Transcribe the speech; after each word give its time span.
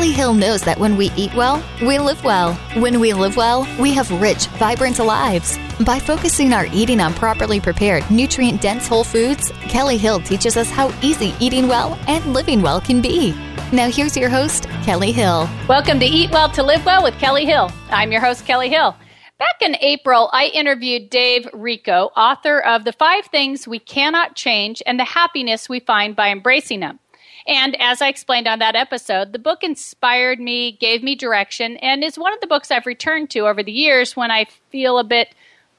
Kellie 0.00 0.12
Hill 0.12 0.32
knows 0.32 0.62
that 0.62 0.78
when 0.78 0.96
we 0.96 1.10
eat 1.14 1.34
well, 1.34 1.62
we 1.82 1.98
live 1.98 2.24
well. 2.24 2.54
When 2.76 3.00
we 3.00 3.12
live 3.12 3.36
well, 3.36 3.68
we 3.78 3.92
have 3.92 4.10
rich, 4.10 4.46
vibrant 4.56 4.98
lives. 4.98 5.58
By 5.84 5.98
focusing 5.98 6.54
our 6.54 6.64
eating 6.72 7.00
on 7.00 7.12
properly 7.12 7.60
prepared, 7.60 8.10
nutrient 8.10 8.62
dense 8.62 8.88
whole 8.88 9.04
foods, 9.04 9.50
Kellie 9.68 9.98
Hill 9.98 10.20
teaches 10.20 10.56
us 10.56 10.70
how 10.70 10.90
easy 11.02 11.34
eating 11.38 11.68
well 11.68 11.98
and 12.08 12.32
living 12.32 12.62
well 12.62 12.80
can 12.80 13.02
be. 13.02 13.32
Now, 13.74 13.90
here's 13.90 14.16
your 14.16 14.30
host, 14.30 14.66
Kellie 14.84 15.12
Hill. 15.12 15.46
Welcome 15.68 16.00
to 16.00 16.06
Eat 16.06 16.30
Well 16.30 16.48
to 16.52 16.62
Live 16.62 16.86
Well 16.86 17.02
with 17.02 17.18
Kellie 17.18 17.44
Hill. 17.44 17.70
I'm 17.90 18.10
your 18.10 18.22
host, 18.22 18.46
Kellie 18.46 18.70
Hill. 18.70 18.96
Back 19.38 19.60
in 19.60 19.76
April, 19.82 20.30
I 20.32 20.46
interviewed 20.46 21.10
Dave 21.10 21.46
Richo, 21.52 22.08
author 22.16 22.58
of 22.58 22.84
The 22.84 22.92
Five 22.92 23.26
Things 23.26 23.68
We 23.68 23.78
Cannot 23.78 24.34
Change 24.34 24.82
and 24.86 24.98
the 24.98 25.04
Happiness 25.04 25.68
We 25.68 25.78
Find 25.80 26.16
by 26.16 26.30
Embracing 26.30 26.80
Them. 26.80 27.00
And 27.46 27.80
as 27.80 28.02
I 28.02 28.08
explained 28.08 28.46
on 28.46 28.58
that 28.58 28.76
episode, 28.76 29.32
the 29.32 29.38
book 29.38 29.62
inspired 29.62 30.40
me, 30.40 30.72
gave 30.72 31.02
me 31.02 31.14
direction, 31.14 31.76
and 31.78 32.04
is 32.04 32.18
one 32.18 32.32
of 32.32 32.40
the 32.40 32.46
books 32.46 32.70
I've 32.70 32.86
returned 32.86 33.30
to 33.30 33.46
over 33.46 33.62
the 33.62 33.72
years 33.72 34.16
when 34.16 34.30
I 34.30 34.46
feel 34.70 34.98
a 34.98 35.04
bit 35.04 35.34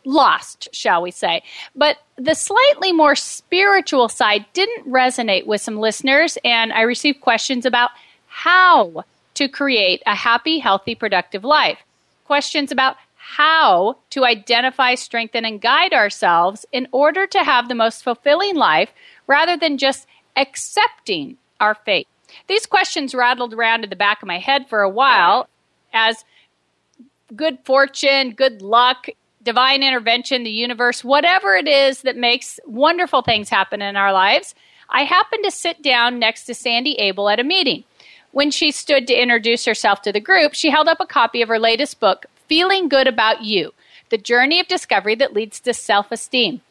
lost, 0.05 0.67
shall 0.73 1.01
we 1.01 1.11
say. 1.11 1.43
But 1.75 1.97
the 2.15 2.35
slightly 2.35 2.91
more 2.91 3.15
spiritual 3.15 4.09
side 4.09 4.45
didn't 4.53 4.91
resonate 4.91 5.45
with 5.45 5.61
some 5.61 5.77
listeners, 5.77 6.37
and 6.43 6.73
I 6.73 6.81
received 6.81 7.21
questions 7.21 7.65
about 7.65 7.91
how 8.27 9.05
to 9.35 9.47
create 9.47 10.01
a 10.05 10.15
happy, 10.15 10.59
healthy, 10.59 10.95
productive 10.95 11.43
life. 11.43 11.79
Questions 12.25 12.71
about 12.71 12.97
how 13.15 13.97
to 14.09 14.25
identify, 14.25 14.95
strengthen, 14.95 15.45
and 15.45 15.61
guide 15.61 15.93
ourselves 15.93 16.65
in 16.71 16.87
order 16.91 17.27
to 17.27 17.43
have 17.43 17.67
the 17.67 17.75
most 17.75 18.03
fulfilling 18.03 18.55
life 18.55 18.91
rather 19.27 19.55
than 19.55 19.77
just 19.77 20.07
accepting 20.35 21.37
our 21.61 21.75
fate. 21.75 22.07
These 22.47 22.65
questions 22.65 23.15
rattled 23.15 23.53
around 23.53 23.83
in 23.83 23.89
the 23.89 23.95
back 23.95 24.21
of 24.21 24.27
my 24.27 24.39
head 24.39 24.67
for 24.67 24.81
a 24.81 24.89
while 24.89 25.47
as 25.93 26.25
good 27.35 27.59
fortune, 27.63 28.31
good 28.31 28.61
luck, 28.61 29.07
divine 29.43 29.83
intervention, 29.83 30.43
the 30.43 30.51
universe, 30.51 31.03
whatever 31.03 31.55
it 31.55 31.67
is 31.67 32.01
that 32.01 32.17
makes 32.17 32.59
wonderful 32.65 33.21
things 33.21 33.49
happen 33.49 33.81
in 33.81 33.95
our 33.95 34.13
lives. 34.13 34.53
I 34.89 35.03
happened 35.03 35.43
to 35.45 35.51
sit 35.51 35.81
down 35.81 36.19
next 36.19 36.45
to 36.45 36.53
Sandy 36.53 36.97
Abell 36.97 37.29
at 37.29 37.39
a 37.39 37.43
meeting. 37.43 37.83
When 38.31 38.51
she 38.51 38.71
stood 38.71 39.07
to 39.07 39.21
introduce 39.21 39.65
herself 39.65 40.01
to 40.03 40.11
the 40.11 40.19
group, 40.19 40.53
she 40.53 40.69
held 40.69 40.87
up 40.87 40.99
a 40.99 41.05
copy 41.05 41.41
of 41.41 41.49
her 41.49 41.59
latest 41.59 41.99
book, 41.99 42.25
Feeling 42.47 42.87
Good 42.87 43.07
About 43.07 43.41
You 43.41 43.73
The 44.09 44.17
Journey 44.17 44.59
of 44.59 44.67
Discovery 44.67 45.15
That 45.15 45.33
Leads 45.33 45.59
to 45.61 45.73
Self 45.73 46.11
Esteem. 46.11 46.61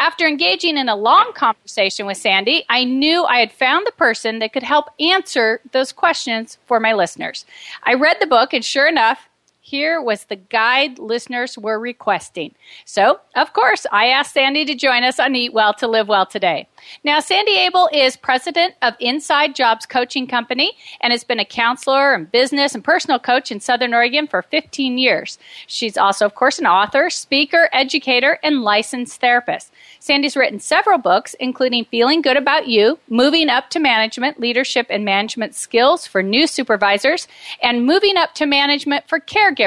After 0.00 0.26
engaging 0.26 0.78
in 0.78 0.88
a 0.88 0.96
long 0.96 1.34
conversation 1.34 2.06
with 2.06 2.16
Sandy, 2.16 2.64
I 2.70 2.84
knew 2.84 3.24
I 3.24 3.38
had 3.40 3.52
found 3.52 3.86
the 3.86 3.92
person 3.92 4.38
that 4.38 4.50
could 4.50 4.62
help 4.62 4.86
answer 4.98 5.60
those 5.72 5.92
questions 5.92 6.56
for 6.64 6.80
my 6.80 6.94
listeners. 6.94 7.44
I 7.82 7.92
read 7.92 8.16
the 8.18 8.26
book, 8.26 8.54
and 8.54 8.64
sure 8.64 8.88
enough, 8.88 9.28
here 9.70 10.02
was 10.02 10.24
the 10.24 10.34
guide 10.34 10.98
listeners 10.98 11.56
were 11.56 11.78
requesting. 11.78 12.52
So, 12.84 13.20
of 13.36 13.52
course, 13.52 13.86
I 13.92 14.06
asked 14.06 14.34
Sandy 14.34 14.64
to 14.64 14.74
join 14.74 15.04
us 15.04 15.20
on 15.20 15.36
Eat 15.36 15.52
Well 15.52 15.72
to 15.74 15.86
Live 15.86 16.08
Well 16.08 16.26
today. 16.26 16.66
Now, 17.04 17.20
Sandy 17.20 17.64
Abell 17.64 17.88
is 17.92 18.16
president 18.16 18.74
of 18.82 18.94
Inside 18.98 19.54
Jobs 19.54 19.86
Coaching 19.86 20.26
Company 20.26 20.72
and 21.00 21.12
has 21.12 21.22
been 21.22 21.38
a 21.38 21.44
counselor 21.44 22.14
and 22.14 22.30
business 22.32 22.74
and 22.74 22.82
personal 22.82 23.20
coach 23.20 23.52
in 23.52 23.60
Southern 23.60 23.94
Oregon 23.94 24.26
for 24.26 24.42
15 24.42 24.98
years. 24.98 25.38
She's 25.68 25.96
also, 25.96 26.26
of 26.26 26.34
course, 26.34 26.58
an 26.58 26.66
author, 26.66 27.08
speaker, 27.08 27.68
educator, 27.72 28.40
and 28.42 28.62
licensed 28.62 29.20
therapist. 29.20 29.70
Sandy's 30.00 30.36
written 30.36 30.58
several 30.58 30.98
books, 30.98 31.34
including 31.34 31.84
Feeling 31.84 32.22
Good 32.22 32.36
About 32.36 32.66
You, 32.66 32.98
Moving 33.08 33.48
Up 33.48 33.70
to 33.70 33.78
Management, 33.78 34.40
Leadership 34.40 34.86
and 34.90 35.04
Management 35.04 35.54
Skills 35.54 36.06
for 36.08 36.22
New 36.22 36.48
Supervisors, 36.48 37.28
and 37.62 37.86
Moving 37.86 38.16
Up 38.16 38.34
to 38.34 38.46
Management 38.46 39.08
for 39.08 39.20
Caregivers. 39.20 39.59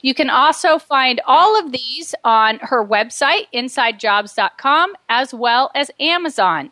You 0.00 0.14
can 0.14 0.30
also 0.30 0.78
find 0.78 1.20
all 1.26 1.58
of 1.58 1.72
these 1.72 2.14
on 2.24 2.58
her 2.60 2.84
website, 2.84 3.46
InsideJobs.com, 3.54 4.94
as 5.08 5.32
well 5.32 5.70
as 5.74 5.90
Amazon. 5.98 6.70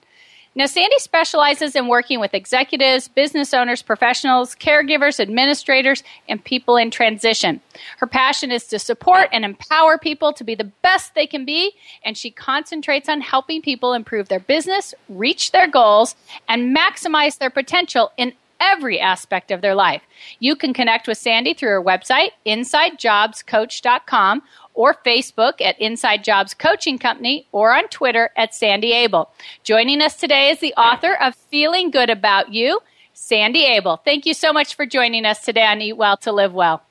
Now, 0.57 0.67
Sandy 0.67 0.99
specializes 0.99 1.77
in 1.77 1.87
working 1.87 2.19
with 2.19 2.35
executives, 2.35 3.07
business 3.07 3.55
owners, 3.55 3.83
professionals, 3.83 4.57
caregivers, 4.57 5.21
administrators, 5.21 6.03
and 6.29 6.45
people 6.45 6.77
in 6.77 6.91
transition. 6.91 7.61
Her 7.99 8.09
passion 8.09 8.51
is 8.51 8.67
to 8.67 8.81
support 8.81 9.29
and 9.33 9.45
empower 9.45 9.97
people 9.97 10.33
to 10.33 10.43
be 10.43 10.57
the 10.57 10.65
best 10.65 11.15
they 11.15 11.29
can 11.29 11.45
be, 11.45 11.73
and 12.05 12.19
she 12.19 12.33
concentrates 12.33 13.09
on 13.09 13.21
helping 13.21 13.63
people 13.63 13.93
improve 13.93 14.29
their 14.29 14.41
business, 14.41 14.93
reach 15.09 15.53
their 15.53 15.69
goals, 15.69 16.17
and 16.49 16.77
maximize 16.77 17.39
their 17.39 17.51
potential 17.51 18.11
in 18.17 18.33
every 18.61 19.01
aspect 19.01 19.51
of 19.51 19.63
their 19.63 19.75
life. 19.75 20.03
You 20.39 20.55
can 20.55 20.73
connect 20.73 21.09
with 21.09 21.19
Sandy 21.19 21.55
through 21.55 21.71
her 21.71 21.83
website, 21.83 22.31
InsideJobsCoach.com, 22.47 24.43
or 24.75 24.95
Facebook 25.05 25.61
at 25.61 25.81
Inside 25.81 26.23
Jobs 26.23 26.55
Coaching 26.55 26.99
Company 26.99 27.47
or 27.53 27.75
on 27.75 27.89
Twitter 27.89 28.31
at 28.37 28.55
Sandy 28.55 28.93
Abell. 28.93 29.33
Joining 29.65 30.01
us 30.01 30.17
today 30.17 30.51
is 30.51 30.61
the 30.61 30.75
author 30.75 31.15
of 31.15 31.35
Feeling 31.35 31.91
Good 31.91 32.11
About 32.11 32.53
You, 32.53 32.81
Sandy 33.13 33.77
Abell. 33.77 33.99
Thank 34.05 34.27
you 34.27 34.35
so 34.35 34.53
much 34.53 34.75
for 34.77 34.87
joining 34.87 35.25
us 35.25 35.45
today 35.45 35.65
on 35.67 35.81
Eat 35.81 35.97
Well 35.97 36.17
to 36.19 36.31
Live 36.33 36.53
Well. 36.53 36.83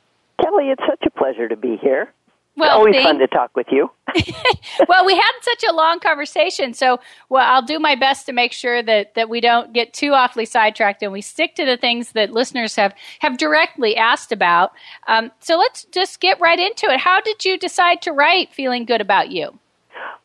Kellie, 0.41 0.69
it's 0.69 0.83
such 0.87 1.03
a 1.05 1.11
pleasure 1.11 1.47
to 1.47 1.55
be 1.55 1.77
here. 1.81 2.13
Well, 2.59 2.69
it's 2.69 2.75
always 2.75 2.95
thank- 2.95 3.07
fun 3.07 3.19
to 3.19 3.27
talk 3.27 3.55
with 3.55 3.67
you. 3.71 3.89
well, 4.87 5.05
we 5.05 5.15
had 5.15 5.31
such 5.41 5.63
a 5.69 5.73
long 5.73 5.99
conversation, 5.99 6.73
so 6.73 6.99
well, 7.29 7.45
I'll 7.47 7.61
do 7.61 7.79
my 7.79 7.95
best 7.95 8.25
to 8.25 8.33
make 8.33 8.51
sure 8.51 8.81
that, 8.83 9.15
that 9.15 9.29
we 9.29 9.39
don't 9.39 9.71
get 9.73 9.93
too 9.93 10.13
awfully 10.13 10.45
sidetracked 10.45 11.01
and 11.03 11.11
we 11.11 11.21
stick 11.21 11.55
to 11.55 11.65
the 11.65 11.77
things 11.77 12.11
that 12.13 12.31
listeners 12.31 12.75
have, 12.75 12.93
have 13.19 13.37
directly 13.37 13.95
asked 13.95 14.31
about. 14.31 14.71
Um, 15.07 15.31
so 15.39 15.57
let's 15.57 15.85
just 15.85 16.19
get 16.19 16.39
right 16.39 16.59
into 16.59 16.87
it. 16.87 16.99
How 16.99 17.21
did 17.21 17.45
you 17.45 17.57
decide 17.57 18.01
to 18.03 18.11
write 18.11 18.53
Feeling 18.53 18.85
Good 18.85 19.01
About 19.01 19.31
You? 19.31 19.57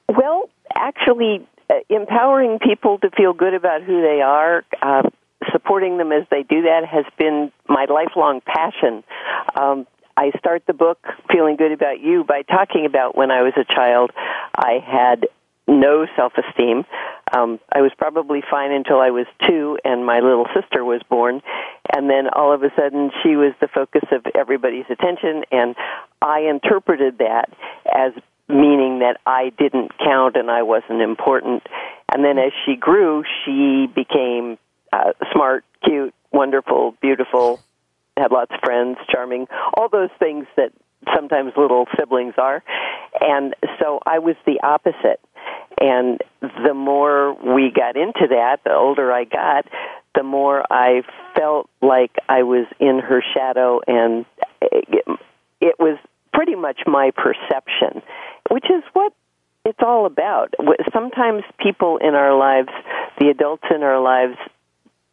Well, 0.09 0.49
actually, 0.75 1.47
uh, 1.71 1.75
empowering 1.89 2.59
people 2.59 2.99
to 2.99 3.11
feel 3.11 3.33
good 3.33 3.55
about 3.55 3.83
who 3.83 4.03
they 4.03 4.21
are, 4.23 4.65
uh, 4.83 5.03
supporting 5.53 5.99
them 5.99 6.13
as 6.13 6.25
they 6.31 6.43
do 6.43 6.63
that, 6.63 6.85
has 6.85 7.05
been 7.19 7.53
my 7.69 7.87
lifelong 7.89 8.41
passion. 8.41 9.05
Um, 9.55 9.87
I 10.17 10.31
start 10.39 10.63
the 10.67 10.75
book 10.75 10.99
feeling 11.33 11.57
good 11.57 11.73
about 11.73 12.01
you 12.01 12.25
by 12.25 12.43
talking 12.43 12.87
about 12.87 13.17
when 13.17 13.31
I 13.31 13.43
was 13.43 13.53
a 13.57 13.65
child, 13.65 14.11
I 14.55 14.79
had 14.85 15.27
no 15.67 16.07
self-esteem. 16.17 16.85
Um, 17.35 17.59
I 17.73 17.81
was 17.81 17.91
probably 17.97 18.43
fine 18.49 18.71
until 18.71 19.01
I 19.01 19.11
was 19.11 19.27
two, 19.47 19.79
and 19.85 20.05
my 20.05 20.21
little 20.21 20.47
sister 20.55 20.85
was 20.85 21.01
born, 21.09 21.41
and 21.93 22.09
then 22.09 22.29
all 22.29 22.53
of 22.53 22.63
a 22.63 22.71
sudden 22.77 23.11
she 23.23 23.35
was 23.35 23.55
the 23.61 23.69
focus 23.69 24.05
of 24.13 24.25
everybody's 24.35 24.85
attention, 24.91 25.45
and 25.51 25.75
I 26.21 26.41
interpreted 26.51 27.19
that 27.19 27.51
as 27.93 28.13
meaning 28.49 28.99
that 28.99 29.19
I 29.27 29.53
didn't 29.59 29.93
count 29.99 30.37
and 30.37 30.51
I 30.51 30.63
wasn't 30.63 31.01
important. 31.01 31.63
And 32.13 32.23
then 32.25 32.39
as 32.39 32.53
she 32.67 32.77
grew, 32.77 33.25
she 33.45 33.87
became 33.87 34.59
uh, 34.93 35.13
smart, 35.33 35.65
cute, 35.83 36.15
wonderful, 36.31 36.95
beautiful, 37.01 37.61
had 38.17 38.31
lots 38.31 38.53
of 38.53 38.61
friends, 38.65 38.97
charming, 39.11 39.47
all 39.77 39.89
those 39.89 40.11
things 40.19 40.47
that 40.57 40.73
sometimes 41.15 41.53
little 41.57 41.87
siblings 41.99 42.35
are. 42.39 42.63
And 43.21 43.55
so 43.81 44.01
I 44.07 44.19
was 44.19 44.37
the 44.47 44.61
opposite. 44.63 45.21
And 45.81 46.21
the 46.41 46.75
more 46.75 47.35
we 47.35 47.73
got 47.75 47.97
into 47.97 48.29
that, 48.31 48.59
the 48.65 48.73
older 48.73 49.13
I 49.13 49.25
got, 49.25 49.67
the 50.15 50.23
more 50.23 50.65
I 50.71 51.03
felt 51.37 51.69
like 51.83 52.13
I 52.29 52.45
was 52.45 52.67
in 52.79 53.01
her 53.01 53.23
shadow 53.35 53.81
and 53.87 54.25
it, 54.63 55.77
was 55.79 55.99
pretty 56.33 56.55
much 56.55 56.81
my 56.87 57.11
perception, 57.11 58.03
which 58.51 58.65
is 58.67 58.83
what 58.93 59.13
it's 59.65 59.79
all 59.85 60.07
about. 60.07 60.55
Sometimes 60.93 61.43
people 61.59 61.99
in 61.99 62.15
our 62.15 62.37
lives, 62.39 62.69
the 63.19 63.29
adults 63.29 63.65
in 63.75 63.83
our 63.83 64.01
lives, 64.01 64.37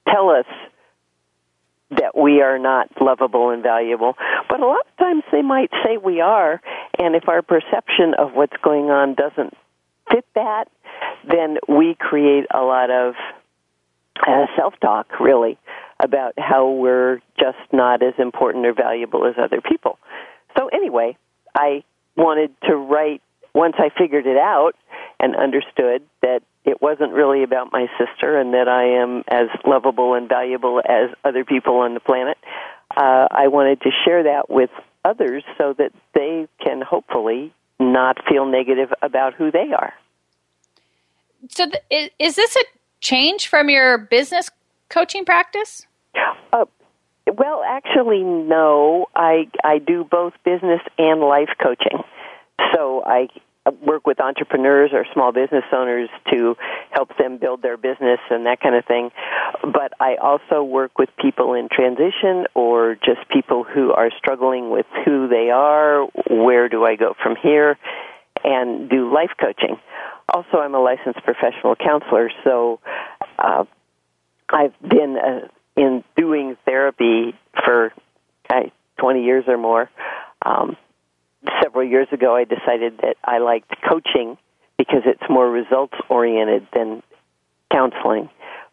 tell 0.08 0.30
us 0.30 0.46
that 1.92 2.18
we 2.18 2.42
are 2.42 2.58
not 2.58 2.90
lovable 3.02 3.50
and 3.50 3.64
valuable. 3.64 4.16
But 4.50 4.62
a 4.62 4.66
lot 4.66 4.80
of 4.80 4.98
times 4.98 5.24
they 5.32 5.42
might 5.42 5.72
say 5.84 5.98
we 5.98 6.22
are, 6.22 6.62
and 6.98 7.16
if 7.16 7.28
our 7.28 7.42
perception 7.42 8.14
of 8.18 8.34
what's 8.34 8.56
going 8.64 8.90
on 8.90 9.16
doesn't 9.16 9.54
fit 10.10 10.26
that, 10.36 10.66
then 11.28 11.58
we 11.68 11.96
create 12.00 12.46
a 12.54 12.62
lot 12.62 12.90
of 12.90 13.16
uh, 14.26 14.46
self 14.56 14.74
talk, 14.82 15.20
really, 15.20 15.58
about 16.00 16.34
how 16.38 16.70
we're 16.70 17.20
just 17.40 17.58
not 17.72 18.02
as 18.04 18.14
important 18.18 18.66
or 18.66 18.74
valuable 18.74 19.26
as 19.26 19.36
other 19.38 19.62
people. 19.62 20.00
So, 20.58 20.68
anyway, 20.68 21.18
I 21.56 21.84
wanted 22.16 22.52
to 22.64 22.76
write 22.76 23.22
once 23.54 23.76
I 23.78 23.90
figured 23.98 24.26
it 24.28 24.38
out 24.38 24.74
and 25.20 25.36
understood 25.36 26.04
that 26.22 26.42
it 26.66 26.82
wasn't 26.82 27.12
really 27.14 27.44
about 27.44 27.72
my 27.72 27.88
sister 27.98 28.40
and 28.40 28.54
that 28.54 28.68
I 28.68 29.02
am 29.02 29.24
as 29.28 29.48
lovable 29.66 30.14
and 30.14 30.30
valuable 30.30 30.80
as 30.80 31.10
other 31.24 31.44
people 31.44 31.78
on 31.78 31.94
the 31.94 32.00
planet. 32.00 32.38
Uh, 32.96 33.28
I 33.32 33.48
wanted 33.48 33.82
to 33.82 33.90
share 34.06 34.24
that 34.24 34.50
with 34.50 34.70
others 35.04 35.44
so 35.58 35.74
that 35.78 35.92
they 36.14 36.48
can 36.64 36.82
hopefully 36.82 37.54
not 37.80 38.18
feel 38.30 38.46
negative 38.46 38.94
about 39.02 39.34
who 39.34 39.52
they 39.52 39.72
are. 39.76 39.94
So, 41.50 41.66
th- 41.66 41.84
is, 41.90 42.10
is 42.20 42.36
this 42.36 42.56
a 42.56 42.64
change 43.00 43.48
from 43.48 43.70
your 43.70 43.98
business 43.98 44.50
coaching 44.90 45.26
practice? 45.26 45.88
Uh, 46.54 46.66
Well, 47.26 47.64
actually, 47.66 48.24
no. 48.24 49.08
I 49.16 49.50
I 49.64 49.80
do 49.80 50.04
both 50.04 50.34
business 50.44 50.82
and 50.98 51.22
life 51.22 51.50
coaching. 51.62 52.04
So 52.74 53.04
I 53.06 53.28
work 53.86 54.08
with 54.08 54.20
entrepreneurs 54.20 54.92
or 54.94 55.06
small 55.14 55.32
business 55.32 55.64
owners 55.72 56.10
to 56.32 56.56
help 56.90 57.16
them 57.18 57.38
build 57.38 57.62
their 57.62 57.78
business 57.78 58.20
and 58.30 58.46
that 58.46 58.60
kind 58.60 58.76
of 58.76 58.86
thing. 58.86 59.12
But 59.62 59.94
I 60.00 60.16
also 60.16 60.64
work 60.64 60.98
with 60.98 61.10
people 61.20 61.54
in 61.54 61.70
transition 61.72 62.48
or 62.56 62.96
just 62.96 63.28
people 63.30 63.64
who 63.64 63.92
are 63.92 64.10
struggling 64.18 64.72
with 64.72 64.88
who 65.06 65.28
they 65.28 65.52
are, 65.52 66.06
where 66.30 66.70
do 66.70 66.84
I 66.86 66.96
go 66.96 67.14
from 67.22 67.36
here, 67.36 67.78
and 68.44 68.90
do 68.90 69.14
life 69.14 69.32
coaching. 69.40 69.78
Also, 70.34 70.58
I'm 70.58 70.74
a 70.74 70.80
licensed 70.80 71.24
professional 71.24 71.76
counselor, 71.76 72.32
so 72.44 72.80
uh, 73.38 73.66
I've 74.50 74.74
been 74.82 75.18
uh, 75.18 75.48
in 75.76 76.04
doing 76.16 76.58
therapy 76.66 77.36
for 77.64 77.94
uh, 78.50 78.62
20 79.00 79.24
years 79.24 79.46
or 79.48 79.58
more. 79.58 79.90
Um, 80.44 80.78
several 81.72 81.90
years 81.90 82.08
ago, 82.12 82.36
I 82.36 82.44
decided 82.44 82.98
that 82.98 83.16
I 83.24 83.38
liked 83.38 83.74
coaching 83.88 84.38
because 84.78 85.04
it's 85.06 85.24
more 85.30 85.50
results 85.50 85.94
oriented 86.10 86.68
than 86.74 87.02
counseling. 87.72 88.30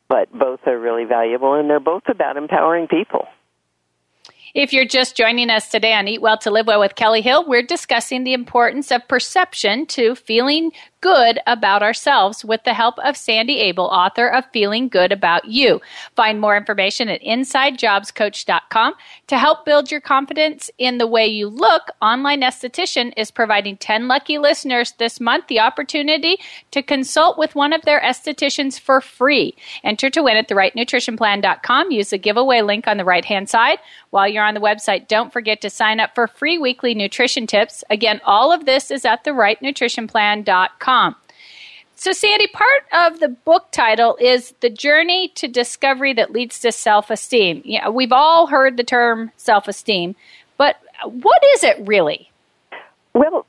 But 0.08 0.32
both 0.32 0.60
are 0.66 0.78
really 0.78 1.04
valuable, 1.04 1.54
and 1.54 1.68
they're 1.68 1.80
both 1.80 2.04
about 2.08 2.36
empowering 2.36 2.88
people. 2.88 3.28
If 4.54 4.72
you're 4.72 4.86
just 4.86 5.16
joining 5.16 5.50
us 5.50 5.68
today 5.68 5.92
on 5.92 6.08
Eat 6.08 6.22
Well 6.22 6.38
to 6.38 6.50
Live 6.50 6.66
Well 6.66 6.80
with 6.80 6.94
Kellie 6.94 7.20
Hill, 7.20 7.46
we're 7.46 7.62
discussing 7.62 8.24
the 8.24 8.32
importance 8.32 8.90
of 8.90 9.06
perception 9.06 9.84
to 9.86 10.14
feeling 10.14 10.72
good 11.00 11.38
about 11.46 11.82
ourselves 11.82 12.44
with 12.44 12.64
the 12.64 12.74
help 12.74 12.98
of 13.00 13.16
Sandy 13.16 13.68
Abell, 13.68 13.86
author 13.86 14.28
of 14.28 14.44
Feeling 14.52 14.88
Good 14.88 15.12
About 15.12 15.44
You. 15.44 15.80
Find 16.16 16.40
more 16.40 16.56
information 16.56 17.08
at 17.08 17.22
InsideJobsCoach.com. 17.22 18.94
To 19.28 19.38
help 19.38 19.64
build 19.64 19.90
your 19.90 20.00
confidence 20.00 20.70
in 20.78 20.98
the 20.98 21.06
way 21.06 21.26
you 21.26 21.48
look, 21.48 21.90
Online 22.02 22.40
Esthetician 22.40 23.12
is 23.16 23.30
providing 23.30 23.76
10 23.76 24.08
lucky 24.08 24.38
listeners 24.38 24.92
this 24.98 25.20
month 25.20 25.46
the 25.46 25.60
opportunity 25.60 26.38
to 26.72 26.82
consult 26.82 27.38
with 27.38 27.54
one 27.54 27.72
of 27.72 27.82
their 27.82 28.00
estheticians 28.00 28.80
for 28.80 29.00
free. 29.00 29.54
Enter 29.84 30.10
to 30.10 30.22
win 30.22 30.36
at 30.36 30.48
therightnutritionplan.com. 30.48 31.90
Use 31.90 32.10
the 32.10 32.18
giveaway 32.18 32.62
link 32.62 32.88
on 32.88 32.96
the 32.96 33.04
right 33.04 33.24
hand 33.24 33.48
side. 33.48 33.78
While 34.10 34.28
you're 34.28 34.44
on 34.44 34.54
the 34.54 34.60
website, 34.60 35.06
don't 35.06 35.32
forget 35.32 35.60
to 35.60 35.70
sign 35.70 36.00
up 36.00 36.14
for 36.14 36.26
free 36.26 36.58
weekly 36.58 36.94
nutrition 36.94 37.46
tips. 37.46 37.84
Again, 37.90 38.20
all 38.24 38.50
of 38.52 38.64
this 38.64 38.90
is 38.90 39.04
at 39.04 39.24
therightnutritionplan.com. 39.24 40.87
So, 42.00 42.12
Sandy, 42.12 42.46
part 42.46 42.84
of 42.92 43.20
the 43.20 43.28
book 43.28 43.66
title 43.72 44.16
is 44.20 44.54
The 44.60 44.70
Journey 44.70 45.28
to 45.34 45.48
Discovery 45.48 46.14
That 46.14 46.32
Leads 46.32 46.60
to 46.60 46.72
Self 46.72 47.10
Esteem. 47.10 47.60
Yeah, 47.64 47.90
we've 47.90 48.12
all 48.12 48.46
heard 48.46 48.76
the 48.76 48.84
term 48.84 49.30
self 49.36 49.68
esteem, 49.68 50.14
but 50.56 50.76
what 51.04 51.42
is 51.56 51.64
it 51.64 51.76
really? 51.86 52.30
Well, 53.14 53.44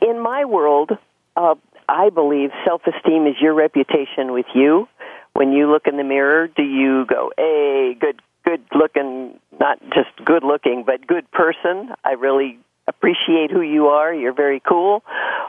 in 0.00 0.20
my 0.20 0.44
world, 0.44 0.92
uh, 1.36 1.56
I 1.88 2.10
believe 2.10 2.50
self 2.64 2.82
esteem 2.86 3.26
is 3.26 3.34
your 3.40 3.52
reputation 3.52 4.32
with 4.32 4.46
you. 4.54 4.88
When 5.34 5.52
you 5.52 5.70
look 5.70 5.86
in 5.86 5.98
the 5.98 6.04
mirror, 6.04 6.48
do 6.48 6.62
you 6.62 7.04
go, 7.06 7.30
hey, 7.36 7.94
good, 8.00 8.22
good 8.44 8.62
looking, 8.74 9.38
not 9.60 9.80
just 9.92 10.24
good 10.24 10.44
looking, 10.44 10.84
but 10.86 11.06
good 11.06 11.30
person? 11.32 11.92
I 12.04 12.12
really 12.12 12.58
appreciate 12.86 13.50
who 13.50 13.62
you 13.62 13.88
are. 13.88 14.12
You're 14.12 14.34
very 14.34 14.60
cool, 14.60 15.02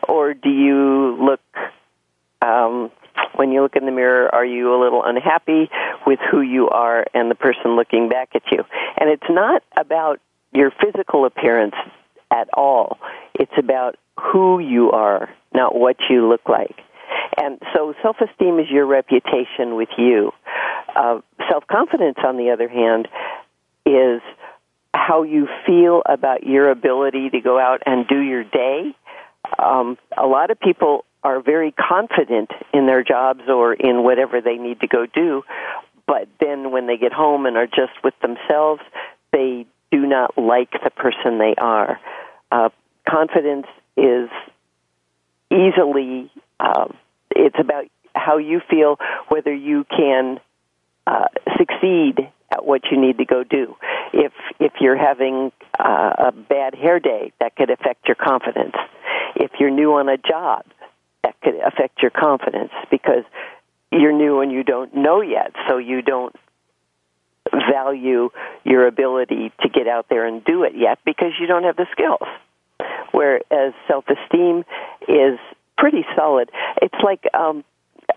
or 0.08 0.34
do 0.34 0.50
you 0.50 1.18
look? 1.20 1.42
Um, 2.42 2.92
when 3.36 3.52
you 3.52 3.62
look 3.62 3.76
in 3.76 3.86
the 3.86 3.92
mirror, 3.92 4.34
are 4.34 4.46
you 4.46 4.76
a 4.76 4.80
little 4.82 5.04
unhappy 5.04 5.70
with 6.06 6.20
who 6.32 6.42
you 6.42 6.70
are 6.70 7.06
and 7.14 7.32
the 7.32 7.36
person 7.36 7.76
looking 7.76 8.10
back 8.10 8.30
at 8.36 8.44
you? 8.52 8.64
And 8.98 9.10
it's 9.10 9.30
not 9.30 9.64
about 9.78 10.20
your 10.54 10.72
physical 10.72 11.26
appearance 11.26 11.76
at 12.32 12.50
all. 12.54 12.98
It's 13.34 13.52
about 13.58 13.96
who 14.20 14.60
you 14.60 14.92
are, 14.92 15.30
not 15.54 15.76
what 15.76 15.98
you 16.10 16.28
look 16.28 16.48
like. 16.48 16.76
And 17.38 17.60
so 17.74 17.94
self 18.02 18.18
esteem 18.22 18.60
is 18.60 18.70
your 18.70 18.86
reputation 18.86 19.76
with 19.76 19.90
you. 19.98 20.32
Uh, 20.96 21.20
self 21.50 21.66
confidence, 21.68 22.18
on 22.26 22.38
the 22.38 22.52
other 22.52 22.70
hand, 22.70 23.08
is 23.86 24.22
how 24.96 25.24
you 25.24 25.48
feel 25.66 26.02
about 26.06 26.46
your 26.46 26.72
ability 26.72 27.30
to 27.30 27.42
go 27.42 27.60
out 27.60 27.82
and 27.86 28.08
do 28.08 28.20
your 28.20 28.44
day. 28.44 28.96
Um, 29.60 29.98
a 30.18 30.26
lot 30.26 30.52
of 30.52 30.60
people 30.60 31.06
are 31.24 31.42
very 31.42 31.72
confident 31.72 32.50
in 32.74 32.86
their 32.86 33.04
jobs 33.04 33.42
or 33.48 33.74
in 33.74 34.04
whatever 34.04 34.42
they 34.42 34.56
need 34.56 34.80
to 34.82 34.88
go 34.88 35.06
do, 35.06 35.44
but 36.08 36.28
then 36.40 36.72
when 36.72 36.88
they 36.88 36.98
get 36.98 37.12
home 37.12 37.46
and 37.46 37.58
are 37.58 37.68
just 37.68 37.92
with 38.04 38.14
themselves, 38.22 38.82
they 39.32 39.66
do 39.92 40.06
not 40.06 40.38
like 40.38 40.72
the 40.84 40.92
person 40.92 41.40
they 41.40 41.56
are. 41.58 42.00
Uh, 42.52 42.70
confidence 43.08 43.68
is 43.98 44.30
easily, 45.52 46.32
uh, 46.60 46.88
it's 47.32 47.58
about 47.60 47.86
how 48.14 48.38
you 48.38 48.62
feel, 48.70 48.98
whether 49.28 49.54
you 49.54 49.84
can 49.84 50.40
uh, 51.06 51.28
succeed 51.58 52.32
at 52.52 52.66
what 52.66 52.82
you 52.92 53.00
need 53.00 53.18
to 53.18 53.26
go 53.26 53.44
do. 53.44 53.76
If 54.14 54.32
if 54.60 54.74
you're 54.80 54.98
having 54.98 55.52
uh, 55.78 56.14
a 56.28 56.32
bad 56.32 56.76
hair 56.76 57.00
day, 57.00 57.32
that 57.40 57.56
could 57.56 57.70
affect 57.70 58.08
your 58.08 58.16
confidence. 58.16 58.76
If 59.36 59.52
you're 59.60 59.72
new 59.72 59.94
on 59.94 60.10
a 60.10 60.18
job, 60.18 60.66
that 61.24 61.40
could 61.42 61.56
affect 61.56 62.02
your 62.02 62.12
confidence 62.12 62.72
because 62.90 63.24
you're 63.92 64.14
new 64.14 64.42
and 64.42 64.52
you 64.52 64.64
don't 64.64 64.96
know 64.96 65.22
yet, 65.22 65.54
so 65.68 65.78
you 65.78 66.02
don't 66.02 66.36
value 67.52 68.30
your 68.64 68.88
ability 68.88 69.52
to 69.62 69.70
get 69.70 69.88
out 69.88 70.08
there 70.10 70.26
and 70.26 70.44
do 70.44 70.64
it 70.64 70.74
yet 70.76 71.00
because 71.06 71.32
you 71.40 71.48
don't 71.48 71.64
have 71.64 71.76
the 71.76 71.86
skills. 71.92 72.28
Whereas 73.12 73.74
self-esteem 73.88 74.66
is 75.08 75.40
pretty 75.78 76.06
solid. 76.16 76.50
It's 76.82 76.96
like 77.04 77.24
um, 77.34 77.64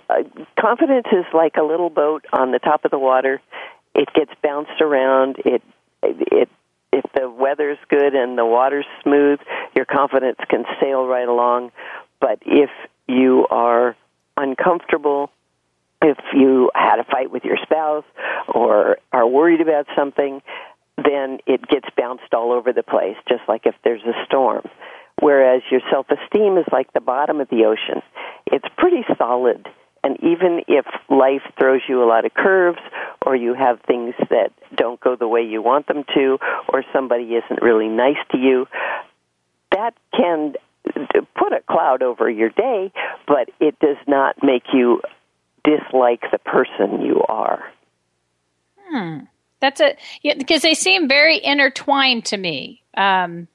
uh, 0.09 0.23
confidence 0.59 1.07
is 1.13 1.25
like 1.33 1.57
a 1.57 1.63
little 1.63 1.91
boat 1.91 2.25
on 2.33 2.51
the 2.51 2.59
top 2.59 2.85
of 2.85 2.91
the 2.91 2.99
water, 2.99 3.41
it 3.99 4.09
gets 4.15 4.31
bounced 4.43 4.81
around. 4.81 5.37
It 5.45 5.63
it 6.03 6.49
if 6.93 7.05
the 7.15 7.29
weather's 7.29 7.79
good 7.89 8.15
and 8.15 8.39
the 8.39 8.47
water's 8.47 8.87
smooth, 9.03 9.41
your 9.75 9.85
confidence 9.85 10.39
can 10.49 10.65
sail 10.81 11.07
right 11.07 11.29
along. 11.29 11.71
But 12.21 12.39
if 12.47 12.71
you 13.07 13.47
are 13.51 13.97
uncomfortable, 14.37 15.31
if 16.01 16.17
you 16.33 16.71
had 16.75 16.99
a 16.99 17.05
fight 17.05 17.31
with 17.31 17.45
your 17.45 17.59
spouse 17.63 18.05
or 18.47 18.99
are 19.13 19.27
worried 19.27 19.61
about 19.61 19.87
something, 19.97 20.41
then 20.97 21.39
it 21.47 21.67
gets 21.69 21.87
bounced 21.97 22.33
all 22.33 22.53
over 22.53 22.73
the 22.73 22.83
place, 22.83 23.17
just 23.29 23.43
like 23.49 23.67
if 23.67 23.75
there's 23.85 24.03
a 24.03 24.25
storm. 24.25 24.63
Whereas 25.21 25.63
your 25.71 25.81
self 25.91 26.07
esteem 26.11 26.57
is 26.57 26.67
like 26.73 26.93
the 26.93 27.01
bottom 27.01 27.41
of 27.41 27.49
the 27.49 27.65
ocean. 27.65 28.03
It's 28.47 28.67
pretty 28.77 29.05
solid 29.19 29.67
and 30.05 30.17
even 30.23 30.63
if 30.69 30.87
life 31.09 31.43
throws 31.59 31.81
you 31.89 32.03
a 32.03 32.07
lot 32.07 32.25
of 32.25 32.35
curves, 32.35 32.79
or 33.25 33.37
you 33.37 33.55
have 33.55 33.81
things 33.83 34.15
that 34.31 34.53
don't 34.75 35.01
go 35.01 35.17
the 35.17 35.29
way 35.29 35.43
you 35.43 35.63
want 35.63 35.87
them 35.87 36.05
to, 36.15 36.39
or 36.69 36.85
somebody 36.93 37.35
isn't 37.35 37.63
really 37.63 37.89
nice 37.89 38.17
to 38.33 38.39
you, 38.39 38.67
that 39.73 39.95
can 40.17 40.55
put 41.35 41.53
a 41.53 41.61
cloud 41.69 42.03
over 42.03 42.31
your 42.31 42.51
day, 42.51 42.93
but 43.27 43.51
it 43.61 43.79
does 43.81 43.97
not 44.07 44.37
make 44.43 44.65
you 44.73 45.03
dislike 45.65 46.23
the 46.33 46.39
person 46.39 47.03
you 47.03 47.23
are. 47.29 47.63
Hmm. 48.89 49.19
That's 49.61 49.81
a 49.81 49.97
yeah, 50.23 50.35
because 50.39 50.63
they 50.63 50.75
seem 50.75 51.09
very 51.09 51.45
intertwined 51.45 52.25
to 52.27 52.37
me. 52.37 52.83
Um, 52.97 53.49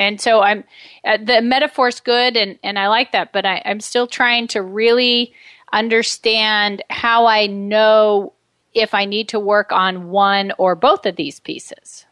and 0.00 0.20
so 0.20 0.40
I'm 0.40 0.64
uh, 1.04 1.18
the 1.22 1.42
metaphor's 1.42 2.00
good, 2.00 2.36
and 2.36 2.58
and 2.64 2.78
I 2.78 2.88
like 2.88 3.12
that, 3.12 3.32
but 3.32 3.46
I, 3.46 3.62
I'm 3.64 3.78
still 3.78 4.08
trying 4.08 4.48
to 4.48 4.62
really 4.62 5.32
understand 5.72 6.82
how 6.90 7.26
I 7.26 7.46
know 7.46 8.32
if 8.74 8.94
I 8.94 9.04
need 9.04 9.28
to 9.28 9.38
work 9.38 9.70
on 9.70 10.10
one 10.10 10.52
or 10.58 10.74
both 10.74 11.06
of 11.06 11.16
these 11.16 11.38
pieces. 11.38 12.06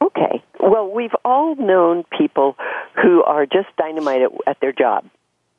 Okay. 0.00 0.42
Well, 0.60 0.88
we've 0.90 1.14
all 1.24 1.56
known 1.56 2.04
people 2.16 2.56
who 3.02 3.22
are 3.24 3.44
just 3.44 3.68
dynamite 3.76 4.22
at, 4.22 4.30
at 4.46 4.60
their 4.60 4.72
job. 4.72 5.04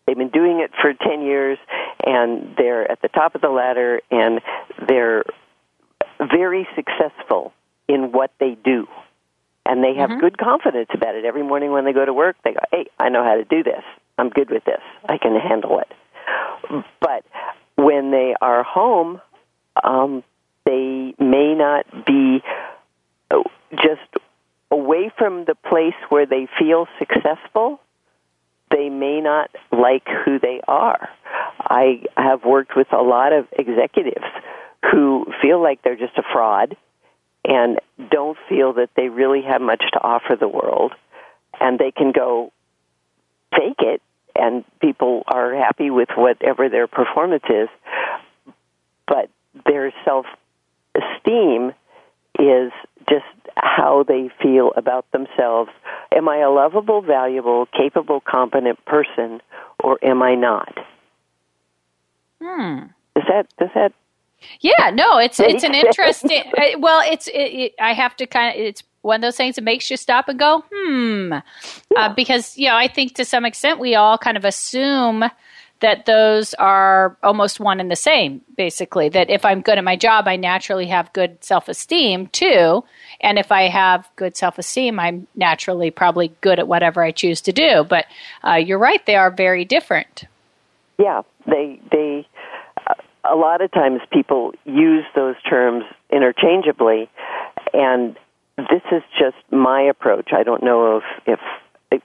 They've 0.05 0.17
been 0.17 0.29
doing 0.29 0.59
it 0.59 0.71
for 0.81 0.93
10 0.93 1.21
years 1.21 1.57
and 2.05 2.55
they're 2.57 2.89
at 2.91 3.01
the 3.01 3.07
top 3.07 3.35
of 3.35 3.41
the 3.41 3.49
ladder 3.49 4.01
and 4.11 4.41
they're 4.87 5.23
very 6.19 6.67
successful 6.75 7.53
in 7.87 8.11
what 8.11 8.31
they 8.39 8.57
do. 8.63 8.87
And 9.65 9.83
they 9.83 9.95
have 9.95 10.09
mm-hmm. 10.09 10.19
good 10.19 10.37
confidence 10.37 10.89
about 10.93 11.15
it. 11.15 11.25
Every 11.25 11.43
morning 11.43 11.71
when 11.71 11.85
they 11.85 11.93
go 11.93 12.05
to 12.05 12.13
work, 12.13 12.35
they 12.43 12.51
go, 12.51 12.59
hey, 12.71 12.87
I 12.99 13.09
know 13.09 13.23
how 13.23 13.35
to 13.35 13.45
do 13.45 13.63
this. 13.63 13.83
I'm 14.17 14.29
good 14.29 14.49
with 14.49 14.65
this. 14.65 14.81
I 15.07 15.17
can 15.17 15.39
handle 15.39 15.79
it. 15.79 15.91
But 16.99 17.25
when 17.75 18.11
they 18.11 18.35
are 18.41 18.63
home, 18.63 19.21
um, 19.83 20.23
they 20.65 21.13
may 21.19 21.55
not 21.55 22.05
be 22.05 22.43
just 23.71 24.01
away 24.69 25.11
from 25.17 25.45
the 25.45 25.55
place 25.55 25.95
where 26.09 26.25
they 26.25 26.47
feel 26.59 26.87
successful. 26.99 27.79
They 28.69 28.89
may 28.89 29.21
not 29.21 29.51
like 29.71 30.07
who 30.25 30.39
they 30.39 30.61
are. 30.67 31.09
I 31.59 32.03
have 32.17 32.43
worked 32.43 32.75
with 32.75 32.91
a 32.91 33.01
lot 33.01 33.33
of 33.33 33.47
executives 33.51 34.25
who 34.91 35.25
feel 35.41 35.61
like 35.61 35.81
they're 35.83 35.95
just 35.95 36.17
a 36.17 36.23
fraud 36.31 36.75
and 37.45 37.79
don't 38.09 38.37
feel 38.49 38.73
that 38.73 38.89
they 38.95 39.09
really 39.09 39.41
have 39.41 39.61
much 39.61 39.83
to 39.93 39.99
offer 40.01 40.35
the 40.39 40.47
world, 40.47 40.93
and 41.59 41.77
they 41.77 41.91
can 41.91 42.11
go 42.11 42.51
fake 43.51 43.79
it, 43.79 44.01
and 44.35 44.63
people 44.79 45.23
are 45.27 45.53
happy 45.53 45.89
with 45.89 46.09
whatever 46.15 46.69
their 46.69 46.87
performance 46.87 47.43
is, 47.49 47.69
but 49.07 49.29
their 49.65 49.93
self 50.05 50.25
esteem 50.95 51.73
is 52.39 52.71
just 53.09 53.25
how 53.55 54.03
they 54.07 54.29
feel 54.41 54.71
about 54.75 55.05
themselves. 55.11 55.69
Am 56.15 56.27
I 56.27 56.37
a 56.37 56.49
lovable, 56.49 57.01
valuable, 57.01 57.67
capable, 57.67 58.21
competent 58.21 58.83
person, 58.85 59.41
or 59.79 59.99
am 60.03 60.23
I 60.23 60.35
not? 60.35 60.73
Hmm. 62.41 62.87
Does 63.15 63.25
that 63.27 63.47
does 63.57 63.69
that? 63.75 63.93
Yeah, 64.61 64.91
no, 64.93 65.17
it's 65.17 65.39
it's 65.39 65.63
an 65.63 65.75
interesting. 65.75 66.43
Uh, 66.57 66.79
well, 66.79 67.01
it's 67.05 67.27
it, 67.27 67.33
it, 67.33 67.75
I 67.79 67.93
have 67.93 68.15
to 68.17 68.27
kind 68.27 68.55
of 68.55 68.65
it's 68.65 68.83
one 69.01 69.17
of 69.17 69.21
those 69.21 69.35
things 69.35 69.55
that 69.55 69.63
makes 69.63 69.91
you 69.91 69.97
stop 69.97 70.29
and 70.29 70.39
go, 70.39 70.63
hmm, 70.73 71.33
uh, 71.95 72.13
because 72.13 72.57
you 72.57 72.67
know 72.67 72.75
I 72.75 72.87
think 72.87 73.15
to 73.15 73.25
some 73.25 73.45
extent 73.45 73.79
we 73.79 73.95
all 73.95 74.17
kind 74.17 74.37
of 74.37 74.45
assume 74.45 75.25
that 75.83 76.05
those 76.05 76.53
are 76.53 77.17
almost 77.23 77.59
one 77.59 77.81
and 77.81 77.91
the 77.91 77.95
same, 77.97 78.39
basically. 78.55 79.09
That 79.09 79.29
if 79.29 79.43
I'm 79.43 79.61
good 79.61 79.77
at 79.77 79.83
my 79.83 79.97
job, 79.97 80.29
I 80.29 80.37
naturally 80.37 80.87
have 80.87 81.11
good 81.11 81.43
self 81.43 81.67
esteem 81.67 82.27
too. 82.27 82.85
And 83.19 83.37
if 83.37 83.51
I 83.51 83.63
have 83.63 84.09
good 84.15 84.37
self 84.37 84.57
esteem, 84.57 84.97
I'm 84.97 85.27
naturally 85.35 85.91
probably 85.91 86.31
good 86.39 86.57
at 86.57 86.69
whatever 86.69 87.03
I 87.03 87.11
choose 87.11 87.41
to 87.41 87.51
do. 87.51 87.83
But 87.83 88.05
uh, 88.47 88.53
you're 88.53 88.79
right, 88.79 89.05
they 89.05 89.15
are 89.15 89.29
very 89.29 89.65
different. 89.65 90.23
Yeah, 90.97 91.23
they, 91.47 91.81
they, 91.91 92.25
uh, 92.32 92.32
a 93.29 93.35
lot 93.35 93.61
of 93.61 93.71
times 93.71 94.01
people 94.11 94.53
use 94.65 95.05
those 95.15 95.35
terms 95.49 95.85
interchangeably. 96.11 97.09
And 97.73 98.17
this 98.57 98.81
is 98.91 99.01
just 99.17 99.37
my 99.51 99.81
approach. 99.81 100.29
I 100.33 100.43
don't 100.43 100.63
know 100.63 100.97
if, 100.97 101.39
if 101.91 102.01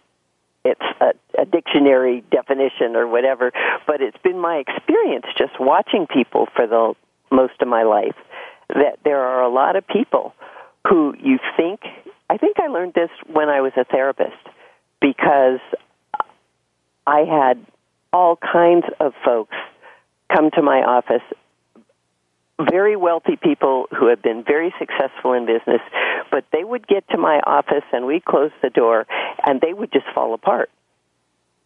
it's 0.64 0.80
a, 1.00 1.40
a 1.40 1.44
dictionary 1.44 2.22
definition 2.30 2.96
or 2.96 3.06
whatever, 3.06 3.52
but 3.86 4.00
it's 4.00 4.16
been 4.22 4.38
my 4.38 4.56
experience 4.56 5.26
just 5.36 5.58
watching 5.58 6.06
people 6.06 6.46
for 6.54 6.66
the 6.66 6.94
most 7.30 7.54
of 7.60 7.68
my 7.68 7.82
life 7.82 8.16
that 8.68 8.98
there 9.04 9.20
are 9.20 9.42
a 9.42 9.48
lot 9.48 9.76
of 9.76 9.86
people 9.86 10.34
who 10.86 11.14
you 11.22 11.38
think 11.56 11.80
I 12.30 12.36
think 12.36 12.58
I 12.60 12.66
learned 12.66 12.94
this 12.94 13.10
when 13.26 13.48
I 13.48 13.62
was 13.62 13.72
a 13.76 13.84
therapist 13.84 14.36
because 15.00 15.60
I 17.06 17.20
had 17.20 17.64
all 18.12 18.36
kinds 18.36 18.84
of 19.00 19.14
folks 19.24 19.56
come 20.32 20.50
to 20.52 20.62
my 20.62 20.82
office 20.82 21.22
very 22.60 22.96
wealthy 22.96 23.36
people 23.36 23.86
who 23.96 24.08
have 24.08 24.22
been 24.22 24.42
very 24.42 24.74
successful 24.78 25.32
in 25.32 25.46
business, 25.46 25.80
but 26.30 26.44
they 26.52 26.64
would 26.64 26.86
get 26.86 27.08
to 27.10 27.16
my 27.18 27.40
office 27.46 27.84
and 27.92 28.06
we'd 28.06 28.24
close 28.24 28.50
the 28.62 28.70
door 28.70 29.06
and 29.46 29.60
they 29.60 29.72
would 29.72 29.92
just 29.92 30.06
fall 30.14 30.34
apart. 30.34 30.70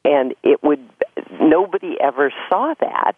And 0.04 0.35
it 0.42 0.62
would, 0.62 0.87
nobody 1.40 1.97
ever 2.00 2.33
saw 2.49 2.75
that. 2.81 3.16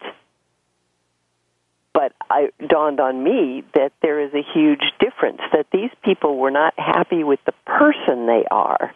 But 1.93 2.13
it 2.31 2.53
dawned 2.67 2.99
on 2.99 3.23
me 3.23 3.63
that 3.73 3.91
there 4.01 4.21
is 4.21 4.33
a 4.33 4.43
huge 4.53 4.83
difference, 4.99 5.41
that 5.51 5.67
these 5.71 5.91
people 6.03 6.37
were 6.37 6.51
not 6.51 6.73
happy 6.77 7.23
with 7.23 7.39
the 7.45 7.53
person 7.65 8.25
they 8.25 8.43
are. 8.49 8.93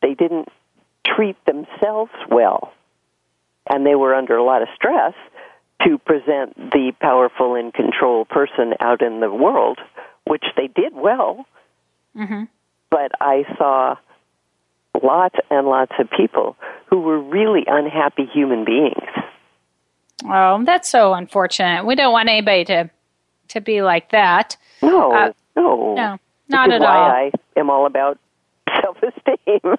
They 0.00 0.14
didn't 0.14 0.48
treat 1.06 1.36
themselves 1.44 2.12
well. 2.30 2.72
And 3.68 3.86
they 3.86 3.94
were 3.94 4.14
under 4.14 4.36
a 4.36 4.44
lot 4.44 4.62
of 4.62 4.68
stress 4.74 5.14
to 5.84 5.98
present 5.98 6.56
the 6.56 6.92
powerful 7.00 7.54
and 7.54 7.72
control 7.72 8.24
person 8.24 8.74
out 8.80 9.02
in 9.02 9.20
the 9.20 9.30
world, 9.30 9.78
which 10.24 10.44
they 10.56 10.68
did 10.68 10.94
well. 10.94 11.46
Mm-hmm. 12.16 12.44
But 12.90 13.12
I 13.20 13.44
saw 13.56 13.96
lots 15.02 15.36
and 15.50 15.66
lots 15.66 15.92
of 15.98 16.10
people 16.10 16.56
who 16.86 17.00
were 17.00 17.18
really 17.18 17.64
unhappy 17.66 18.26
human 18.26 18.64
beings. 18.64 19.08
Oh, 20.24 20.62
that's 20.64 20.88
so 20.88 21.14
unfortunate. 21.14 21.84
We 21.84 21.94
don't 21.94 22.12
want 22.12 22.28
anybody 22.28 22.64
to 22.66 22.90
to 23.48 23.60
be 23.60 23.82
like 23.82 24.10
that. 24.12 24.56
No, 24.80 25.12
uh, 25.12 25.32
no, 25.56 25.94
no, 25.94 26.18
not 26.48 26.70
at 26.70 26.82
all. 26.82 27.10
I 27.10 27.32
am 27.56 27.70
all 27.70 27.86
about 27.86 28.18
self-esteem. 28.82 29.76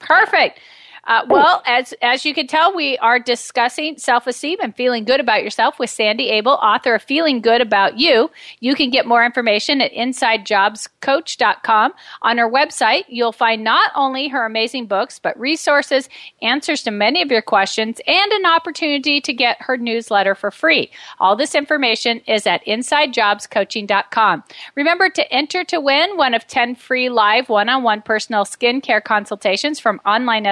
Perfect. 0.00 0.60
Uh, 1.08 1.24
well, 1.26 1.60
as 1.64 1.94
as 2.02 2.26
you 2.26 2.34
can 2.34 2.46
tell, 2.46 2.76
we 2.76 2.98
are 2.98 3.18
discussing 3.18 3.96
self 3.96 4.26
esteem 4.26 4.58
and 4.62 4.76
feeling 4.76 5.04
good 5.04 5.20
about 5.20 5.42
yourself 5.42 5.78
with 5.78 5.88
Sandy 5.88 6.30
Abell, 6.30 6.58
author 6.62 6.94
of 6.94 7.02
Feeling 7.02 7.40
Good 7.40 7.62
About 7.62 7.98
You. 7.98 8.30
You 8.60 8.74
can 8.74 8.90
get 8.90 9.06
more 9.06 9.24
information 9.24 9.80
at 9.80 9.90
InsideJobsCoach.com. 9.92 11.94
On 12.20 12.36
her 12.36 12.50
website, 12.50 13.04
you'll 13.08 13.32
find 13.32 13.64
not 13.64 13.90
only 13.94 14.28
her 14.28 14.44
amazing 14.44 14.84
books, 14.84 15.18
but 15.18 15.40
resources, 15.40 16.10
answers 16.42 16.82
to 16.82 16.90
many 16.90 17.22
of 17.22 17.30
your 17.30 17.40
questions, 17.40 18.02
and 18.06 18.30
an 18.30 18.44
opportunity 18.44 19.22
to 19.22 19.32
get 19.32 19.62
her 19.62 19.78
newsletter 19.78 20.34
for 20.34 20.50
free. 20.50 20.90
All 21.20 21.36
this 21.36 21.54
information 21.54 22.20
is 22.26 22.46
at 22.46 22.62
InsideJobsCoaching.com. 22.66 24.44
Remember 24.74 25.08
to 25.08 25.32
enter 25.32 25.64
to 25.64 25.80
win 25.80 26.18
one 26.18 26.34
of 26.34 26.46
10 26.46 26.74
free 26.74 27.08
live 27.08 27.48
one 27.48 27.70
on 27.70 27.82
one 27.82 28.02
personal 28.02 28.44
skincare 28.44 29.02
consultations 29.02 29.80
from 29.80 30.02
online 30.04 30.44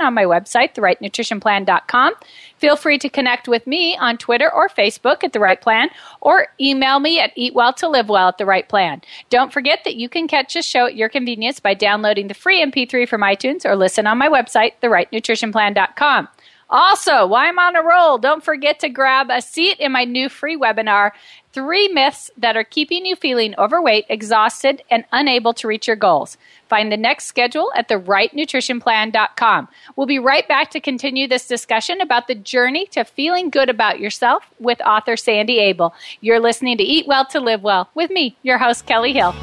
on 0.00 0.14
my 0.14 0.24
website, 0.24 0.74
therightnutritionplan.com. 0.74 2.14
Feel 2.58 2.76
free 2.76 2.98
to 2.98 3.08
connect 3.08 3.48
with 3.48 3.66
me 3.66 3.96
on 3.96 4.16
Twitter 4.16 4.52
or 4.52 4.68
Facebook 4.68 5.24
at 5.24 5.32
The 5.32 5.40
Right 5.40 5.60
Plan 5.60 5.90
or 6.20 6.48
email 6.60 7.00
me 7.00 7.20
at 7.20 7.34
eatwelltolivewell 7.36 8.28
at 8.28 8.38
The 8.38 8.46
Right 8.46 8.68
Plan. 8.68 9.02
Don't 9.30 9.52
forget 9.52 9.80
that 9.84 9.96
you 9.96 10.08
can 10.08 10.28
catch 10.28 10.54
this 10.54 10.66
show 10.66 10.86
at 10.86 10.96
your 10.96 11.08
convenience 11.08 11.60
by 11.60 11.74
downloading 11.74 12.28
the 12.28 12.34
free 12.34 12.64
MP3 12.64 13.08
from 13.08 13.22
iTunes 13.22 13.64
or 13.64 13.76
listen 13.76 14.06
on 14.06 14.18
my 14.18 14.28
website, 14.28 14.72
therightnutritionplan.com. 14.82 16.28
Also, 16.72 17.26
while 17.26 17.46
I'm 17.46 17.58
on 17.58 17.76
a 17.76 17.82
roll, 17.82 18.16
don't 18.16 18.42
forget 18.42 18.80
to 18.80 18.88
grab 18.88 19.28
a 19.28 19.42
seat 19.42 19.78
in 19.78 19.92
my 19.92 20.04
new 20.04 20.30
free 20.30 20.56
webinar, 20.56 21.10
Three 21.52 21.88
Myths 21.88 22.30
That 22.38 22.56
Are 22.56 22.64
Keeping 22.64 23.04
You 23.04 23.14
Feeling 23.14 23.54
Overweight, 23.58 24.06
Exhausted, 24.08 24.82
and 24.90 25.04
Unable 25.12 25.52
to 25.52 25.68
Reach 25.68 25.86
Your 25.86 25.96
Goals. 25.96 26.38
Find 26.70 26.90
the 26.90 26.96
next 26.96 27.26
schedule 27.26 27.70
at 27.76 27.90
therightnutritionplan.com. 27.90 29.68
We'll 29.96 30.06
be 30.06 30.18
right 30.18 30.48
back 30.48 30.70
to 30.70 30.80
continue 30.80 31.28
this 31.28 31.46
discussion 31.46 32.00
about 32.00 32.26
the 32.26 32.34
journey 32.34 32.86
to 32.86 33.04
feeling 33.04 33.50
good 33.50 33.68
about 33.68 34.00
yourself 34.00 34.44
with 34.58 34.80
author 34.80 35.18
Sandy 35.18 35.58
Abell. 35.58 35.94
You're 36.22 36.40
listening 36.40 36.78
to 36.78 36.84
Eat 36.84 37.06
Well 37.06 37.26
to 37.26 37.40
Live 37.40 37.62
Well 37.62 37.90
with 37.94 38.10
me, 38.10 38.34
your 38.42 38.56
host, 38.56 38.86
Kellie 38.86 39.12
Hill. 39.12 39.34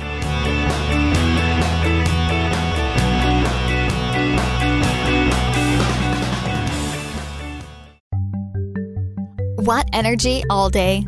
Want 9.70 9.88
energy 9.94 10.44
all 10.50 10.72
day? 10.72 11.06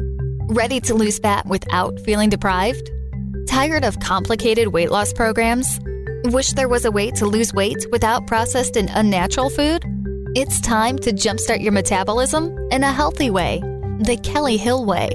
Ready 0.49 0.79
to 0.81 0.93
lose 0.93 1.17
fat 1.17 1.47
without 1.47 1.99
feeling 2.01 2.29
deprived? 2.29 2.91
Tired 3.47 3.83
of 3.83 3.99
complicated 4.01 4.67
weight 4.67 4.91
loss 4.91 5.13
programs? 5.13 5.79
Wish 6.25 6.51
there 6.51 6.67
was 6.67 6.85
a 6.85 6.91
way 6.91 7.09
to 7.09 7.25
lose 7.25 7.55
weight 7.55 7.87
without 7.91 8.27
processed 8.27 8.75
and 8.77 8.91
unnatural 8.93 9.49
food? 9.49 9.83
It's 10.35 10.61
time 10.61 10.99
to 10.99 11.11
jumpstart 11.11 11.63
your 11.63 11.71
metabolism 11.71 12.55
in 12.69 12.83
a 12.83 12.91
healthy 12.91 13.31
way. 13.31 13.61
The 14.01 14.19
Kellie 14.21 14.57
Hill 14.57 14.85
Way. 14.85 15.09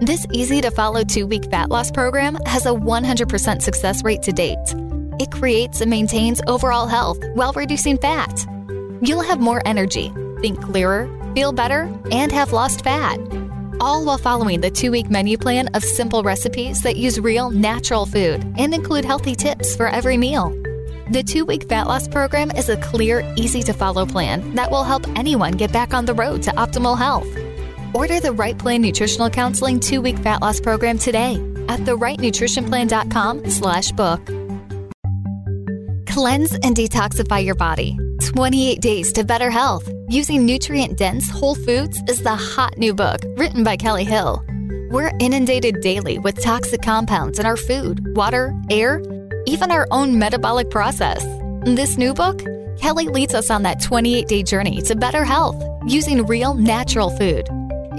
This 0.00 0.26
easy 0.32 0.60
to 0.60 0.72
follow 0.72 1.04
two 1.04 1.28
week 1.28 1.48
fat 1.52 1.68
loss 1.68 1.92
program 1.92 2.36
has 2.46 2.66
a 2.66 2.70
100% 2.70 3.62
success 3.62 4.02
rate 4.02 4.22
to 4.22 4.32
date. 4.32 4.74
It 5.20 5.30
creates 5.30 5.80
and 5.80 5.88
maintains 5.88 6.40
overall 6.48 6.88
health 6.88 7.22
while 7.34 7.52
reducing 7.52 7.98
fat. 7.98 8.44
You'll 9.02 9.22
have 9.22 9.38
more 9.38 9.62
energy, 9.64 10.12
think 10.40 10.60
clearer, 10.60 11.08
feel 11.34 11.52
better, 11.52 11.92
and 12.10 12.32
have 12.32 12.52
lost 12.52 12.84
fat. 12.84 13.18
All 13.80 14.04
while 14.04 14.18
following 14.18 14.60
the 14.60 14.70
two 14.70 14.90
week 14.90 15.08
menu 15.08 15.38
plan 15.38 15.68
of 15.74 15.84
simple 15.84 16.22
recipes 16.22 16.82
that 16.82 16.96
use 16.96 17.20
real, 17.20 17.50
natural 17.50 18.06
food 18.06 18.44
and 18.58 18.74
include 18.74 19.04
healthy 19.04 19.34
tips 19.34 19.76
for 19.76 19.86
every 19.88 20.16
meal. 20.16 20.50
The 21.10 21.22
two 21.22 21.44
week 21.44 21.68
fat 21.68 21.86
loss 21.86 22.08
program 22.08 22.50
is 22.50 22.68
a 22.68 22.76
clear, 22.76 23.22
easy 23.36 23.62
to 23.62 23.72
follow 23.72 24.04
plan 24.04 24.54
that 24.56 24.70
will 24.70 24.84
help 24.84 25.06
anyone 25.16 25.52
get 25.52 25.72
back 25.72 25.94
on 25.94 26.06
the 26.06 26.14
road 26.14 26.42
to 26.42 26.50
optimal 26.50 26.98
health. 26.98 27.26
Order 27.94 28.20
the 28.20 28.32
Right 28.32 28.58
Plan 28.58 28.82
Nutritional 28.82 29.30
Counseling 29.30 29.80
two 29.80 30.00
week 30.00 30.18
fat 30.18 30.42
loss 30.42 30.60
program 30.60 30.98
today 30.98 31.34
at 31.68 31.80
therightnutritionplan.com 31.80 33.48
slash 33.50 33.92
book. 33.92 34.24
Cleanse 36.06 36.52
and 36.54 36.74
detoxify 36.74 37.44
your 37.44 37.54
body. 37.54 37.96
28 38.38 38.80
Days 38.80 39.12
to 39.14 39.24
Better 39.24 39.50
Health 39.50 39.92
using 40.08 40.46
nutrient 40.46 40.96
dense 40.96 41.28
whole 41.28 41.56
foods 41.56 42.00
is 42.06 42.22
the 42.22 42.36
hot 42.36 42.78
new 42.78 42.94
book 42.94 43.20
written 43.36 43.64
by 43.64 43.76
Kellie 43.76 44.04
Hill. 44.04 44.44
We're 44.92 45.10
inundated 45.18 45.80
daily 45.80 46.20
with 46.20 46.40
toxic 46.40 46.80
compounds 46.80 47.40
in 47.40 47.46
our 47.46 47.56
food, 47.56 48.14
water, 48.14 48.54
air, 48.70 49.02
even 49.46 49.72
our 49.72 49.88
own 49.90 50.20
metabolic 50.20 50.70
process. 50.70 51.24
In 51.66 51.74
this 51.74 51.98
new 51.98 52.14
book, 52.14 52.40
Kellie 52.78 53.08
leads 53.08 53.34
us 53.34 53.50
on 53.50 53.64
that 53.64 53.82
28 53.82 54.28
day 54.28 54.44
journey 54.44 54.82
to 54.82 54.94
better 54.94 55.24
health 55.24 55.60
using 55.88 56.24
real 56.24 56.54
natural 56.54 57.10
food. 57.10 57.48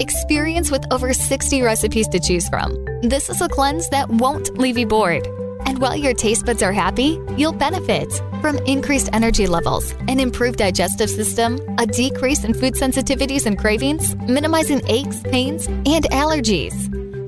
Experience 0.00 0.70
with 0.70 0.90
over 0.90 1.12
60 1.12 1.60
recipes 1.60 2.08
to 2.08 2.18
choose 2.18 2.48
from. 2.48 2.82
This 3.02 3.28
is 3.28 3.42
a 3.42 3.48
cleanse 3.50 3.90
that 3.90 4.08
won't 4.08 4.56
leave 4.56 4.78
you 4.78 4.86
bored. 4.86 5.28
And 5.70 5.78
while 5.78 5.94
your 5.94 6.14
taste 6.14 6.46
buds 6.46 6.64
are 6.64 6.72
happy, 6.72 7.20
you'll 7.36 7.52
benefit 7.52 8.12
from 8.40 8.58
increased 8.66 9.08
energy 9.12 9.46
levels, 9.46 9.92
an 10.08 10.18
improved 10.18 10.58
digestive 10.58 11.08
system, 11.08 11.60
a 11.78 11.86
decrease 11.86 12.42
in 12.42 12.54
food 12.54 12.74
sensitivities 12.74 13.46
and 13.46 13.56
cravings, 13.56 14.16
minimizing 14.16 14.82
aches, 14.88 15.22
pains, 15.22 15.68
and 15.68 16.06
allergies. 16.10 16.74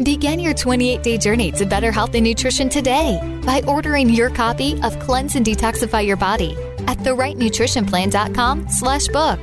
Begin 0.04 0.40
your 0.40 0.54
28 0.54 1.04
day 1.04 1.18
journey 1.18 1.52
to 1.52 1.64
better 1.64 1.92
health 1.92 2.16
and 2.16 2.24
nutrition 2.24 2.68
today 2.68 3.20
by 3.46 3.62
ordering 3.68 4.08
your 4.08 4.28
copy 4.28 4.72
of 4.82 4.98
Cleanse 4.98 5.36
and 5.36 5.46
Detoxify 5.46 6.04
Your 6.04 6.16
Body 6.16 6.56
at 6.88 6.98
therightnutritionplan.com 6.98 8.66
slash 8.68 9.06
book. 9.06 9.38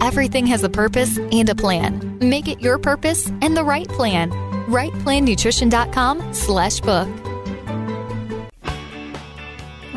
Everything 0.00 0.46
has 0.46 0.64
a 0.64 0.70
purpose 0.70 1.18
and 1.18 1.46
a 1.50 1.54
plan. 1.54 2.16
Make 2.22 2.48
it 2.48 2.62
your 2.62 2.78
purpose 2.78 3.30
and 3.42 3.54
the 3.54 3.64
right 3.64 3.88
plan. 3.88 4.30
RightPlanNutrition.com 4.30 6.32
slash 6.32 6.80
book. 6.80 7.29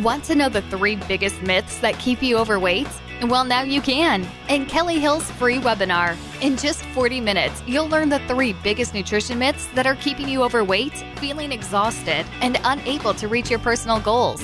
Want 0.03 0.25
to 0.25 0.36
know 0.36 0.50
the 0.50 0.62
three 0.63 0.98
biggest 0.98 1.41
myths 1.43 1.77
that 1.79 1.98
keep 1.98 2.22
you 2.22 2.38
overweight? 2.38 2.89
Well, 3.22 3.45
now 3.45 3.62
you 3.62 3.79
can 3.79 4.27
in 4.50 4.65
Kellie 4.65 5.00
Hill's 5.00 5.31
free 5.31 5.60
webinar. 5.60 6.17
In 6.41 6.57
just 6.57 6.83
40 6.88 7.22
minutes, 7.22 7.63
you'll 7.65 7.88
learn 7.88 8.10
the 8.10 8.19
three 8.27 8.51
biggest 8.51 8.93
nutrition 8.93 9.39
myths 9.39 9.65
that 9.75 9.88
are 9.88 9.95
keeping 9.95 10.27
you 10.27 10.43
overweight, 10.43 10.91
feeling 11.19 11.53
exhausted, 11.53 12.25
and 12.41 12.60
unable 12.65 13.13
to 13.13 13.29
reach 13.29 13.50
your 13.50 13.60
personal 13.60 14.01
goals. 14.01 14.41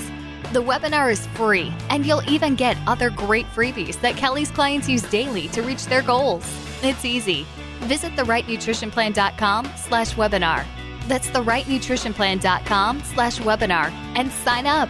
The 0.54 0.64
webinar 0.64 1.12
is 1.12 1.28
free, 1.28 1.74
and 1.90 2.06
you'll 2.06 2.24
even 2.30 2.56
get 2.56 2.78
other 2.88 3.10
great 3.10 3.46
freebies 3.48 4.00
that 4.00 4.16
Kellie's 4.16 4.52
clients 4.52 4.88
use 4.88 5.02
daily 5.02 5.50
to 5.50 5.62
reach 5.62 5.88
their 5.88 6.04
goals. 6.04 6.46
It's 6.82 7.04
easy. 7.04 7.46
Visit 7.82 8.14
therightnutritionplan.com 8.14 9.74
slash 9.76 10.14
webinar. 10.14 10.66
That's 11.10 11.28
therightnutritionplan.com 11.28 13.04
slash 13.04 13.40
webinar 13.40 13.92
and 14.16 14.32
sign 14.32 14.66
up. 14.66 14.88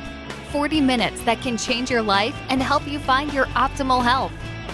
40 0.51 0.81
minutes 0.81 1.21
that 1.23 1.41
can 1.41 1.57
change 1.57 1.89
your 1.89 2.01
life 2.01 2.35
and 2.49 2.61
help 2.61 2.87
you 2.87 2.99
find 2.99 3.33
your 3.33 3.45
optimal 3.47 4.03
health. 4.03 4.31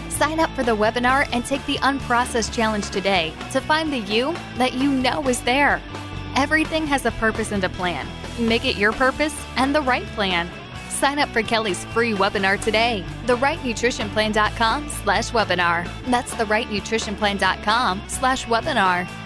Sign 0.10 0.40
up 0.40 0.50
for 0.52 0.64
the 0.64 0.76
webinar 0.76 1.28
and 1.34 1.46
take 1.46 1.66
the 1.66 1.78
unprocessed 1.78 2.54
challenge 2.54 2.90
today 2.90 3.34
to 3.52 3.60
find 3.60 3.92
the 3.92 4.00
you 4.00 4.34
that 4.58 4.74
you 4.74 4.92
know 4.92 5.28
is 5.28 5.42
there. 5.42 5.82
Everything 6.36 6.88
has 6.88 7.06
a 7.06 7.12
purpose 7.12 7.52
and 7.52 7.64
a 7.64 7.70
plan. 7.70 8.08
Make 8.40 8.66
it 8.66 8.78
your 8.78 8.92
purpose 8.92 9.36
and 9.58 9.74
the 9.74 9.82
right 9.82 10.06
plan. 10.08 10.50
Sign 10.90 11.20
up 11.20 11.30
for 11.30 11.42
Kellie's 11.42 11.84
free 11.86 12.14
webinar 12.14 12.60
today. 12.62 13.04
TheRightNutritionPlan.com 13.26 14.90
slash 14.90 15.32
webinar. 15.32 15.90
That's 16.08 16.34
TheRightNutritionPlan.com 16.34 18.02
slash 18.08 18.46
webinar. 18.46 19.25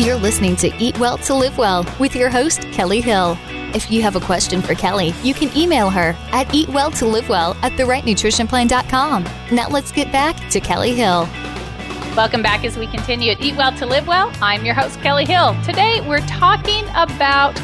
You're 0.00 0.16
listening 0.16 0.56
to 0.56 0.74
Eat 0.82 0.98
Well 0.98 1.18
to 1.18 1.34
Live 1.34 1.58
Well 1.58 1.84
with 1.98 2.16
your 2.16 2.30
host, 2.30 2.62
Kellie 2.72 3.02
Hill. 3.02 3.36
If 3.74 3.90
you 3.90 4.00
have 4.00 4.16
a 4.16 4.20
question 4.20 4.62
for 4.62 4.74
Kellie, 4.74 5.12
you 5.22 5.34
can 5.34 5.54
email 5.54 5.90
her 5.90 6.16
at 6.32 6.48
eatwelltolivewell 6.48 7.54
at 7.62 7.72
therightnutritionplan.com. 7.72 9.24
Now 9.52 9.68
let's 9.68 9.92
get 9.92 10.10
back 10.10 10.48
to 10.52 10.58
Kellie 10.58 10.94
Hill. 10.94 11.28
Welcome 12.16 12.40
back 12.40 12.64
as 12.64 12.78
we 12.78 12.86
continue 12.86 13.32
at 13.32 13.42
Eat 13.42 13.56
Well 13.56 13.76
to 13.76 13.84
Live 13.84 14.06
Well. 14.06 14.32
I'm 14.40 14.64
your 14.64 14.74
host, 14.74 14.98
Kellie 15.02 15.26
Hill. 15.26 15.54
Today 15.64 16.00
we're 16.08 16.26
talking 16.26 16.86
about 16.94 17.54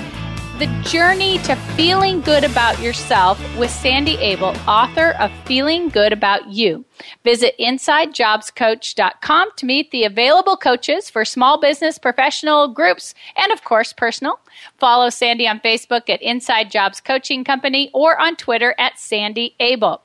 the 0.58 0.66
journey 0.88 1.36
to 1.38 1.54
feeling 1.76 2.22
good 2.22 2.42
about 2.42 2.80
yourself 2.80 3.38
with 3.58 3.70
Sandy 3.70 4.16
Abell, 4.16 4.56
author 4.66 5.10
of 5.20 5.30
Feeling 5.44 5.90
Good 5.90 6.14
About 6.14 6.48
You. 6.48 6.82
Visit 7.24 7.54
InsideJobsCoach.com 7.60 9.50
to 9.56 9.66
meet 9.66 9.90
the 9.90 10.04
available 10.04 10.56
coaches 10.56 11.10
for 11.10 11.26
small 11.26 11.60
business, 11.60 11.98
professional, 11.98 12.68
groups, 12.68 13.14
and 13.36 13.52
of 13.52 13.64
course, 13.64 13.92
personal. 13.92 14.40
Follow 14.78 15.10
Sandy 15.10 15.46
on 15.46 15.60
Facebook 15.60 16.08
at 16.08 16.22
Inside 16.22 16.70
Jobs 16.70 17.02
Coaching 17.02 17.44
Company 17.44 17.90
or 17.92 18.18
on 18.18 18.34
Twitter 18.34 18.74
at 18.78 18.98
Sandy 18.98 19.54
Abell. 19.60 20.00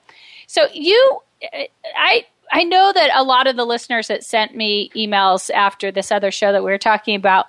So 0.48 0.68
you, 0.74 1.20
I, 1.96 2.26
I 2.52 2.66
know 2.66 2.92
that 2.94 3.10
a 3.16 3.24
lot 3.24 3.48
of 3.48 3.56
the 3.56 3.66
listeners 3.66 4.10
that 4.10 4.26
sent 4.26 4.54
me 4.54 4.90
emails 4.98 5.50
after 5.50 5.92
this 5.92 6.12
other 6.12 6.30
show 6.30 6.52
that 6.52 6.62
we 6.62 6.72
were 6.72 6.78
talking 6.78 7.16
about 7.16 7.46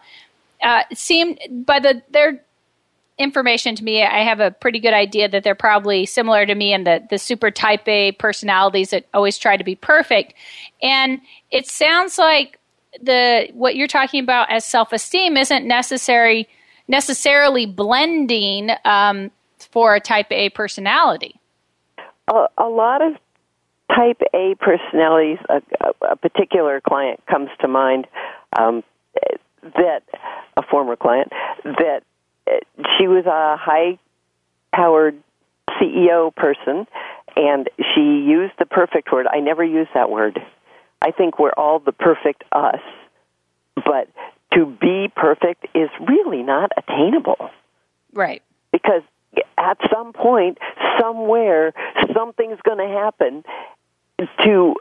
uh, 0.62 0.84
seemed 0.92 1.40
by 1.66 1.80
the 1.80 2.00
their 2.10 2.40
information 3.18 3.74
to 3.76 3.84
me, 3.84 4.02
I 4.02 4.22
have 4.24 4.40
a 4.40 4.50
pretty 4.50 4.80
good 4.80 4.94
idea 4.94 5.28
that 5.28 5.44
they're 5.44 5.54
probably 5.54 6.06
similar 6.06 6.46
to 6.46 6.54
me 6.54 6.72
and 6.72 6.86
the, 6.86 7.06
the 7.10 7.18
super 7.18 7.50
type 7.50 7.86
A 7.86 8.12
personalities 8.12 8.90
that 8.90 9.06
always 9.14 9.38
try 9.38 9.56
to 9.56 9.64
be 9.64 9.74
perfect. 9.74 10.34
And 10.82 11.20
it 11.50 11.66
sounds 11.66 12.18
like 12.18 12.58
the 13.00 13.48
what 13.54 13.76
you're 13.76 13.88
talking 13.88 14.22
about 14.22 14.50
as 14.50 14.64
self 14.64 14.92
esteem 14.92 15.36
isn't 15.36 15.66
necessary 15.66 16.48
necessarily 16.88 17.64
blending 17.66 18.70
um, 18.84 19.30
for 19.58 19.94
a 19.94 20.00
type 20.00 20.30
A 20.30 20.50
personality. 20.50 21.38
A, 22.28 22.46
a 22.58 22.68
lot 22.68 23.02
of 23.02 23.14
type 23.94 24.20
A 24.34 24.54
personalities, 24.58 25.38
a, 25.48 25.62
a, 26.10 26.16
particular 26.16 26.80
client 26.80 27.20
comes 27.30 27.50
to 27.60 27.68
mind 27.68 28.06
um, 28.58 28.82
that 29.62 30.02
a 30.56 30.62
former 30.62 30.96
client 30.96 31.32
that 31.64 32.02
she 33.02 33.08
was 33.08 33.26
a 33.26 33.56
high 33.56 33.98
powered 34.72 35.20
CEO 35.70 36.34
person 36.34 36.86
and 37.36 37.68
she 37.78 38.00
used 38.00 38.52
the 38.58 38.66
perfect 38.66 39.10
word. 39.12 39.26
I 39.26 39.40
never 39.40 39.64
use 39.64 39.88
that 39.94 40.10
word. 40.10 40.38
I 41.00 41.10
think 41.10 41.38
we're 41.38 41.52
all 41.52 41.78
the 41.80 41.92
perfect 41.92 42.44
us. 42.52 42.80
But 43.74 44.08
to 44.54 44.66
be 44.66 45.10
perfect 45.14 45.66
is 45.74 45.88
really 46.06 46.42
not 46.42 46.70
attainable. 46.76 47.50
Right. 48.12 48.42
Because 48.70 49.02
at 49.58 49.78
some 49.92 50.12
point, 50.12 50.58
somewhere, 51.00 51.72
something's 52.14 52.60
going 52.62 52.78
to 52.78 52.86
happen 52.86 53.44
to 54.44 54.74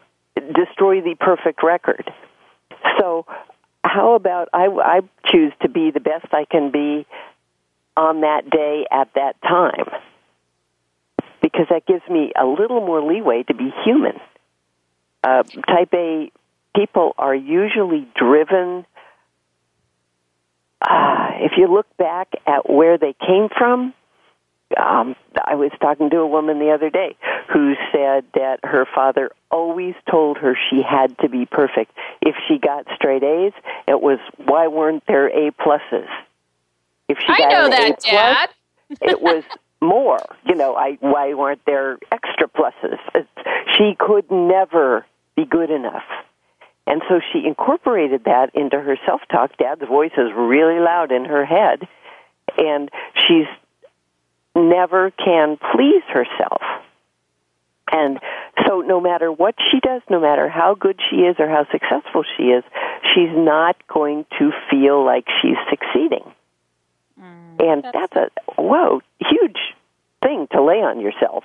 destroy 0.53 1.01
the 1.01 1.15
perfect 1.19 1.63
record. 1.63 2.12
So, 2.99 3.25
how 3.84 4.13
about 4.13 4.49
I, 4.53 4.67
I 4.67 4.99
choose 5.25 5.53
to 5.62 5.69
be 5.69 5.91
the 5.91 5.99
best 5.99 6.27
I 6.34 6.45
can 6.45 6.71
be 6.71 7.07
on 7.97 8.21
that 8.21 8.49
day 8.49 8.86
at 8.91 9.10
that 9.15 9.41
time 9.41 9.86
because 11.41 11.67
that 11.69 11.86
gives 11.86 12.04
me 12.10 12.32
a 12.39 12.45
little 12.45 12.86
more 12.86 13.01
leeway 13.01 13.43
to 13.43 13.54
be 13.54 13.71
human. 13.84 14.19
Uh, 15.23 15.43
type 15.43 15.93
A 15.93 16.32
people 16.75 17.13
are 17.17 17.36
usually 17.36 18.08
driven. 18.15 18.86
Uh, 20.82 21.30
if 21.39 21.54
you 21.58 21.67
look 21.67 21.86
back 21.97 22.30
at 22.47 22.69
where 22.69 22.97
they 22.97 23.13
came 23.13 23.49
from, 23.56 23.93
um, 24.77 25.15
I 25.43 25.56
was 25.56 25.71
talking 25.82 26.10
to 26.12 26.17
a 26.17 26.27
woman 26.27 26.60
the 26.60 26.71
other 26.71 26.89
day 26.89 27.17
who 27.51 27.73
said 27.91 28.23
that 28.34 28.60
her 28.63 28.88
father 28.95 29.32
always 29.49 29.95
told 30.10 30.38
her 30.38 30.58
she 30.69 30.82
had 30.82 31.17
to 31.19 31.30
be 31.30 31.45
perfect. 31.45 31.91
If 32.21 32.36
she 32.47 32.58
got 32.58 32.88
straight 32.95 33.23
A's, 33.23 33.54
it 33.88 34.01
was 34.01 34.19
why 34.38 34.67
weren't 34.67 35.04
there 35.08 35.27
A 35.27 35.51
pluses? 35.51 36.08
If 37.12 37.17
she 37.19 37.26
I 37.28 37.50
know 37.50 37.69
that, 37.69 37.91
A 37.91 37.93
plus, 37.93 38.02
Dad. 38.04 38.50
it 39.02 39.21
was 39.21 39.43
more. 39.82 40.19
You 40.45 40.56
know, 40.56 40.76
I 40.76 40.97
why 41.02 41.34
weren't 41.34 41.62
there 41.65 41.97
extra 42.12 42.47
pluses? 42.47 43.00
It's, 43.13 43.28
she 43.78 43.95
could 44.00 44.32
never 44.32 45.06
be 45.36 45.45
good 45.45 45.69
enough. 45.69 46.04
And 46.88 47.02
so 47.10 47.19
she 47.32 47.45
incorporated 47.45 48.24
that 48.26 48.56
into 48.56 48.80
her 48.80 48.97
self 49.06 49.21
talk. 49.30 49.58
Dad's 49.58 49.86
voice 49.88 50.13
is 50.17 50.32
really 50.36 50.80
loud 50.80 51.12
in 51.12 51.26
her 51.26 51.45
head, 51.45 51.88
and 52.58 52.89
she's 53.15 53.47
never 54.56 55.12
can 55.12 55.58
please 55.74 56.04
herself. 56.08 56.62
And 57.91 58.19
so, 58.65 58.80
no 58.80 59.02
matter 59.02 59.32
what 59.32 59.56
she 59.69 59.80
does, 59.82 60.02
no 60.10 60.19
matter 60.21 60.47
how 60.47 60.76
good 60.76 60.97
she 61.10 61.17
is 61.17 61.36
or 61.39 61.50
how 61.50 61.67
successful 61.71 62.24
she 62.38 62.43
is, 62.43 62.63
she's 63.13 63.32
not 63.36 63.76
going 63.88 64.26
to 64.39 64.52
feel 64.69 65.04
like 65.06 65.26
she's 65.41 65.58
succeeding. 65.69 66.24
And 67.62 67.84
that's, 67.84 68.15
a 68.15 68.30
whoa, 68.60 69.02
huge 69.19 69.60
thing 70.24 70.47
to 70.52 70.63
lay 70.63 70.82
on 70.82 71.00
yourself. 71.00 71.43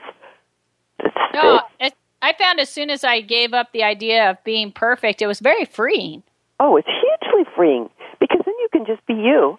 It's, 0.98 1.14
no, 1.34 1.60
it, 1.78 1.94
I 2.22 2.32
found 2.32 2.58
as 2.58 2.70
soon 2.70 2.88
as 2.88 3.04
I 3.04 3.20
gave 3.20 3.52
up 3.52 3.72
the 3.72 3.82
idea 3.82 4.30
of 4.30 4.42
being 4.42 4.72
perfect, 4.72 5.20
it 5.20 5.26
was 5.26 5.40
very 5.40 5.66
freeing. 5.66 6.22
Oh, 6.58 6.76
it's 6.76 6.88
hugely 6.88 7.44
freeing 7.54 7.90
because 8.18 8.40
then 8.46 8.54
you 8.60 8.68
can 8.72 8.86
just 8.86 9.04
be 9.06 9.12
you. 9.12 9.58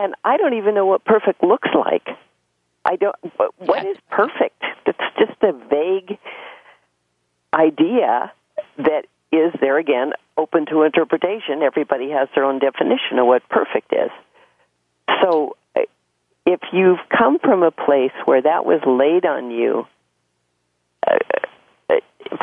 And 0.00 0.14
I 0.24 0.38
don't 0.38 0.54
even 0.54 0.74
know 0.74 0.86
what 0.86 1.04
perfect 1.04 1.42
looks 1.42 1.68
like. 1.74 2.08
I 2.86 2.96
don't. 2.96 3.14
What 3.58 3.84
is 3.84 3.98
perfect? 4.10 4.62
It's 4.86 4.98
just 5.18 5.42
a 5.42 5.52
vague 5.52 6.18
idea 7.52 8.32
that 8.78 9.04
is 9.30 9.52
there 9.60 9.76
again 9.76 10.14
open 10.38 10.64
to 10.66 10.84
interpretation. 10.84 11.62
Everybody 11.62 12.10
has 12.10 12.28
their 12.34 12.44
own 12.44 12.60
definition 12.60 13.18
of 13.18 13.26
what 13.26 13.46
perfect 13.50 13.92
is. 13.92 14.10
So 15.20 15.56
if 16.60 16.68
you've 16.72 16.98
come 17.16 17.38
from 17.38 17.62
a 17.62 17.70
place 17.70 18.12
where 18.24 18.42
that 18.42 18.64
was 18.64 18.80
laid 18.86 19.26
on 19.26 19.50
you, 19.50 19.86
uh, 21.06 21.16
uh, 21.90 21.94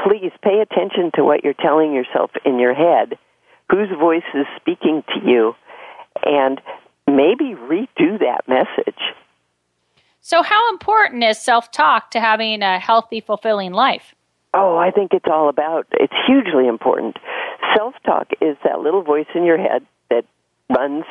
please 0.03 0.31
pay 0.41 0.61
attention 0.61 1.11
to 1.15 1.23
what 1.23 1.43
you're 1.43 1.53
telling 1.53 1.93
yourself 1.93 2.31
in 2.45 2.59
your 2.59 2.73
head, 2.73 3.17
whose 3.69 3.89
voice 3.99 4.23
is 4.33 4.45
speaking 4.55 5.03
to 5.07 5.29
you, 5.29 5.53
and 6.23 6.61
maybe 7.07 7.55
redo 7.55 8.19
that 8.19 8.41
message. 8.47 8.99
So, 10.21 10.41
how 10.41 10.71
important 10.71 11.23
is 11.23 11.39
self 11.39 11.71
talk 11.71 12.11
to 12.11 12.19
having 12.19 12.61
a 12.61 12.79
healthy, 12.79 13.21
fulfilling 13.21 13.73
life? 13.73 14.15
Oh, 14.53 14.77
I 14.77 14.91
think 14.91 15.11
it's 15.13 15.27
all 15.29 15.49
about, 15.49 15.85
it's 15.91 16.13
hugely 16.25 16.67
important. 16.67 17.17
Self 17.75 17.93
talk 18.05 18.27
is 18.41 18.55
that 18.63 18.79
little 18.79 19.03
voice 19.03 19.27
in 19.35 19.43
your 19.43 19.57
head 19.57 19.85
that 20.09 20.25
runs 20.75 21.03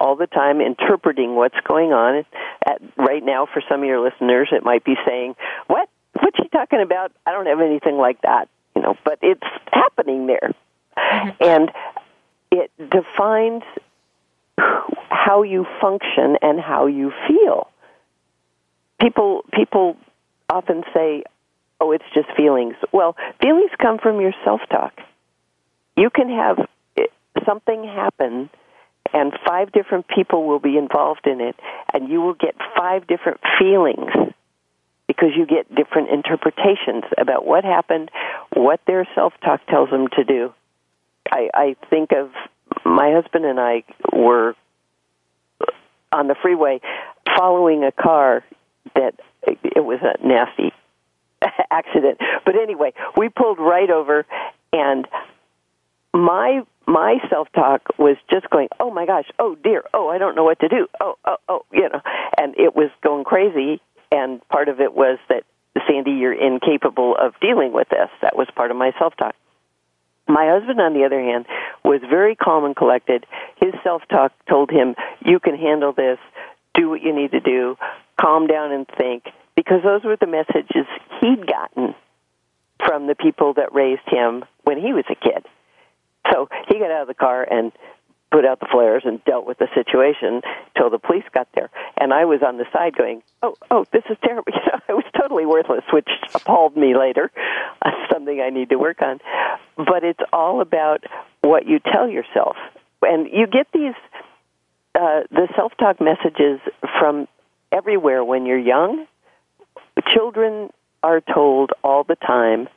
all 0.00 0.16
the 0.16 0.26
time 0.26 0.60
interpreting 0.60 1.34
what's 1.34 1.58
going 1.66 1.92
on. 1.92 2.24
At, 2.66 2.80
right 2.96 3.24
now, 3.24 3.46
for 3.52 3.62
some 3.68 3.80
of 3.80 3.86
your 3.86 4.00
listeners, 4.00 4.48
it 4.52 4.64
might 4.64 4.84
be 4.84 4.94
saying, 5.06 5.36
"What? 5.66 5.88
What's 6.20 6.36
she 6.36 6.48
talking 6.48 6.80
about? 6.80 7.12
I 7.26 7.32
don't 7.32 7.46
have 7.46 7.60
anything 7.60 7.96
like 7.96 8.20
that." 8.22 8.48
You 8.74 8.82
know, 8.82 8.96
but 9.04 9.18
it's 9.22 9.42
happening 9.72 10.26
there, 10.26 10.52
mm-hmm. 10.96 11.42
and 11.42 11.70
it 12.50 12.70
defines 12.90 13.62
how 15.10 15.42
you 15.42 15.66
function 15.80 16.36
and 16.42 16.60
how 16.60 16.86
you 16.86 17.12
feel. 17.28 17.70
People 19.00 19.44
people 19.52 19.96
often 20.48 20.84
say, 20.94 21.24
"Oh, 21.80 21.92
it's 21.92 22.04
just 22.14 22.28
feelings." 22.36 22.74
Well, 22.92 23.16
feelings 23.40 23.70
come 23.80 23.98
from 23.98 24.20
your 24.20 24.32
self-talk. 24.44 24.92
You 25.96 26.10
can 26.10 26.28
have 26.28 26.58
eh, 26.96 27.06
something 27.46 27.84
happen 27.84 28.50
and 29.12 29.32
five 29.46 29.72
different 29.72 30.06
people 30.08 30.46
will 30.46 30.58
be 30.58 30.76
involved 30.76 31.26
in 31.26 31.40
it, 31.40 31.56
and 31.92 32.08
you 32.08 32.20
will 32.20 32.34
get 32.34 32.54
five 32.76 33.06
different 33.06 33.40
feelings 33.58 34.10
because 35.06 35.30
you 35.36 35.46
get 35.46 35.72
different 35.74 36.10
interpretations 36.10 37.04
about 37.16 37.46
what 37.46 37.64
happened, 37.64 38.10
what 38.54 38.80
their 38.86 39.06
self 39.14 39.32
talk 39.44 39.64
tells 39.66 39.90
them 39.90 40.08
to 40.08 40.24
do. 40.24 40.52
I, 41.30 41.50
I 41.54 41.76
think 41.90 42.10
of 42.12 42.30
my 42.84 43.12
husband 43.12 43.44
and 43.44 43.58
I 43.58 43.84
were 44.12 44.54
on 46.12 46.28
the 46.28 46.36
freeway 46.40 46.80
following 47.36 47.84
a 47.84 47.92
car 47.92 48.44
that 48.94 49.14
it 49.42 49.84
was 49.84 50.00
a 50.02 50.26
nasty 50.26 50.72
accident. 51.70 52.18
But 52.44 52.56
anyway, 52.56 52.92
we 53.16 53.28
pulled 53.28 53.58
right 53.58 53.90
over 53.90 54.24
and 54.72 55.06
my 56.12 56.62
my 56.86 57.16
self 57.28 57.48
talk 57.52 57.82
was 57.98 58.16
just 58.30 58.48
going, 58.50 58.68
oh 58.78 58.90
my 58.90 59.06
gosh, 59.06 59.26
oh 59.38 59.56
dear, 59.62 59.82
oh 59.92 60.08
I 60.08 60.18
don't 60.18 60.36
know 60.36 60.44
what 60.44 60.60
to 60.60 60.68
do, 60.68 60.86
oh 61.00 61.16
oh 61.24 61.36
oh, 61.48 61.64
you 61.72 61.88
know, 61.88 62.00
and 62.38 62.54
it 62.58 62.74
was 62.74 62.90
going 63.02 63.24
crazy. 63.24 63.80
And 64.12 64.46
part 64.48 64.68
of 64.68 64.80
it 64.80 64.94
was 64.94 65.18
that 65.28 65.42
Sandy, 65.86 66.12
you're 66.12 66.32
incapable 66.32 67.16
of 67.16 67.34
dealing 67.40 67.72
with 67.72 67.88
this. 67.88 68.08
That 68.22 68.36
was 68.36 68.48
part 68.54 68.70
of 68.70 68.76
my 68.76 68.92
self 68.98 69.16
talk. 69.16 69.34
My 70.28 70.48
husband, 70.48 70.80
on 70.80 70.94
the 70.94 71.04
other 71.04 71.20
hand, 71.20 71.46
was 71.84 72.00
very 72.08 72.34
calm 72.34 72.64
and 72.64 72.74
collected. 72.74 73.26
His 73.56 73.74
self 73.82 74.02
talk 74.08 74.32
told 74.48 74.70
him, 74.70 74.94
you 75.24 75.38
can 75.38 75.56
handle 75.56 75.92
this, 75.92 76.18
do 76.74 76.88
what 76.88 77.02
you 77.02 77.14
need 77.14 77.32
to 77.32 77.40
do, 77.40 77.76
calm 78.20 78.46
down 78.46 78.72
and 78.72 78.86
think, 78.96 79.24
because 79.54 79.82
those 79.82 80.02
were 80.04 80.16
the 80.16 80.26
messages 80.26 80.86
he'd 81.20 81.46
gotten 81.46 81.94
from 82.84 83.06
the 83.06 83.14
people 83.14 83.54
that 83.54 83.72
raised 83.72 84.06
him 84.06 84.44
when 84.64 84.78
he 84.78 84.92
was 84.92 85.04
a 85.10 85.14
kid. 85.14 85.46
So 86.30 86.48
he 86.68 86.78
got 86.78 86.90
out 86.90 87.02
of 87.02 87.08
the 87.08 87.14
car 87.14 87.46
and 87.48 87.72
put 88.30 88.44
out 88.44 88.60
the 88.60 88.66
flares 88.70 89.02
and 89.04 89.22
dealt 89.24 89.46
with 89.46 89.58
the 89.58 89.68
situation 89.74 90.42
till 90.76 90.90
the 90.90 90.98
police 90.98 91.24
got 91.32 91.48
there. 91.54 91.70
And 91.96 92.12
I 92.12 92.24
was 92.24 92.40
on 92.42 92.58
the 92.58 92.66
side 92.72 92.96
going, 92.96 93.22
"Oh, 93.42 93.54
oh, 93.70 93.84
this 93.92 94.04
is 94.10 94.16
terrible." 94.24 94.52
You 94.56 94.72
know, 94.72 94.80
it 94.88 94.92
was 94.92 95.04
totally 95.16 95.46
worthless, 95.46 95.84
which 95.92 96.08
appalled 96.34 96.76
me 96.76 96.96
later. 96.96 97.30
Something 98.12 98.40
I 98.40 98.50
need 98.50 98.70
to 98.70 98.76
work 98.76 99.00
on. 99.02 99.20
But 99.76 100.02
it's 100.02 100.20
all 100.32 100.60
about 100.60 101.04
what 101.40 101.66
you 101.66 101.78
tell 101.78 102.08
yourself, 102.08 102.56
and 103.02 103.28
you 103.32 103.46
get 103.46 103.68
these 103.72 103.94
uh, 104.94 105.22
the 105.30 105.48
self-talk 105.54 106.00
messages 106.00 106.60
from 106.98 107.28
everywhere 107.70 108.24
when 108.24 108.46
you're 108.46 108.58
young. 108.58 109.06
Children 110.14 110.70
are 111.02 111.20
told 111.20 111.72
all 111.84 112.04
the 112.04 112.16
time 112.16 112.68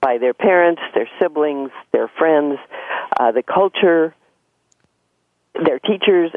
by 0.00 0.18
their 0.18 0.34
parents, 0.34 0.80
their 0.94 1.08
siblings, 1.20 1.70
their 1.92 2.08
friends, 2.08 2.58
uh, 3.18 3.32
the 3.32 3.42
culture, 3.42 4.14
their 5.54 5.78
teachers, 5.78 6.32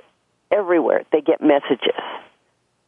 everywhere. 0.52 1.04
They 1.12 1.22
get 1.22 1.42
messages 1.42 2.00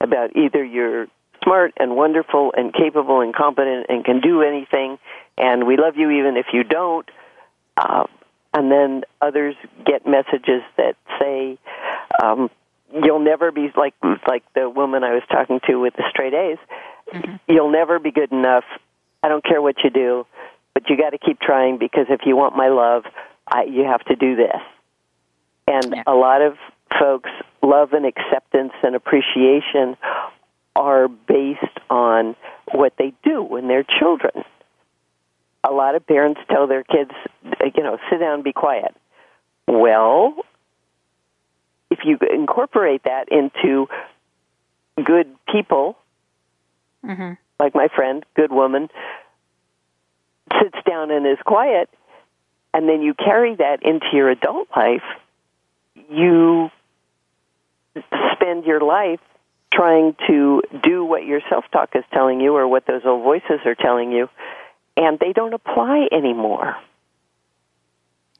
about 0.01 0.35
either 0.35 0.63
you're 0.63 1.07
smart 1.43 1.73
and 1.77 1.95
wonderful 1.95 2.53
and 2.55 2.73
capable 2.73 3.21
and 3.21 3.33
competent 3.33 3.87
and 3.89 4.03
can 4.03 4.19
do 4.19 4.41
anything, 4.41 4.97
and 5.37 5.65
we 5.65 5.77
love 5.77 5.95
you 5.95 6.09
even 6.11 6.37
if 6.37 6.47
you 6.53 6.63
don't. 6.63 7.09
Uh, 7.77 8.05
and 8.53 8.71
then 8.71 9.03
others 9.21 9.55
get 9.85 10.07
messages 10.07 10.61
that 10.77 10.95
say, 11.19 11.57
um, 12.23 12.49
"You'll 12.93 13.19
never 13.19 13.51
be 13.51 13.69
like 13.75 13.95
like 14.27 14.43
the 14.53 14.69
woman 14.69 15.03
I 15.03 15.13
was 15.13 15.23
talking 15.29 15.59
to 15.67 15.75
with 15.75 15.95
the 15.95 16.03
straight 16.09 16.33
A's. 16.33 16.57
Mm-hmm. 17.13 17.35
You'll 17.47 17.71
never 17.71 17.99
be 17.99 18.11
good 18.11 18.31
enough. 18.31 18.63
I 19.21 19.27
don't 19.27 19.43
care 19.43 19.61
what 19.61 19.83
you 19.83 19.89
do 19.89 20.25
but 20.75 20.89
you 20.89 20.97
got 20.97 21.11
to 21.11 21.17
keep 21.17 21.39
trying 21.39 21.79
because 21.79 22.05
if 22.09 22.21
you 22.25 22.35
want 22.35 22.55
my 22.55 22.67
love, 22.67 23.05
I, 23.47 23.63
you 23.63 23.85
have 23.85 24.03
to 24.05 24.15
do 24.15 24.35
this. 24.35 24.61
And 25.67 25.95
yeah. 25.95 26.03
a 26.05 26.13
lot 26.13 26.43
of 26.43 26.57
folks' 26.99 27.31
love 27.63 27.93
and 27.93 28.05
acceptance 28.05 28.73
and 28.83 28.95
appreciation 28.95 29.97
are 30.75 31.07
based 31.07 31.79
on 31.89 32.35
what 32.71 32.93
they 32.99 33.13
do 33.23 33.41
when 33.41 33.67
they're 33.67 33.85
children. 33.99 34.43
A 35.63 35.71
lot 35.71 35.95
of 35.95 36.05
parents 36.05 36.41
tell 36.51 36.67
their 36.67 36.83
kids, 36.83 37.11
you 37.43 37.81
know, 37.81 37.97
sit 38.11 38.19
down, 38.19 38.43
be 38.43 38.53
quiet. 38.53 38.93
Well, 39.67 40.35
if 41.89 41.99
you 42.03 42.19
incorporate 42.31 43.03
that 43.03 43.29
into 43.31 43.87
good 45.03 45.33
people, 45.51 45.97
mm-hmm. 47.03 47.33
like 47.59 47.73
my 47.73 47.87
friend, 47.87 48.23
good 48.35 48.51
woman, 48.51 48.89
sits 50.53 50.77
down 50.87 51.11
and 51.11 51.25
is 51.25 51.37
quiet, 51.45 51.89
and 52.73 52.87
then 52.87 53.01
you 53.01 53.13
carry 53.13 53.55
that 53.55 53.83
into 53.83 54.07
your 54.13 54.29
adult 54.29 54.67
life, 54.75 55.03
you 56.09 56.69
spend 58.33 58.65
your 58.65 58.81
life 58.81 59.19
trying 59.73 60.15
to 60.27 60.61
do 60.83 61.03
what 61.03 61.25
your 61.25 61.41
self 61.49 61.65
talk 61.71 61.89
is 61.95 62.03
telling 62.13 62.39
you 62.39 62.55
or 62.55 62.67
what 62.67 62.85
those 62.85 63.01
old 63.05 63.23
voices 63.23 63.59
are 63.65 63.75
telling 63.75 64.11
you, 64.11 64.29
and 64.97 65.19
they 65.19 65.33
don't 65.33 65.53
apply 65.53 66.07
anymore. 66.11 66.75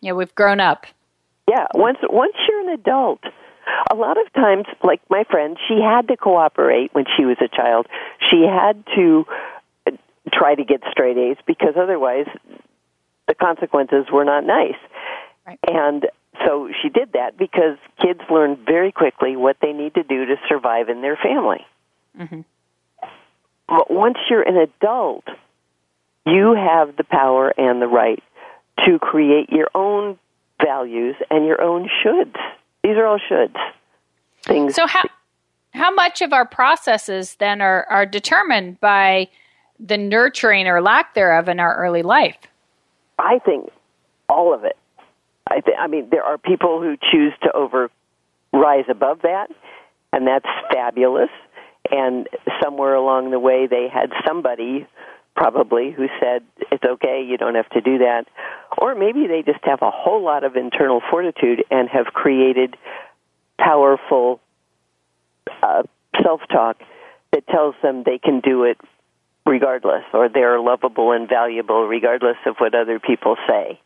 Yeah, 0.01 0.13
we've 0.13 0.35
grown 0.35 0.59
up. 0.59 0.85
Yeah, 1.47 1.67
once 1.73 1.97
once 2.09 2.35
you're 2.47 2.61
an 2.61 2.69
adult, 2.69 3.21
a 3.91 3.95
lot 3.95 4.17
of 4.17 4.31
times, 4.33 4.65
like 4.83 5.01
my 5.09 5.23
friend, 5.29 5.57
she 5.67 5.79
had 5.81 6.07
to 6.07 6.17
cooperate 6.17 6.93
when 6.93 7.05
she 7.15 7.25
was 7.25 7.37
a 7.41 7.47
child. 7.47 7.87
She 8.29 8.43
had 8.43 8.83
to 8.95 9.25
try 10.33 10.55
to 10.55 10.63
get 10.63 10.81
straight 10.91 11.17
A's 11.17 11.37
because 11.45 11.75
otherwise 11.77 12.27
the 13.27 13.35
consequences 13.35 14.05
were 14.11 14.25
not 14.25 14.45
nice. 14.45 14.77
Right. 15.45 15.59
And 15.67 16.05
so 16.45 16.69
she 16.81 16.89
did 16.89 17.13
that 17.13 17.37
because 17.37 17.77
kids 18.01 18.21
learn 18.29 18.57
very 18.65 18.91
quickly 18.91 19.35
what 19.35 19.57
they 19.61 19.73
need 19.73 19.93
to 19.95 20.03
do 20.03 20.25
to 20.25 20.35
survive 20.49 20.89
in 20.89 21.01
their 21.01 21.17
family. 21.17 21.65
Mm-hmm. 22.19 22.41
But 23.67 23.91
once 23.91 24.17
you're 24.29 24.41
an 24.41 24.57
adult, 24.57 25.25
you 26.25 26.55
have 26.55 26.95
the 26.97 27.03
power 27.03 27.53
and 27.57 27.81
the 27.81 27.87
right 27.87 28.21
to 28.85 28.99
create 28.99 29.49
your 29.49 29.69
own 29.73 30.17
values 30.63 31.15
and 31.29 31.45
your 31.45 31.61
own 31.61 31.89
shoulds. 32.03 32.35
These 32.83 32.97
are 32.97 33.05
all 33.05 33.19
shoulds. 33.19 33.55
Things. 34.43 34.75
So 34.75 34.85
how 34.87 35.03
how 35.73 35.91
much 35.93 36.21
of 36.21 36.33
our 36.33 36.45
processes 36.45 37.35
then 37.35 37.61
are 37.61 37.85
are 37.89 38.05
determined 38.05 38.79
by 38.79 39.29
the 39.79 39.97
nurturing 39.97 40.67
or 40.67 40.81
lack 40.81 41.13
thereof 41.13 41.49
in 41.49 41.59
our 41.59 41.75
early 41.75 42.03
life? 42.03 42.37
I 43.19 43.39
think 43.39 43.69
all 44.29 44.53
of 44.53 44.63
it. 44.63 44.77
I, 45.47 45.59
th- 45.59 45.77
I 45.79 45.87
mean, 45.87 46.09
there 46.09 46.23
are 46.23 46.37
people 46.37 46.81
who 46.81 46.97
choose 47.11 47.33
to 47.43 47.51
over 47.53 47.91
rise 48.51 48.85
above 48.89 49.21
that, 49.21 49.47
and 50.11 50.27
that's 50.27 50.47
fabulous. 50.71 51.29
And 51.91 52.27
somewhere 52.63 52.95
along 52.95 53.31
the 53.31 53.39
way, 53.39 53.67
they 53.67 53.87
had 53.93 54.11
somebody 54.27 54.87
probably 55.35 55.91
who 55.91 56.07
said 56.19 56.43
it's 56.71 56.83
okay, 56.83 57.25
you 57.27 57.37
don't 57.37 57.55
have 57.55 57.69
to 57.69 57.81
do 57.81 57.99
that. 57.99 58.25
Or 58.77 58.95
maybe 58.95 59.27
they 59.27 59.43
just 59.43 59.63
have 59.63 59.81
a 59.81 59.91
whole 59.91 60.23
lot 60.23 60.43
of 60.43 60.55
internal 60.55 61.01
fortitude 61.11 61.63
and 61.69 61.89
have 61.89 62.07
created 62.07 62.77
powerful 63.59 64.39
uh, 65.61 65.83
self 66.23 66.41
talk 66.49 66.77
that 67.31 67.45
tells 67.47 67.75
them 67.83 68.03
they 68.03 68.17
can 68.17 68.39
do 68.39 68.63
it 68.63 68.79
regardless, 69.45 70.03
or 70.13 70.29
they're 70.29 70.59
lovable 70.59 71.11
and 71.11 71.29
valuable 71.29 71.87
regardless 71.87 72.37
of 72.45 72.55
what 72.57 72.73
other 72.73 72.99
people 72.99 73.35
say. 73.47 73.79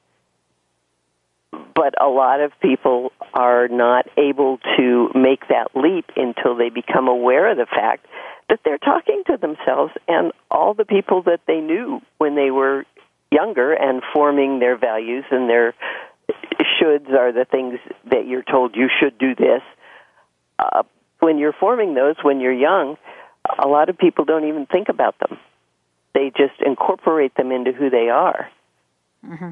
but 1.76 1.94
a 2.02 2.08
lot 2.08 2.42
of 2.42 2.52
people 2.62 3.12
are 3.34 3.68
not 3.70 4.06
able 4.18 4.60
to 4.78 5.10
make 5.16 5.48
that 5.48 5.68
leap 5.76 6.06
until 6.18 6.56
they 6.56 6.70
become 6.70 7.08
aware 7.08 7.50
of 7.52 7.58
the 7.58 7.66
fact 7.66 8.06
that 8.50 8.60
they're 8.66 8.78
talking 8.78 9.24
to 9.28 9.38
themselves 9.38 9.94
and 10.08 10.34
all 10.52 10.74
the 10.74 10.86
people 10.86 11.22
that 11.24 11.40
they 11.48 11.62
knew 11.62 12.02
when 12.18 12.36
they 12.36 12.52
were 12.52 12.86
younger 13.32 13.72
and 13.74 14.02
forming 14.14 14.60
their 14.60 14.78
values 14.78 15.24
and 15.32 15.50
their 15.50 15.74
shoulds 16.82 17.10
are 17.12 17.32
the 17.32 17.46
things 17.46 17.80
that 18.12 18.28
you're 18.28 18.44
told 18.44 18.76
you 18.76 18.90
should 19.00 19.18
do 19.18 19.36
this. 19.36 19.62
Uh, 20.58 20.84
when 21.20 21.38
you're 21.38 21.54
forming 21.54 21.94
those 21.94 22.16
when 22.24 22.42
you're 22.42 22.52
young, 22.52 22.98
a 23.58 23.68
lot 23.68 23.90
of 23.90 23.98
people 23.98 24.26
don't 24.26 24.48
even 24.48 24.66
think 24.66 24.90
about 24.90 25.16
them. 25.20 25.38
They 26.14 26.32
just 26.36 26.60
incorporate 26.66 27.36
them 27.36 27.52
into 27.52 27.72
who 27.72 27.90
they 27.90 28.10
are. 28.10 28.50
Mm-hmm. 29.26 29.52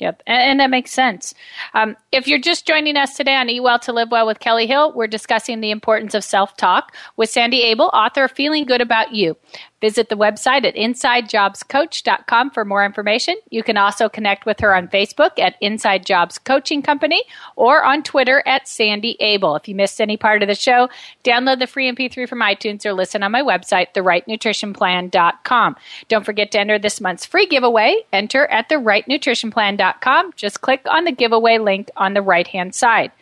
Yep, 0.00 0.22
and, 0.26 0.42
and, 0.42 0.60
that 0.60 0.70
makes 0.70 0.90
sense. 0.90 1.34
Um, 1.72 1.96
if 2.10 2.26
you're 2.26 2.40
just 2.40 2.66
joining 2.66 2.96
us 2.96 3.16
today 3.16 3.36
on 3.36 3.48
Eat 3.48 3.60
Well 3.60 3.78
to 3.78 3.92
Live 3.92 4.10
Well 4.10 4.26
with 4.26 4.40
Kellie 4.40 4.66
Hill, 4.66 4.92
we're 4.92 5.06
discussing 5.06 5.60
the 5.60 5.70
importance 5.70 6.14
of 6.14 6.24
self 6.24 6.56
talk 6.56 6.96
with 7.16 7.30
Sandy 7.30 7.70
Abell, 7.70 7.90
author 7.94 8.24
of 8.24 8.32
Feeling 8.32 8.64
Good 8.64 8.80
About 8.80 9.14
You. 9.14 9.36
Visit 9.84 10.08
the 10.08 10.16
website 10.16 10.64
at 10.64 10.74
insidejobscoach.com 10.76 12.52
for 12.52 12.64
more 12.64 12.86
information. 12.86 13.36
You 13.50 13.62
can 13.62 13.76
also 13.76 14.08
connect 14.08 14.46
with 14.46 14.58
her 14.60 14.74
on 14.74 14.88
Facebook 14.88 15.38
at 15.38 15.56
Inside 15.60 16.06
Jobs 16.06 16.38
Coaching 16.38 16.80
Company 16.80 17.22
or 17.54 17.84
on 17.84 18.02
Twitter 18.02 18.42
at 18.46 18.66
Sandy 18.66 19.14
Abell. 19.20 19.56
If 19.56 19.68
you 19.68 19.74
missed 19.74 20.00
any 20.00 20.16
part 20.16 20.42
of 20.42 20.48
the 20.48 20.54
show, 20.54 20.88
download 21.22 21.58
the 21.58 21.66
free 21.66 21.92
MP3 21.92 22.26
from 22.26 22.40
iTunes 22.40 22.86
or 22.86 22.94
listen 22.94 23.22
on 23.22 23.30
my 23.30 23.42
website, 23.42 23.92
therightnutritionplan.com. 23.92 25.76
Don't 26.08 26.24
forget 26.24 26.50
to 26.52 26.60
enter 26.60 26.78
this 26.78 27.02
month's 27.02 27.26
free 27.26 27.44
giveaway. 27.44 28.06
Enter 28.10 28.46
at 28.46 28.70
therightnutritionplan.com. 28.70 30.32
Just 30.34 30.62
click 30.62 30.80
on 30.90 31.04
the 31.04 31.12
giveaway 31.12 31.58
link 31.58 31.90
on 31.98 32.14
the 32.14 32.22
right 32.22 32.46
hand 32.46 32.74
side. 32.74 33.12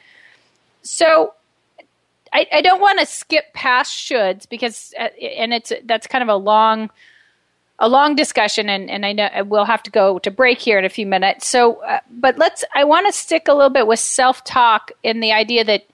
So, 0.83 1.35
I, 2.33 2.47
I 2.53 2.61
don't 2.63 2.81
want 2.81 2.99
to 2.99 3.07
skip 3.07 3.53
past 3.53 3.97
shoulds 3.97 4.49
because, 4.49 4.95
uh, 4.99 5.09
and 5.21 5.53
it's 5.53 5.73
that's 5.85 6.07
kind 6.07 6.23
of 6.23 6.29
a 6.29 6.37
long, 6.37 6.91
a 7.79 7.89
long 7.89 8.15
discussion, 8.15 8.69
and, 8.69 8.91
and 8.91 9.05
I 9.05 9.13
know 9.13 9.29
we'll 9.45 9.65
have 9.65 9.83
to 9.85 9.91
go 9.91 10.19
to 10.21 10.31
break 10.31 10.59
here 10.59 10.79
in 10.79 10.85
a 10.85 10.89
few 10.89 11.07
minutes. 11.07 11.47
So, 11.47 11.83
uh, 11.83 12.01
but 12.11 12.39
let's. 12.39 12.65
I 12.75 12.85
want 12.85 13.07
to 13.07 13.13
stick 13.13 13.49
a 13.49 13.55
little 13.55 13.71
bit 13.71 13.87
with 13.87 13.99
self 13.99 14.45
talk 14.45 14.93
in 15.03 15.21
the 15.21 15.33
idea 15.33 15.65
that 15.65 15.85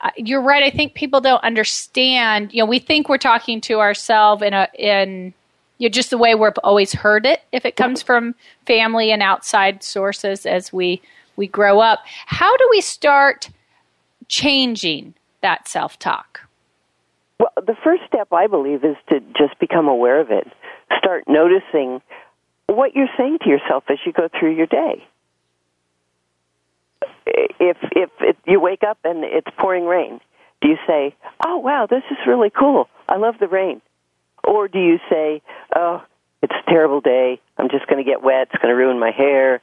uh, 0.00 0.10
you're 0.16 0.42
right. 0.42 0.62
I 0.62 0.70
think 0.70 0.94
people 0.94 1.20
don't 1.20 1.42
understand. 1.44 2.52
You 2.52 2.62
know, 2.62 2.66
we 2.66 2.78
think 2.78 3.08
we're 3.08 3.18
talking 3.18 3.60
to 3.62 3.80
ourselves 3.80 4.42
in 4.42 4.54
a 4.54 4.68
in 4.78 5.34
you 5.78 5.88
know, 5.88 5.92
just 5.92 6.10
the 6.10 6.18
way 6.18 6.34
we've 6.34 6.52
always 6.64 6.92
heard 6.92 7.26
it. 7.26 7.42
If 7.52 7.64
it 7.64 7.76
comes 7.76 8.02
from 8.02 8.34
family 8.66 9.12
and 9.12 9.22
outside 9.22 9.82
sources 9.82 10.46
as 10.46 10.72
we 10.72 11.00
we 11.36 11.46
grow 11.46 11.80
up, 11.80 12.00
how 12.26 12.56
do 12.56 12.66
we 12.70 12.80
start 12.80 13.50
changing 14.28 15.14
that 15.46 15.68
self 15.68 15.96
talk? 15.96 16.40
Well, 17.38 17.52
the 17.56 17.76
first 17.84 18.02
step, 18.08 18.32
I 18.32 18.48
believe, 18.48 18.84
is 18.84 18.96
to 19.10 19.20
just 19.38 19.58
become 19.60 19.86
aware 19.86 20.20
of 20.20 20.32
it. 20.32 20.48
Start 20.98 21.24
noticing 21.28 22.02
what 22.66 22.96
you're 22.96 23.14
saying 23.16 23.38
to 23.44 23.48
yourself 23.48 23.84
as 23.88 23.98
you 24.04 24.12
go 24.12 24.28
through 24.28 24.56
your 24.56 24.66
day. 24.66 25.06
If 27.26 27.76
if, 27.92 28.10
if 28.20 28.36
you 28.44 28.58
wake 28.58 28.82
up 28.82 28.98
and 29.04 29.22
it's 29.22 29.46
pouring 29.56 29.86
rain, 29.86 30.20
do 30.62 30.68
you 30.68 30.78
say, 30.84 31.14
"Oh 31.44 31.58
wow, 31.58 31.86
this 31.88 32.02
is 32.10 32.18
really 32.26 32.50
cool. 32.50 32.88
I 33.08 33.16
love 33.16 33.36
the 33.38 33.46
rain," 33.46 33.80
or 34.42 34.66
do 34.66 34.80
you 34.80 34.98
say, 35.08 35.42
"Oh, 35.76 36.02
it's 36.42 36.54
a 36.54 36.70
terrible 36.70 37.00
day. 37.00 37.40
I'm 37.56 37.68
just 37.68 37.86
going 37.86 38.04
to 38.04 38.10
get 38.10 38.20
wet. 38.20 38.48
It's 38.52 38.60
going 38.60 38.74
to 38.74 38.76
ruin 38.76 38.98
my 38.98 39.12
hair." 39.12 39.60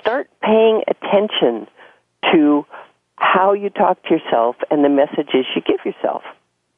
Start 0.00 0.30
paying 0.42 0.82
attention 0.86 1.66
to 2.32 2.66
how 3.22 3.52
you 3.52 3.70
talk 3.70 4.02
to 4.02 4.10
yourself 4.10 4.56
and 4.70 4.84
the 4.84 4.88
messages 4.88 5.46
you 5.54 5.62
give 5.62 5.84
yourself. 5.86 6.22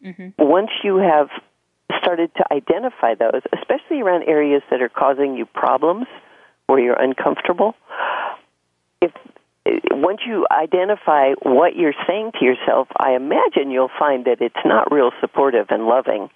Mm-hmm. 0.05 0.29
Once 0.39 0.71
you 0.85 0.99
have 0.99 1.31
started 1.99 2.31
to 2.37 2.45
identify 2.53 3.15
those, 3.15 3.41
especially 3.53 4.03
around 4.03 4.25
areas 4.25 4.63
that 4.71 4.83
are 4.83 4.91
causing 4.91 5.37
you 5.37 5.47
problems 5.47 6.07
where 6.67 6.79
you're 6.79 7.01
uncomfortable, 7.01 7.75
if 9.01 9.11
once 9.91 10.21
you 10.27 10.47
identify 10.51 11.33
what 11.43 11.77
you're 11.77 11.95
saying 12.07 12.33
to 12.39 12.45
yourself, 12.45 12.89
I 12.95 13.15
imagine 13.15 13.71
you'll 13.71 13.91
find 13.99 14.27
that 14.27 14.43
it's 14.43 14.55
not 14.67 14.93
real 14.93 15.13
supportive 15.23 15.69
and 15.71 15.87
loving. 15.87 16.29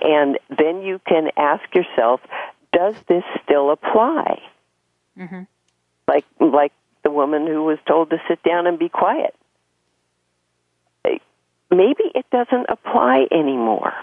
And 0.00 0.38
then 0.48 0.82
you 0.82 1.00
can 1.08 1.30
ask 1.36 1.74
yourself, 1.74 2.20
does 2.72 2.94
this 3.08 3.24
still 3.42 3.72
apply? 3.72 4.40
Mm-hmm. 5.18 5.42
Like 6.06 6.24
like 6.38 6.72
the 7.08 7.14
woman 7.14 7.46
who 7.46 7.64
was 7.64 7.78
told 7.86 8.10
to 8.10 8.18
sit 8.28 8.42
down 8.42 8.66
and 8.66 8.78
be 8.78 8.90
quiet. 8.90 9.34
Maybe 11.70 12.04
it 12.14 12.26
doesn't 12.30 12.66
apply 12.68 13.26
anymore. 13.30 13.94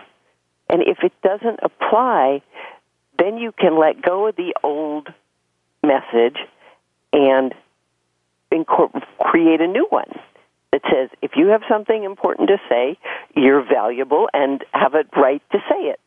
And 0.69 0.81
if 0.81 0.97
it 1.03 1.13
doesn't 1.21 1.59
apply, 1.61 2.41
then 3.19 3.37
you 3.37 3.51
can 3.51 3.79
let 3.79 4.01
go 4.01 4.27
of 4.27 4.35
the 4.35 4.55
old 4.63 5.07
message 5.83 6.37
and 7.13 7.53
create 9.19 9.61
a 9.61 9.67
new 9.67 9.85
one 9.89 10.11
that 10.71 10.81
says 10.91 11.09
if 11.21 11.31
you 11.35 11.47
have 11.47 11.61
something 11.69 12.03
important 12.03 12.49
to 12.49 12.57
say, 12.69 12.97
you're 13.35 13.63
valuable 13.63 14.29
and 14.33 14.63
have 14.71 14.93
a 14.95 15.03
right 15.19 15.41
to 15.51 15.59
say 15.69 15.89
it. 15.89 15.99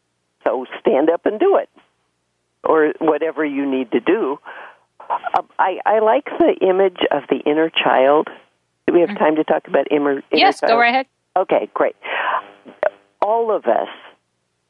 So 0.44 0.66
stand 0.80 1.11
up 1.11 1.26
and 1.26 1.38
do 1.38 1.58
it. 1.58 1.68
Or 2.64 2.92
whatever 2.98 3.44
you 3.44 3.70
need 3.70 3.92
to 3.92 4.00
do 4.00 4.38
uh, 5.11 5.42
I, 5.59 5.79
I 5.85 5.99
like 6.01 6.25
the 6.38 6.57
image 6.61 7.01
of 7.11 7.23
the 7.29 7.38
inner 7.38 7.71
child. 7.71 8.29
Do 8.87 8.94
we 8.94 9.01
have 9.01 9.11
mm-hmm. 9.11 9.18
time 9.18 9.37
to 9.37 9.44
talk 9.44 9.68
about 9.68 9.90
inner, 9.90 10.12
inner 10.12 10.23
yes, 10.33 10.61
child? 10.61 10.71
go 10.71 10.79
right 10.79 10.94
ahead. 10.94 11.07
Okay, 11.37 11.68
great. 11.75 11.97
All 13.21 13.55
of 13.55 13.66
us 13.66 13.88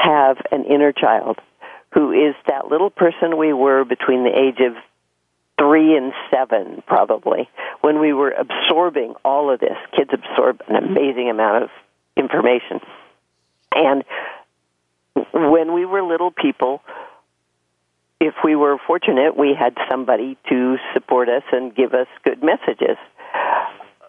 have 0.01 0.39
an 0.51 0.65
inner 0.65 0.93
child 0.93 1.39
who 1.93 2.13
is 2.13 2.35
that 2.47 2.69
little 2.69 2.91
person 2.91 3.39
we 3.39 3.53
were 3.53 3.85
between 3.85 4.25
the 4.25 4.31
age 4.31 4.61
of 4.61 4.75
three 5.59 5.97
and 5.97 6.13
seven, 6.31 6.83
probably, 6.87 7.49
when 7.81 8.01
we 8.01 8.13
were 8.13 8.31
absorbing 8.31 9.15
all 9.25 9.53
of 9.53 9.61
this. 9.61 9.77
Kids 9.97 10.11
absorb 10.13 10.61
an 10.69 10.77
amazing 10.77 11.31
amount 11.31 11.65
of 11.65 11.71
information. 12.17 12.81
And 13.75 14.05
when 15.33 15.73
we 15.73 15.85
were 15.85 16.03
little 16.03 16.31
people, 16.31 16.83
if 18.21 18.35
we 18.43 18.57
were 18.57 18.79
fortunate, 18.87 19.37
we 19.37 19.55
had 19.59 19.77
somebody 19.91 20.37
to 20.49 20.77
support 20.93 21.29
us 21.29 21.45
and 21.53 21.75
give 21.75 21.95
us 21.95 22.09
good 22.25 22.43
messages. 22.43 22.97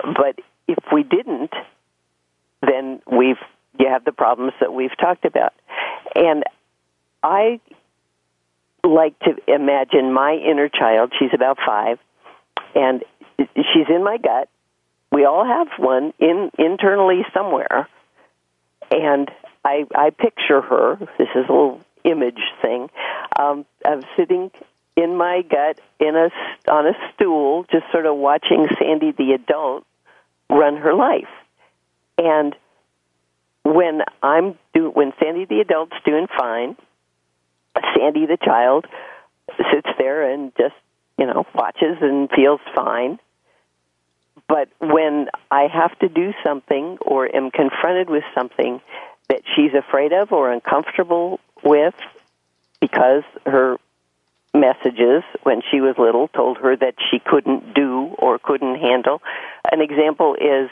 But 0.03 0.39
if 0.67 0.83
we 0.91 1.03
didn't, 1.03 1.53
then 2.61 3.01
we've 3.09 3.37
you 3.77 3.87
have 3.87 4.03
the 4.03 4.11
problems 4.11 4.53
that 4.59 4.73
we've 4.73 4.95
talked 4.97 5.25
about. 5.25 5.53
And 6.15 6.43
I 7.23 7.59
like 8.83 9.17
to 9.19 9.35
imagine 9.47 10.11
my 10.11 10.33
inner 10.33 10.69
child, 10.69 11.13
she's 11.17 11.29
about 11.33 11.59
5, 11.65 11.99
and 12.75 13.03
she's 13.37 13.87
in 13.89 14.03
my 14.03 14.17
gut. 14.17 14.49
We 15.11 15.25
all 15.25 15.45
have 15.45 15.67
one 15.77 16.13
in 16.19 16.51
internally 16.57 17.25
somewhere. 17.33 17.87
And 18.91 19.29
I 19.63 19.85
I 19.95 20.09
picture 20.09 20.61
her. 20.61 20.95
This 21.17 21.29
is 21.35 21.45
a 21.47 21.51
little 21.51 21.81
image 22.03 22.41
thing 22.61 22.89
um, 23.37 23.65
of 23.93 24.03
sitting 24.15 24.51
in 24.95 25.15
my 25.15 25.41
gut 25.41 25.79
in 25.99 26.15
a 26.15 26.29
on 26.71 26.87
a 26.87 26.93
stool, 27.13 27.65
just 27.71 27.85
sort 27.91 28.05
of 28.05 28.15
watching 28.15 28.67
Sandy 28.79 29.11
the 29.11 29.33
adult 29.33 29.85
run 30.49 30.77
her 30.77 30.93
life. 30.93 31.29
And 32.17 32.55
when 33.63 34.01
I'm 34.21 34.57
do 34.73 34.89
when 34.89 35.13
Sandy 35.21 35.45
the 35.45 35.61
adult's 35.61 35.95
doing 36.05 36.27
fine, 36.37 36.75
Sandy 37.95 38.25
the 38.25 38.37
child 38.37 38.85
sits 39.71 39.89
there 39.97 40.31
and 40.31 40.51
just 40.57 40.75
you 41.17 41.25
know 41.25 41.45
watches 41.55 41.97
and 42.01 42.29
feels 42.29 42.61
fine. 42.75 43.19
But 44.47 44.69
when 44.79 45.27
I 45.51 45.67
have 45.71 45.97
to 45.99 46.09
do 46.09 46.33
something 46.43 46.97
or 47.01 47.33
am 47.33 47.51
confronted 47.51 48.09
with 48.09 48.23
something 48.33 48.81
that 49.29 49.41
she's 49.55 49.73
afraid 49.73 50.11
of 50.11 50.31
or 50.31 50.51
uncomfortable 50.51 51.39
with 51.63 51.93
because 52.81 53.23
her 53.45 53.77
messages 54.53 55.23
when 55.43 55.61
she 55.69 55.81
was 55.81 55.95
little 55.97 56.27
told 56.29 56.57
her 56.57 56.75
that 56.75 56.95
she 57.11 57.19
couldn't 57.19 57.73
do 57.73 58.15
or 58.17 58.39
couldn't 58.39 58.75
handle. 58.75 59.21
An 59.71 59.81
example 59.81 60.35
is 60.35 60.69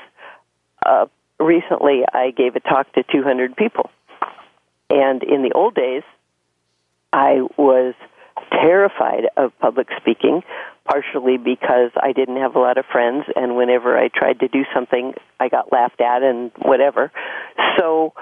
uh, 0.86 1.06
recently 1.40 2.04
I 2.12 2.32
gave 2.32 2.56
a 2.56 2.60
talk 2.60 2.92
to 2.94 3.04
200 3.04 3.56
people. 3.56 3.90
And 4.90 5.22
in 5.24 5.44
the 5.44 5.52
old 5.54 5.76
days, 5.76 6.04
I 7.12 7.42
was 7.58 7.94
terrified 8.52 9.26
of 9.36 9.52
public 9.60 9.88
speaking, 9.98 10.44
partially 10.86 11.38
because 11.38 11.92
I 12.02 12.14
didn't 12.14 12.38
have 12.38 12.56
a 12.56 12.60
lot 12.60 12.78
of 12.78 12.86
friends, 12.86 13.26
and 13.36 13.58
whenever 13.58 13.98
I 13.98 14.08
tried 14.08 14.40
to 14.40 14.48
do 14.48 14.64
something, 14.74 15.14
I 15.40 15.50
got 15.50 15.72
laughed 15.72 16.00
at 16.00 16.24
and 16.24 16.52
whatever. 16.60 17.12
So 17.78 18.14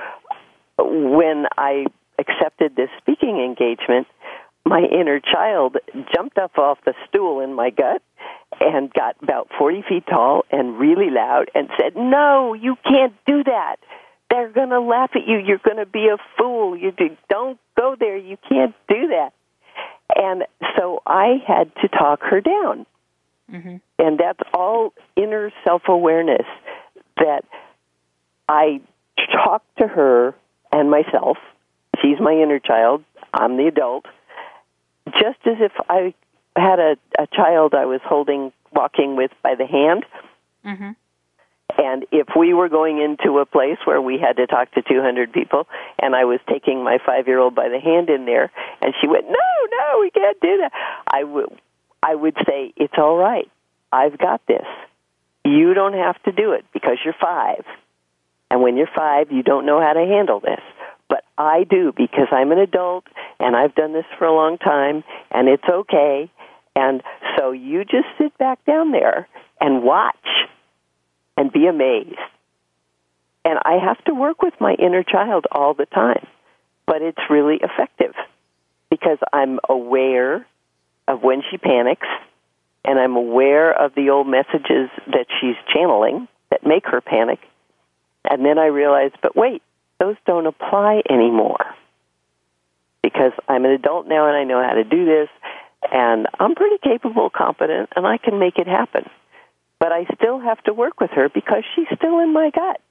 when 0.78 1.46
I 1.58 1.86
accepted 2.20 2.76
this 2.76 2.90
speaking 2.98 3.40
engagement, 3.40 4.08
my 4.66 4.82
inner 4.82 5.20
child 5.20 5.78
jumped 6.14 6.38
up 6.38 6.58
off 6.58 6.80
the 6.86 6.94
stool 7.08 7.40
in 7.40 7.54
my 7.54 7.70
gut 7.70 8.02
and 8.60 8.92
got 8.94 9.16
about 9.22 9.50
40 9.58 9.84
feet 9.88 10.04
tall 10.10 10.44
and 10.52 10.80
really 10.80 11.10
loud 11.10 11.52
and 11.54 11.70
said, 11.78 11.96
No, 11.96 12.54
you 12.54 12.76
can't 12.84 13.14
do 13.28 13.44
that. 13.44 13.78
They're 14.30 14.52
going 14.52 14.70
to 14.70 14.82
laugh 14.82 15.12
at 15.16 15.28
you. 15.28 15.38
You're 15.38 15.60
going 15.60 15.78
to 15.78 15.86
be 15.86 16.08
a 16.08 16.18
fool. 16.38 16.76
You 16.76 16.92
do, 16.92 17.16
don't 17.30 17.60
go 17.78 17.96
there. 17.98 18.18
You 18.18 18.38
can't 18.50 18.74
do 18.90 19.08
that. 19.10 19.32
And 20.16 20.44
so 20.78 21.02
I 21.06 21.44
had 21.48 21.72
to 21.82 21.88
talk 21.88 22.22
her 22.24 22.42
down. 22.42 22.86
Mm-hmm. 23.52 23.76
And 24.00 24.20
that's 24.20 24.40
all 24.54 24.94
inner 25.16 25.52
self 25.64 25.84
awareness 25.88 26.46
that 27.18 27.46
I 28.50 28.82
talked 29.32 29.78
to 29.78 29.88
her 29.88 30.34
and 30.72 30.90
myself. 30.90 31.38
She's 32.02 32.20
my 32.20 32.34
inner 32.34 32.60
child. 32.60 33.04
I'm 33.34 33.58
the 33.58 33.68
adult. 33.68 34.06
Just 35.08 35.40
as 35.46 35.58
if 35.60 35.72
I 35.90 36.14
had 36.56 36.80
a, 36.80 36.98
a 37.20 37.28
child 37.28 37.74
I 37.74 37.86
was 37.86 38.02
holding, 38.04 38.52
walking 38.72 39.16
with 39.16 39.32
by 39.44 39.56
the 39.56 39.66
hand. 39.66 40.06
Mm-hmm. 40.66 40.92
And 41.78 42.06
if 42.12 42.28
we 42.38 42.54
were 42.54 42.70
going 42.70 43.02
into 43.02 43.40
a 43.40 43.46
place 43.46 43.78
where 43.86 44.02
we 44.02 44.18
had 44.18 44.38
to 44.38 44.48
talk 44.48 44.72
to 44.74 44.82
200 44.82 45.34
people, 45.34 45.68
and 46.00 46.16
I 46.16 46.26
was 46.26 46.40
taking 46.50 46.84
my 46.84 47.00
five 47.06 47.28
year 47.28 47.40
old 47.40 47.56
by 47.56 47.70
the 47.70 47.80
hand 47.80 48.10
in 48.10 48.26
there, 48.26 48.52
and 48.82 48.94
she 49.02 49.08
went, 49.08 49.26
"No, 49.26 49.34
no, 49.72 50.00
we 50.00 50.12
can't 50.12 50.40
do 50.40 50.58
that," 50.58 50.72
I 51.08 51.24
would, 51.24 51.50
I 52.02 52.16
would 52.16 52.38
say, 52.48 52.74
"It's 52.78 52.94
all 52.98 53.18
right. 53.18 53.50
I've 53.92 54.18
got 54.18 54.46
this. 54.48 54.66
You 55.44 55.74
don't 55.74 55.94
have 55.94 56.22
to 56.24 56.32
do 56.32 56.54
it 56.54 56.66
because 56.72 56.98
you're 57.04 57.16
five, 57.20 57.66
and 58.50 58.62
when 58.62 58.78
you're 58.78 58.90
five, 58.96 59.32
you 59.32 59.44
don't 59.44 59.66
know 59.66 59.82
how 59.82 59.94
to 59.94 60.06
handle 60.06 60.40
this." 60.40 60.62
But 61.10 61.24
I 61.38 61.66
do 61.70 61.94
because 61.96 62.28
I'm 62.32 62.52
an 62.52 62.60
adult 62.60 63.06
and 63.40 63.56
I've 63.56 63.76
done 63.76 63.94
this 63.94 64.06
for 64.18 64.26
a 64.26 64.36
long 64.36 64.58
time 64.58 65.04
and 65.32 65.48
it's 65.48 65.68
okay. 65.70 66.32
And 66.76 67.02
so 67.38 67.52
you 67.52 67.84
just 67.86 68.08
sit 68.18 68.38
back 68.38 68.64
down 68.66 68.92
there 68.92 69.28
and 69.62 69.84
watch 69.84 70.16
and 71.38 71.52
be 71.52 71.68
amazed. 71.68 72.18
And 73.44 73.60
I 73.64 73.78
have 73.86 74.04
to 74.06 74.14
work 74.14 74.42
with 74.42 74.54
my 74.60 74.74
inner 74.74 75.04
child 75.04 75.46
all 75.52 75.74
the 75.74 75.86
time, 75.86 76.26
but 76.88 77.02
it's 77.02 77.20
really 77.30 77.60
effective 77.62 78.16
because 78.90 79.20
I'm 79.32 79.60
aware 79.70 80.46
of 81.08 81.22
when 81.22 81.44
she 81.50 81.58
panics 81.58 82.08
and 82.84 83.00
I'm 83.00 83.16
aware 83.16 83.72
of 83.72 83.94
the 83.96 84.10
old 84.10 84.28
messages 84.28 84.90
that 85.08 85.28
she's 85.40 85.56
channeling 85.74 86.28
that 86.50 86.66
make 86.66 86.86
her 86.88 87.02
panic. 87.02 87.40
And 88.30 88.44
then 88.46 88.58
I 88.58 88.68
realize, 88.68 89.12
but 89.22 89.36
wait, 89.36 89.62
those 90.00 90.16
don't 90.26 90.46
apply 90.48 91.02
anymore 91.10 91.66
because 93.02 93.34
I'm 93.48 93.66
an 93.66 93.72
adult 93.72 94.08
now 94.08 94.28
and 94.28 94.36
I 94.36 94.44
know 94.44 94.62
how 94.62 94.74
to 94.74 94.84
do 94.84 95.06
this 95.06 95.30
and 95.92 96.28
I'm 96.40 96.56
pretty 96.56 96.78
capable, 96.84 97.30
competent, 97.30 97.90
and 97.96 98.08
I 98.08 98.18
can 98.18 98.40
make 98.40 98.58
it 98.58 98.68
happen 98.68 99.10
but 99.80 99.92
I 99.92 100.06
still 100.16 100.40
have 100.40 100.62
to 100.64 100.74
work 100.74 101.00
with 101.00 101.12
her 101.12 101.30
because 101.30 101.64
she's 101.76 101.88
still 101.96 102.20
in 102.20 102.34
my 102.34 102.50
gut. 102.50 102.82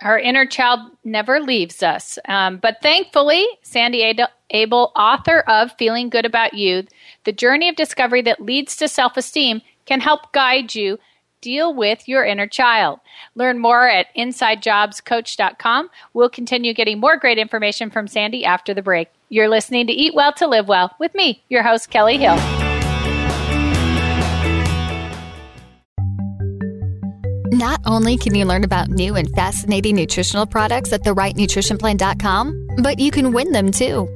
Her 0.00 0.18
inner 0.18 0.46
child 0.46 0.80
never 1.04 1.40
leaves 1.40 1.82
us. 1.82 2.18
Um, 2.26 2.56
but 2.56 2.78
thankfully, 2.82 3.46
Sandy 3.62 4.02
Abell, 4.50 4.92
author 4.96 5.40
of 5.40 5.72
Feeling 5.78 6.08
Good 6.08 6.24
About 6.24 6.54
You, 6.54 6.86
the 7.24 7.32
journey 7.32 7.68
of 7.68 7.76
discovery 7.76 8.22
that 8.22 8.40
leads 8.40 8.74
to 8.76 8.88
self 8.88 9.16
esteem, 9.16 9.62
can 9.84 10.00
help 10.00 10.32
guide 10.32 10.74
you 10.74 10.98
deal 11.42 11.74
with 11.74 12.08
your 12.08 12.24
inner 12.24 12.46
child. 12.46 13.00
Learn 13.34 13.58
more 13.58 13.86
at 13.86 14.06
InsideJobsCoach.com. 14.16 15.90
We'll 16.14 16.30
continue 16.30 16.72
getting 16.72 17.00
more 17.00 17.18
great 17.18 17.36
information 17.36 17.90
from 17.90 18.08
Sandy 18.08 18.46
after 18.46 18.72
the 18.72 18.80
break. 18.80 19.08
You're 19.28 19.50
listening 19.50 19.86
to 19.88 19.92
Eat 19.92 20.14
Well 20.14 20.32
to 20.34 20.46
Live 20.46 20.68
Well 20.68 20.94
with 20.98 21.14
me, 21.14 21.42
your 21.50 21.62
host, 21.62 21.90
Kellie 21.90 22.16
Hill. 22.16 22.36
Not 27.52 27.80
only 27.84 28.16
can 28.16 28.34
you 28.34 28.46
learn 28.46 28.64
about 28.64 28.88
new 28.88 29.14
and 29.14 29.30
fascinating 29.36 29.94
nutritional 29.94 30.46
products 30.46 30.92
at 30.92 31.02
therightnutritionplan.com, 31.02 32.66
but 32.82 32.98
you 32.98 33.10
can 33.10 33.32
win 33.32 33.52
them 33.52 33.70
too. 33.70 34.08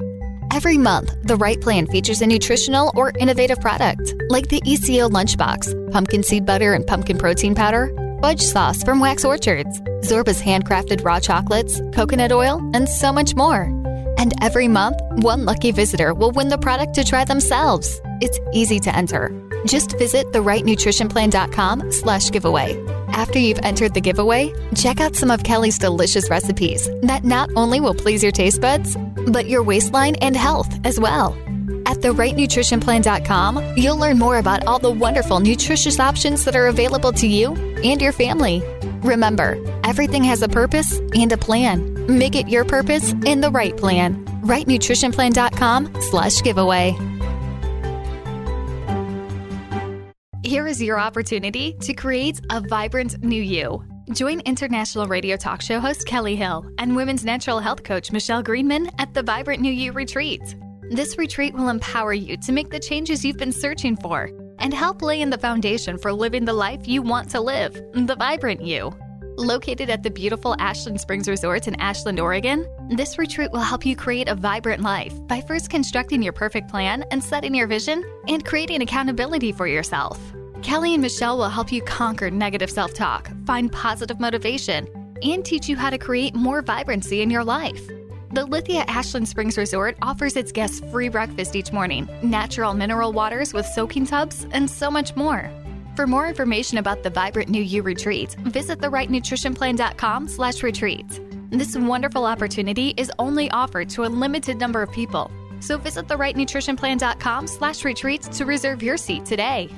Every 0.52 0.78
month, 0.78 1.14
The 1.22 1.36
Right 1.36 1.60
Plan 1.60 1.86
features 1.86 2.22
a 2.22 2.26
nutritional 2.26 2.92
or 2.94 3.12
innovative 3.18 3.60
product, 3.60 4.14
like 4.28 4.48
the 4.48 4.62
ECO 4.64 5.08
Lunchbox, 5.08 5.90
pumpkin 5.92 6.22
seed 6.22 6.46
butter 6.46 6.72
and 6.72 6.86
pumpkin 6.86 7.18
protein 7.18 7.54
powder, 7.54 7.94
fudge 8.22 8.40
sauce 8.40 8.82
from 8.82 9.00
Wax 9.00 9.24
Orchards, 9.24 9.80
Zorba's 10.02 10.40
handcrafted 10.40 11.04
raw 11.04 11.20
chocolates, 11.20 11.80
coconut 11.92 12.32
oil, 12.32 12.58
and 12.74 12.88
so 12.88 13.12
much 13.12 13.34
more. 13.34 13.62
And 14.18 14.32
every 14.42 14.68
month, 14.68 14.98
one 15.22 15.44
lucky 15.44 15.72
visitor 15.72 16.14
will 16.14 16.32
win 16.32 16.48
the 16.48 16.58
product 16.58 16.94
to 16.94 17.04
try 17.04 17.24
themselves. 17.24 18.00
It's 18.20 18.38
easy 18.54 18.80
to 18.80 18.96
enter. 18.96 19.30
Just 19.66 19.98
visit 19.98 20.26
therightnutritionplan.com 20.32 21.92
slash 21.92 22.30
giveaway. 22.30 22.74
After 23.08 23.38
you've 23.38 23.60
entered 23.62 23.94
the 23.94 24.00
giveaway, 24.00 24.52
check 24.74 25.00
out 25.00 25.16
some 25.16 25.30
of 25.30 25.42
Kellie's 25.42 25.78
delicious 25.78 26.28
recipes 26.30 26.88
that 27.02 27.24
not 27.24 27.50
only 27.56 27.80
will 27.80 27.94
please 27.94 28.22
your 28.22 28.32
taste 28.32 28.60
buds, 28.60 28.96
but 29.28 29.48
your 29.48 29.62
waistline 29.62 30.16
and 30.16 30.36
health 30.36 30.72
as 30.84 31.00
well. 31.00 31.36
At 31.86 31.98
therightnutritionplan.com, 31.98 33.74
you'll 33.76 33.96
learn 33.96 34.18
more 34.18 34.38
about 34.38 34.66
all 34.66 34.78
the 34.78 34.90
wonderful 34.90 35.40
nutritious 35.40 36.00
options 36.00 36.44
that 36.44 36.56
are 36.56 36.66
available 36.66 37.12
to 37.12 37.26
you 37.26 37.54
and 37.82 38.00
your 38.02 38.12
family. 38.12 38.62
Remember, 39.02 39.56
everything 39.84 40.24
has 40.24 40.42
a 40.42 40.48
purpose 40.48 40.98
and 41.14 41.30
a 41.32 41.36
plan. 41.36 41.94
Make 42.06 42.34
it 42.34 42.48
your 42.48 42.64
purpose 42.64 43.12
in 43.24 43.40
the 43.40 43.50
right 43.50 43.76
plan. 43.76 44.24
rightnutritionplan.com 44.42 46.02
slash 46.02 46.42
giveaway. 46.42 46.96
Here 50.46 50.68
is 50.68 50.80
your 50.80 51.00
opportunity 51.00 51.72
to 51.80 51.92
create 51.92 52.40
a 52.50 52.60
vibrant 52.60 53.20
new 53.24 53.42
you. 53.42 53.82
Join 54.12 54.38
international 54.42 55.08
radio 55.08 55.36
talk 55.36 55.60
show 55.60 55.80
host 55.80 56.06
Kellie 56.06 56.36
Hill 56.36 56.70
and 56.78 56.94
women's 56.94 57.24
natural 57.24 57.58
health 57.58 57.82
coach 57.82 58.12
Michelle 58.12 58.44
Greenman 58.44 58.88
at 59.00 59.12
the 59.12 59.24
Vibrant 59.24 59.60
New 59.60 59.72
You 59.72 59.90
Retreat. 59.90 60.40
This 60.88 61.18
retreat 61.18 61.52
will 61.52 61.68
empower 61.68 62.12
you 62.12 62.36
to 62.36 62.52
make 62.52 62.70
the 62.70 62.78
changes 62.78 63.24
you've 63.24 63.38
been 63.38 63.50
searching 63.50 63.96
for 63.96 64.30
and 64.60 64.72
help 64.72 65.02
lay 65.02 65.20
in 65.20 65.30
the 65.30 65.38
foundation 65.38 65.98
for 65.98 66.12
living 66.12 66.44
the 66.44 66.52
life 66.52 66.86
you 66.86 67.02
want 67.02 67.28
to 67.30 67.40
live, 67.40 67.74
the 67.94 68.14
vibrant 68.16 68.62
you. 68.62 68.96
Located 69.38 69.90
at 69.90 70.02
the 70.02 70.10
beautiful 70.10 70.56
Ashland 70.58 70.98
Springs 70.98 71.28
Resort 71.28 71.68
in 71.68 71.74
Ashland, 71.74 72.18
Oregon, 72.18 72.66
this 72.88 73.18
retreat 73.18 73.52
will 73.52 73.60
help 73.60 73.84
you 73.84 73.94
create 73.94 74.28
a 74.28 74.34
vibrant 74.34 74.82
life 74.82 75.14
by 75.26 75.42
first 75.42 75.68
constructing 75.68 76.22
your 76.22 76.32
perfect 76.32 76.70
plan 76.70 77.04
and 77.10 77.22
setting 77.22 77.54
your 77.54 77.66
vision 77.66 78.02
and 78.28 78.46
creating 78.46 78.80
accountability 78.80 79.52
for 79.52 79.66
yourself. 79.66 80.18
Kellie 80.62 80.94
and 80.94 81.02
Michelle 81.02 81.36
will 81.36 81.50
help 81.50 81.70
you 81.70 81.82
conquer 81.82 82.30
negative 82.30 82.70
self 82.70 82.94
talk, 82.94 83.30
find 83.44 83.70
positive 83.70 84.18
motivation, 84.18 84.88
and 85.22 85.44
teach 85.44 85.68
you 85.68 85.76
how 85.76 85.90
to 85.90 85.98
create 85.98 86.34
more 86.34 86.62
vibrancy 86.62 87.20
in 87.20 87.28
your 87.28 87.44
life. 87.44 87.86
The 88.32 88.46
Lithia 88.46 88.86
Ashland 88.88 89.28
Springs 89.28 89.58
Resort 89.58 89.98
offers 90.00 90.34
its 90.34 90.50
guests 90.50 90.80
free 90.90 91.10
breakfast 91.10 91.54
each 91.54 91.72
morning, 91.72 92.08
natural 92.22 92.72
mineral 92.72 93.12
waters 93.12 93.52
with 93.52 93.66
soaking 93.66 94.06
tubs, 94.06 94.46
and 94.52 94.70
so 94.70 94.90
much 94.90 95.14
more. 95.14 95.50
For 95.96 96.06
more 96.06 96.28
information 96.28 96.76
about 96.76 97.02
the 97.02 97.08
Vibrant 97.08 97.48
New 97.48 97.62
You 97.62 97.82
retreat, 97.82 98.36
visit 98.40 98.80
therightnutritionplan.com 98.80 100.28
slash 100.28 100.62
retreat. 100.62 101.06
This 101.50 101.74
wonderful 101.74 102.26
opportunity 102.26 102.92
is 102.98 103.10
only 103.18 103.50
offered 103.50 103.88
to 103.90 104.04
a 104.04 104.08
limited 104.08 104.58
number 104.58 104.82
of 104.82 104.92
people. 104.92 105.30
So 105.60 105.78
visit 105.78 106.06
therightnutritionplan.com 106.06 107.46
slash 107.46 107.82
retreat 107.82 108.20
to 108.22 108.44
reserve 108.44 108.82
your 108.82 108.98
seat 108.98 109.24
today. 109.24 109.70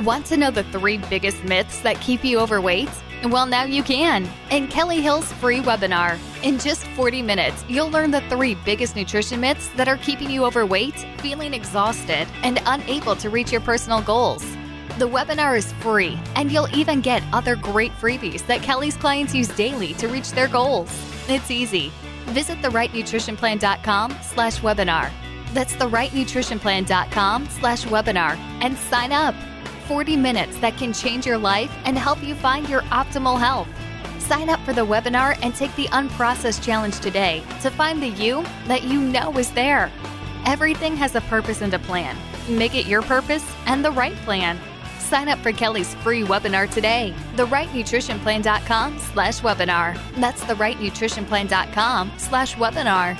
Want 0.00 0.26
to 0.26 0.36
know 0.36 0.52
the 0.52 0.62
three 0.64 0.98
biggest 0.98 1.42
myths 1.42 1.80
that 1.80 2.00
keep 2.00 2.22
you 2.24 2.38
overweight? 2.38 2.88
Well, 3.24 3.46
now 3.46 3.64
you 3.64 3.82
can 3.82 4.28
in 4.48 4.68
Kellie 4.68 5.00
Hill's 5.00 5.32
free 5.34 5.60
webinar. 5.60 6.16
In 6.44 6.60
just 6.60 6.86
40 6.88 7.20
minutes, 7.22 7.64
you'll 7.68 7.90
learn 7.90 8.12
the 8.12 8.20
three 8.22 8.54
biggest 8.54 8.94
nutrition 8.94 9.40
myths 9.40 9.68
that 9.70 9.88
are 9.88 9.96
keeping 9.96 10.30
you 10.30 10.44
overweight, 10.44 10.94
feeling 11.18 11.52
exhausted, 11.52 12.28
and 12.44 12.62
unable 12.66 13.16
to 13.16 13.28
reach 13.28 13.50
your 13.50 13.60
personal 13.60 14.00
goals. 14.00 14.44
The 14.98 15.08
webinar 15.08 15.58
is 15.58 15.72
free, 15.74 16.16
and 16.36 16.52
you'll 16.52 16.72
even 16.72 17.00
get 17.00 17.24
other 17.32 17.56
great 17.56 17.90
freebies 17.92 18.46
that 18.46 18.62
Kellie's 18.62 18.96
clients 18.96 19.34
use 19.34 19.48
daily 19.48 19.94
to 19.94 20.06
reach 20.06 20.30
their 20.30 20.48
goals. 20.48 20.90
It's 21.28 21.50
easy. 21.50 21.90
Visit 22.26 22.58
therightnutritionplan.com 22.58 24.16
slash 24.22 24.60
webinar. 24.60 25.10
That's 25.54 25.74
therightnutritionplan.com 25.74 27.48
slash 27.48 27.84
webinar 27.86 28.36
and 28.60 28.78
sign 28.78 29.10
up. 29.10 29.34
40 29.88 30.16
minutes 30.16 30.58
that 30.58 30.76
can 30.76 30.92
change 30.92 31.26
your 31.26 31.38
life 31.38 31.74
and 31.86 31.98
help 31.98 32.22
you 32.22 32.34
find 32.34 32.68
your 32.68 32.82
optimal 32.82 33.38
health. 33.40 33.66
Sign 34.18 34.50
up 34.50 34.60
for 34.60 34.74
the 34.74 34.84
webinar 34.84 35.38
and 35.42 35.54
take 35.54 35.74
the 35.76 35.86
Unprocessed 35.86 36.62
Challenge 36.62 37.00
today 37.00 37.42
to 37.62 37.70
find 37.70 38.02
the 38.02 38.10
you 38.10 38.44
that 38.66 38.84
you 38.84 39.00
know 39.00 39.36
is 39.38 39.50
there. 39.52 39.90
Everything 40.44 40.94
has 40.96 41.14
a 41.14 41.22
purpose 41.22 41.62
and 41.62 41.72
a 41.72 41.78
plan. 41.78 42.16
Make 42.48 42.74
it 42.74 42.86
your 42.86 43.00
purpose 43.00 43.44
and 43.64 43.82
the 43.82 43.90
right 43.90 44.14
plan. 44.16 44.58
Sign 44.98 45.30
up 45.30 45.38
for 45.38 45.52
Kellie's 45.52 45.94
free 45.96 46.22
webinar 46.22 46.70
today. 46.70 47.14
TheRightNutritionPlan.com 47.36 48.98
slash 48.98 49.40
webinar. 49.40 49.98
That's 50.16 50.42
TheRightNutritionPlan.com 50.44 52.12
slash 52.18 52.54
webinar. 52.56 53.18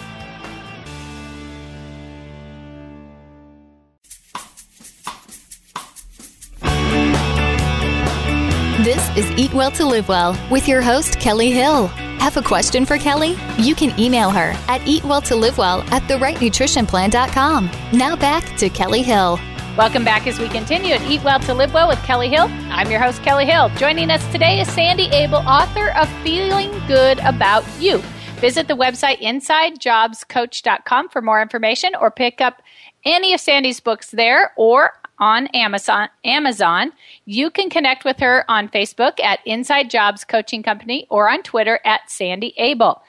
This 8.89 9.19
is 9.19 9.31
Eat 9.33 9.53
Well 9.53 9.71
to 9.73 9.85
Live 9.85 10.09
Well 10.09 10.35
with 10.51 10.67
your 10.67 10.81
host, 10.81 11.21
Kellie 11.21 11.51
Hill. 11.51 11.89
Have 11.89 12.39
a 12.39 12.43
question 12.43 12.87
for 12.87 12.97
Kellie? 12.97 13.37
You 13.59 13.75
can 13.75 13.93
email 14.01 14.31
her 14.31 14.57
at 14.67 14.81
eatwelltolivewell 14.81 15.87
at 15.93 16.05
therightnutritionplan.com. 16.05 17.71
Now 17.93 18.17
back 18.17 18.57
to 18.57 18.71
Kellie 18.71 19.03
Hill. 19.03 19.39
Welcome 19.77 20.05
back 20.05 20.27
as 20.27 20.39
we 20.39 20.49
continue 20.49 20.95
at 20.95 21.03
Eat 21.03 21.23
Well 21.23 21.39
to 21.41 21.53
Live 21.53 21.75
Well 21.75 21.89
with 21.89 22.03
Kellie 22.05 22.31
Hill. 22.31 22.47
I'm 22.71 22.91
your 22.91 22.99
host, 22.99 23.23
Kellie 23.23 23.45
Hill. 23.45 23.69
Joining 23.77 24.11
us 24.11 24.27
today 24.33 24.59
is 24.59 24.73
Sandy 24.73 25.11
Abell, 25.11 25.47
author 25.47 25.91
of 25.91 26.09
Feeling 26.23 26.71
Good 26.87 27.19
About 27.19 27.67
You. 27.79 27.99
Visit 28.37 28.69
the 28.69 28.75
website 28.75 29.21
insidejobscoach.com 29.21 31.11
for 31.11 31.21
more 31.21 31.43
information 31.43 31.95
or 32.01 32.11
pick 32.11 32.41
up 32.41 32.63
any 33.05 33.35
of 33.35 33.41
Sandy's 33.41 33.81
books 33.81 34.13
there 34.13 34.55
or 34.57 34.95
on 35.19 35.47
Amazon. 35.49 36.09
Amazon. 36.25 36.93
You 37.25 37.51
can 37.51 37.71
connect 37.71 38.05
with 38.05 38.19
her 38.21 38.45
on 38.49 38.69
Facebook 38.69 39.21
at 39.21 39.41
Inside 39.45 39.91
Jobs 39.91 40.25
Coaching 40.25 40.63
Company 40.63 41.07
or 41.11 41.29
on 41.29 41.43
Twitter 41.43 41.81
at 41.85 42.11
Sandy 42.11 42.55
Abell. 42.59 43.03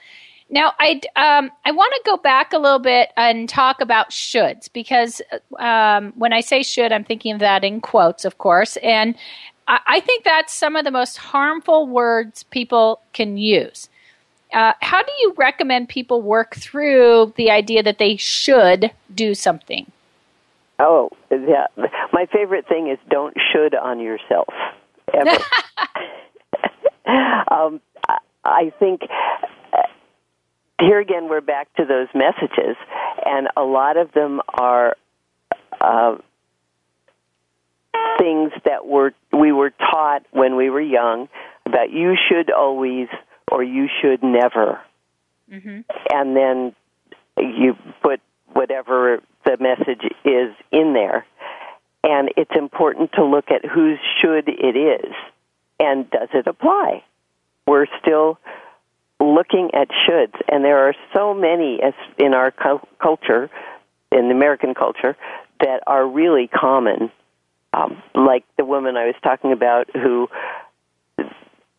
Now, 0.52 0.72
I 0.80 1.00
um, 1.14 1.50
I 1.64 1.70
want 1.70 1.94
to 1.94 2.02
go 2.04 2.16
back 2.16 2.52
a 2.52 2.58
little 2.58 2.80
bit 2.80 3.10
and 3.16 3.48
talk 3.48 3.80
about 3.80 4.10
shoulds 4.10 4.68
because 4.72 5.22
um, 5.60 6.12
when 6.16 6.32
I 6.32 6.40
say 6.40 6.64
should, 6.64 6.90
I'm 6.92 7.04
thinking 7.04 7.32
of 7.32 7.38
that 7.38 7.62
in 7.62 7.80
quotes, 7.80 8.24
of 8.24 8.38
course, 8.38 8.76
and 8.78 9.14
I, 9.68 9.78
I 9.86 10.00
think 10.00 10.24
that's 10.24 10.52
some 10.52 10.74
of 10.74 10.84
the 10.84 10.90
most 10.90 11.18
harmful 11.18 11.86
words 11.86 12.42
people 12.42 13.00
can 13.12 13.36
use. 13.36 13.88
Uh, 14.52 14.72
how 14.80 15.00
do 15.00 15.12
you 15.20 15.34
recommend 15.36 15.88
people 15.88 16.20
work 16.20 16.56
through 16.56 17.32
the 17.36 17.52
idea 17.52 17.84
that 17.84 17.98
they 17.98 18.16
should 18.16 18.90
do 19.14 19.36
something? 19.36 19.90
Oh, 20.80 21.10
yeah. 21.30 21.66
My 22.12 22.26
favorite 22.32 22.66
thing 22.66 22.88
is 22.88 22.98
don't 23.08 23.36
should 23.52 23.74
on 23.74 24.00
yourself 24.00 24.48
ever. 25.12 25.30
um, 27.50 27.80
I 28.42 28.72
think 28.78 29.02
here 30.80 30.98
again 30.98 31.28
we're 31.28 31.42
back 31.42 31.72
to 31.74 31.84
those 31.84 32.08
messages, 32.14 32.76
and 33.26 33.48
a 33.56 33.62
lot 33.62 33.98
of 33.98 34.12
them 34.12 34.40
are 34.48 34.96
uh, 35.80 36.16
things 38.18 38.52
that 38.64 38.86
were 38.86 39.12
we 39.32 39.52
were 39.52 39.70
taught 39.70 40.22
when 40.30 40.56
we 40.56 40.70
were 40.70 40.80
young 40.80 41.28
about 41.66 41.90
you 41.90 42.16
should 42.28 42.50
always 42.50 43.08
or 43.52 43.62
you 43.62 43.88
should 44.00 44.22
never, 44.22 44.80
mm-hmm. 45.52 45.80
and 46.10 46.36
then 46.36 46.74
you 47.36 47.76
put 48.02 48.20
whatever 48.52 49.20
the 49.44 49.56
message 49.58 50.02
is 50.24 50.54
in 50.70 50.92
there. 50.92 51.26
And 52.02 52.30
it's 52.36 52.50
important 52.56 53.12
to 53.12 53.24
look 53.24 53.50
at 53.50 53.64
whose 53.64 53.98
should 54.20 54.48
it 54.48 54.76
is 54.76 55.12
and 55.78 56.10
does 56.10 56.28
it 56.32 56.46
apply. 56.46 57.04
We're 57.66 57.86
still 58.00 58.38
looking 59.20 59.70
at 59.74 59.88
shoulds, 59.88 60.40
and 60.48 60.64
there 60.64 60.88
are 60.88 60.94
so 61.14 61.34
many 61.34 61.78
in 62.18 62.34
our 62.34 62.50
culture, 62.50 63.50
in 64.10 64.28
the 64.28 64.34
American 64.34 64.74
culture, 64.74 65.16
that 65.60 65.82
are 65.86 66.06
really 66.06 66.48
common. 66.48 67.10
Um, 67.72 68.02
like 68.14 68.44
the 68.56 68.64
woman 68.64 68.96
I 68.96 69.06
was 69.06 69.14
talking 69.22 69.52
about 69.52 69.90
who 69.94 70.28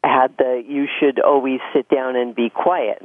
had 0.03 0.37
the 0.37 0.63
you 0.65 0.87
should 0.99 1.19
always 1.19 1.59
sit 1.73 1.89
down 1.89 2.15
and 2.15 2.33
be 2.35 2.49
quiet, 2.49 3.03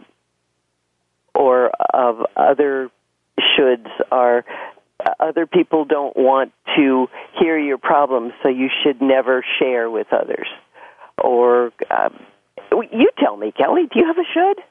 or 1.34 1.70
of 1.92 2.26
other 2.36 2.90
shoulds 3.38 3.88
are 4.10 4.44
other 5.20 5.46
people 5.46 5.84
don't 5.84 6.16
want 6.16 6.52
to 6.76 7.06
hear 7.38 7.58
your 7.58 7.78
problems, 7.78 8.32
so 8.42 8.48
you 8.48 8.68
should 8.82 9.00
never 9.00 9.44
share 9.58 9.90
with 9.90 10.06
others. 10.12 10.48
Or 11.22 11.72
um, 11.90 12.18
you 12.92 13.10
tell 13.18 13.36
me, 13.36 13.52
Kellie, 13.52 13.88
do 13.92 13.98
you 13.98 14.06
have 14.06 14.18
a 14.18 14.24
should? 14.32 14.64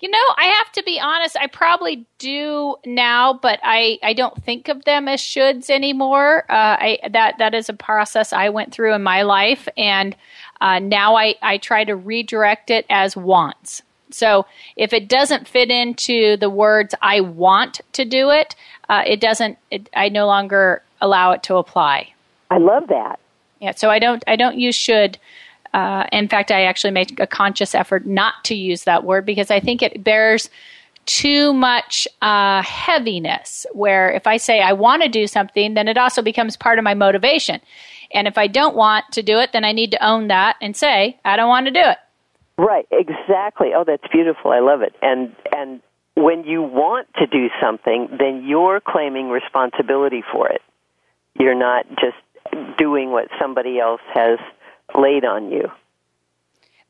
You 0.00 0.10
know, 0.10 0.34
I 0.36 0.46
have 0.58 0.72
to 0.72 0.82
be 0.82 1.00
honest. 1.00 1.36
I 1.36 1.46
probably 1.46 2.04
do 2.18 2.76
now, 2.84 3.32
but 3.32 3.60
I, 3.62 3.98
I 4.02 4.12
don't 4.12 4.36
think 4.44 4.68
of 4.68 4.84
them 4.84 5.08
as 5.08 5.20
shoulds 5.20 5.70
anymore. 5.70 6.44
Uh, 6.50 6.76
I 6.78 6.98
that 7.10 7.36
that 7.38 7.54
is 7.54 7.68
a 7.68 7.74
process 7.74 8.32
I 8.32 8.50
went 8.50 8.72
through 8.72 8.92
in 8.92 9.02
my 9.02 9.22
life, 9.22 9.66
and 9.78 10.14
uh, 10.60 10.80
now 10.80 11.14
I, 11.14 11.36
I 11.40 11.58
try 11.58 11.84
to 11.84 11.94
redirect 11.94 12.70
it 12.70 12.84
as 12.90 13.16
wants. 13.16 13.82
So 14.14 14.46
if 14.76 14.92
it 14.92 15.08
doesn't 15.08 15.48
fit 15.48 15.70
into 15.70 16.36
the 16.36 16.50
words 16.50 16.94
"I 17.02 17.20
want 17.20 17.80
to 17.92 18.04
do 18.04 18.30
it," 18.30 18.54
uh, 18.88 19.02
it 19.06 19.20
doesn't. 19.20 19.58
It, 19.70 19.88
I 19.94 20.08
no 20.08 20.26
longer 20.26 20.82
allow 21.00 21.32
it 21.32 21.42
to 21.44 21.56
apply. 21.56 22.12
I 22.50 22.58
love 22.58 22.86
that. 22.88 23.18
Yeah. 23.60 23.72
So 23.72 23.90
I 23.90 23.98
don't. 23.98 24.22
I 24.26 24.36
don't 24.36 24.58
use 24.58 24.76
should. 24.76 25.18
Uh, 25.72 26.06
in 26.12 26.28
fact, 26.28 26.52
I 26.52 26.64
actually 26.64 26.92
make 26.92 27.18
a 27.18 27.26
conscious 27.26 27.74
effort 27.74 28.06
not 28.06 28.34
to 28.44 28.54
use 28.54 28.84
that 28.84 29.02
word 29.02 29.26
because 29.26 29.50
I 29.50 29.58
think 29.58 29.82
it 29.82 30.04
bears 30.04 30.48
too 31.06 31.52
much 31.52 32.06
uh, 32.22 32.62
heaviness. 32.62 33.66
Where 33.72 34.12
if 34.12 34.26
I 34.26 34.36
say 34.36 34.60
I 34.60 34.72
want 34.72 35.02
to 35.02 35.08
do 35.08 35.26
something, 35.26 35.74
then 35.74 35.88
it 35.88 35.98
also 35.98 36.22
becomes 36.22 36.56
part 36.56 36.78
of 36.78 36.84
my 36.84 36.94
motivation. 36.94 37.60
And 38.12 38.28
if 38.28 38.38
I 38.38 38.46
don't 38.46 38.76
want 38.76 39.06
to 39.12 39.22
do 39.22 39.40
it, 39.40 39.52
then 39.52 39.64
I 39.64 39.72
need 39.72 39.90
to 39.90 40.06
own 40.06 40.28
that 40.28 40.56
and 40.60 40.76
say 40.76 41.18
I 41.24 41.36
don't 41.36 41.48
want 41.48 41.66
to 41.66 41.72
do 41.72 41.80
it. 41.80 41.98
Right, 42.56 42.86
exactly. 42.90 43.68
Oh, 43.76 43.84
that's 43.86 44.06
beautiful. 44.12 44.52
I 44.52 44.60
love 44.60 44.82
it. 44.82 44.94
And 45.02 45.34
and 45.54 45.80
when 46.14 46.44
you 46.44 46.62
want 46.62 47.08
to 47.16 47.26
do 47.26 47.48
something, 47.60 48.08
then 48.18 48.44
you're 48.46 48.80
claiming 48.80 49.28
responsibility 49.28 50.22
for 50.32 50.48
it. 50.48 50.62
You're 51.38 51.58
not 51.58 51.86
just 51.88 52.78
doing 52.78 53.10
what 53.10 53.28
somebody 53.40 53.80
else 53.80 54.00
has 54.14 54.38
laid 54.96 55.24
on 55.24 55.50
you. 55.50 55.68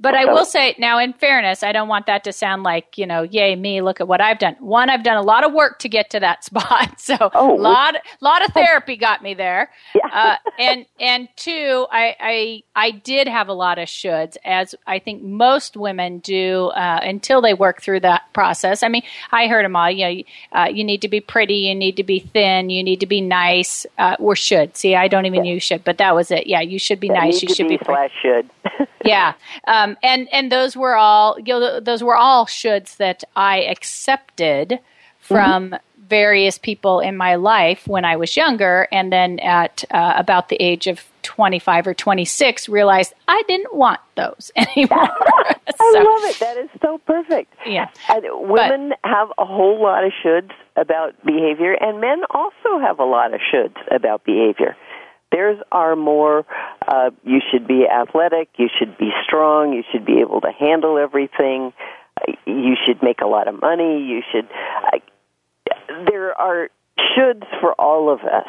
But 0.00 0.14
I 0.14 0.24
will 0.24 0.44
say 0.44 0.74
now, 0.78 0.98
in 0.98 1.12
fairness, 1.12 1.62
I 1.62 1.72
don't 1.72 1.88
want 1.88 2.06
that 2.06 2.24
to 2.24 2.32
sound 2.32 2.62
like 2.62 2.98
you 2.98 3.06
know, 3.06 3.22
yay 3.22 3.56
me, 3.56 3.80
look 3.80 4.00
at 4.00 4.08
what 4.08 4.20
I've 4.20 4.38
done. 4.38 4.56
One, 4.60 4.90
I've 4.90 5.02
done 5.02 5.16
a 5.16 5.22
lot 5.22 5.44
of 5.44 5.52
work 5.52 5.78
to 5.80 5.88
get 5.88 6.10
to 6.10 6.20
that 6.20 6.44
spot, 6.48 7.00
so 7.00 7.16
oh, 7.34 7.54
a 7.54 7.56
lot, 7.56 7.96
lot 8.20 8.44
of 8.44 8.52
therapy 8.52 8.96
got 8.96 9.22
me 9.22 9.34
there. 9.34 9.70
Yeah. 9.94 10.08
uh, 10.12 10.36
and 10.58 10.86
and 11.00 11.28
two, 11.36 11.86
I, 11.90 12.16
I 12.20 12.62
I 12.74 12.90
did 12.90 13.28
have 13.28 13.48
a 13.48 13.52
lot 13.52 13.78
of 13.78 13.88
shoulds, 13.88 14.36
as 14.44 14.74
I 14.86 14.98
think 14.98 15.22
most 15.22 15.76
women 15.76 16.18
do 16.18 16.68
uh, 16.74 17.00
until 17.02 17.40
they 17.40 17.54
work 17.54 17.82
through 17.82 18.00
that 18.00 18.22
process. 18.32 18.82
I 18.82 18.88
mean, 18.88 19.02
I 19.32 19.46
heard 19.46 19.64
them 19.64 19.76
all. 19.76 19.90
You 19.90 20.04
know, 20.04 20.22
uh, 20.52 20.68
you 20.72 20.84
need 20.84 21.02
to 21.02 21.08
be 21.08 21.20
pretty, 21.20 21.54
you 21.54 21.74
need 21.74 21.96
to 21.96 22.04
be 22.04 22.20
thin, 22.20 22.70
you 22.70 22.82
need 22.82 23.00
to 23.00 23.06
be 23.06 23.20
nice, 23.20 23.86
uh, 23.98 24.16
or 24.18 24.36
should. 24.36 24.76
See, 24.76 24.94
I 24.94 25.08
don't 25.08 25.26
even 25.26 25.44
yeah. 25.44 25.54
use 25.54 25.62
should, 25.62 25.84
but 25.84 25.98
that 25.98 26.14
was 26.14 26.30
it. 26.30 26.46
Yeah, 26.46 26.60
you 26.60 26.78
should 26.78 27.00
be 27.00 27.08
yeah, 27.08 27.14
nice. 27.14 27.42
You 27.42 27.54
should 27.54 27.68
be, 27.68 27.76
be 27.76 27.84
slash 27.84 28.10
should. 28.22 28.50
yeah. 29.04 29.34
Um, 29.66 29.93
and 30.02 30.28
and 30.32 30.50
those 30.50 30.76
were 30.76 30.96
all 30.96 31.38
you 31.38 31.58
know 31.58 31.80
those 31.80 32.02
were 32.02 32.16
all 32.16 32.46
shoulds 32.46 32.96
that 32.96 33.24
I 33.36 33.62
accepted 33.62 34.78
from 35.18 35.70
mm-hmm. 35.70 36.06
various 36.06 36.58
people 36.58 37.00
in 37.00 37.16
my 37.16 37.36
life 37.36 37.86
when 37.86 38.04
I 38.04 38.16
was 38.16 38.36
younger, 38.36 38.88
and 38.92 39.12
then 39.12 39.38
at 39.40 39.84
uh, 39.90 40.14
about 40.16 40.48
the 40.48 40.56
age 40.56 40.86
of 40.86 41.04
25 41.24 41.86
or 41.88 41.94
26 41.94 42.68
realized 42.68 43.14
I 43.26 43.42
didn't 43.48 43.74
want 43.74 44.00
those 44.14 44.52
anymore. 44.56 44.98
I 45.66 45.92
so, 45.92 45.98
love 45.98 46.30
it. 46.30 46.38
That 46.38 46.56
is 46.58 46.68
so 46.80 46.98
perfect. 46.98 47.52
Yeah. 47.66 47.88
And 48.08 48.24
women 48.48 48.90
but, 48.90 49.10
have 49.10 49.32
a 49.38 49.44
whole 49.44 49.82
lot 49.82 50.04
of 50.04 50.12
shoulds 50.24 50.52
about 50.76 51.14
behavior 51.24 51.72
and 51.72 52.00
men 52.00 52.22
also 52.30 52.78
have 52.80 53.00
a 53.00 53.04
lot 53.04 53.34
of 53.34 53.40
shoulds 53.52 53.76
about 53.90 54.24
behavior. 54.24 54.76
Theirs 55.34 55.58
are 55.72 55.96
more, 55.96 56.46
uh, 56.86 57.10
you 57.24 57.40
should 57.50 57.66
be 57.66 57.86
athletic, 57.88 58.50
you 58.56 58.68
should 58.78 58.96
be 58.96 59.10
strong, 59.26 59.72
you 59.72 59.82
should 59.90 60.06
be 60.06 60.20
able 60.20 60.40
to 60.42 60.52
handle 60.52 60.96
everything, 60.96 61.72
you 62.46 62.76
should 62.86 63.02
make 63.02 63.20
a 63.20 63.26
lot 63.26 63.48
of 63.48 63.60
money, 63.60 64.04
you 64.04 64.22
should. 64.30 64.46
Uh, 64.46 64.98
there 66.08 66.40
are 66.40 66.68
shoulds 66.98 67.44
for 67.60 67.72
all 67.72 68.12
of 68.12 68.20
us. 68.20 68.46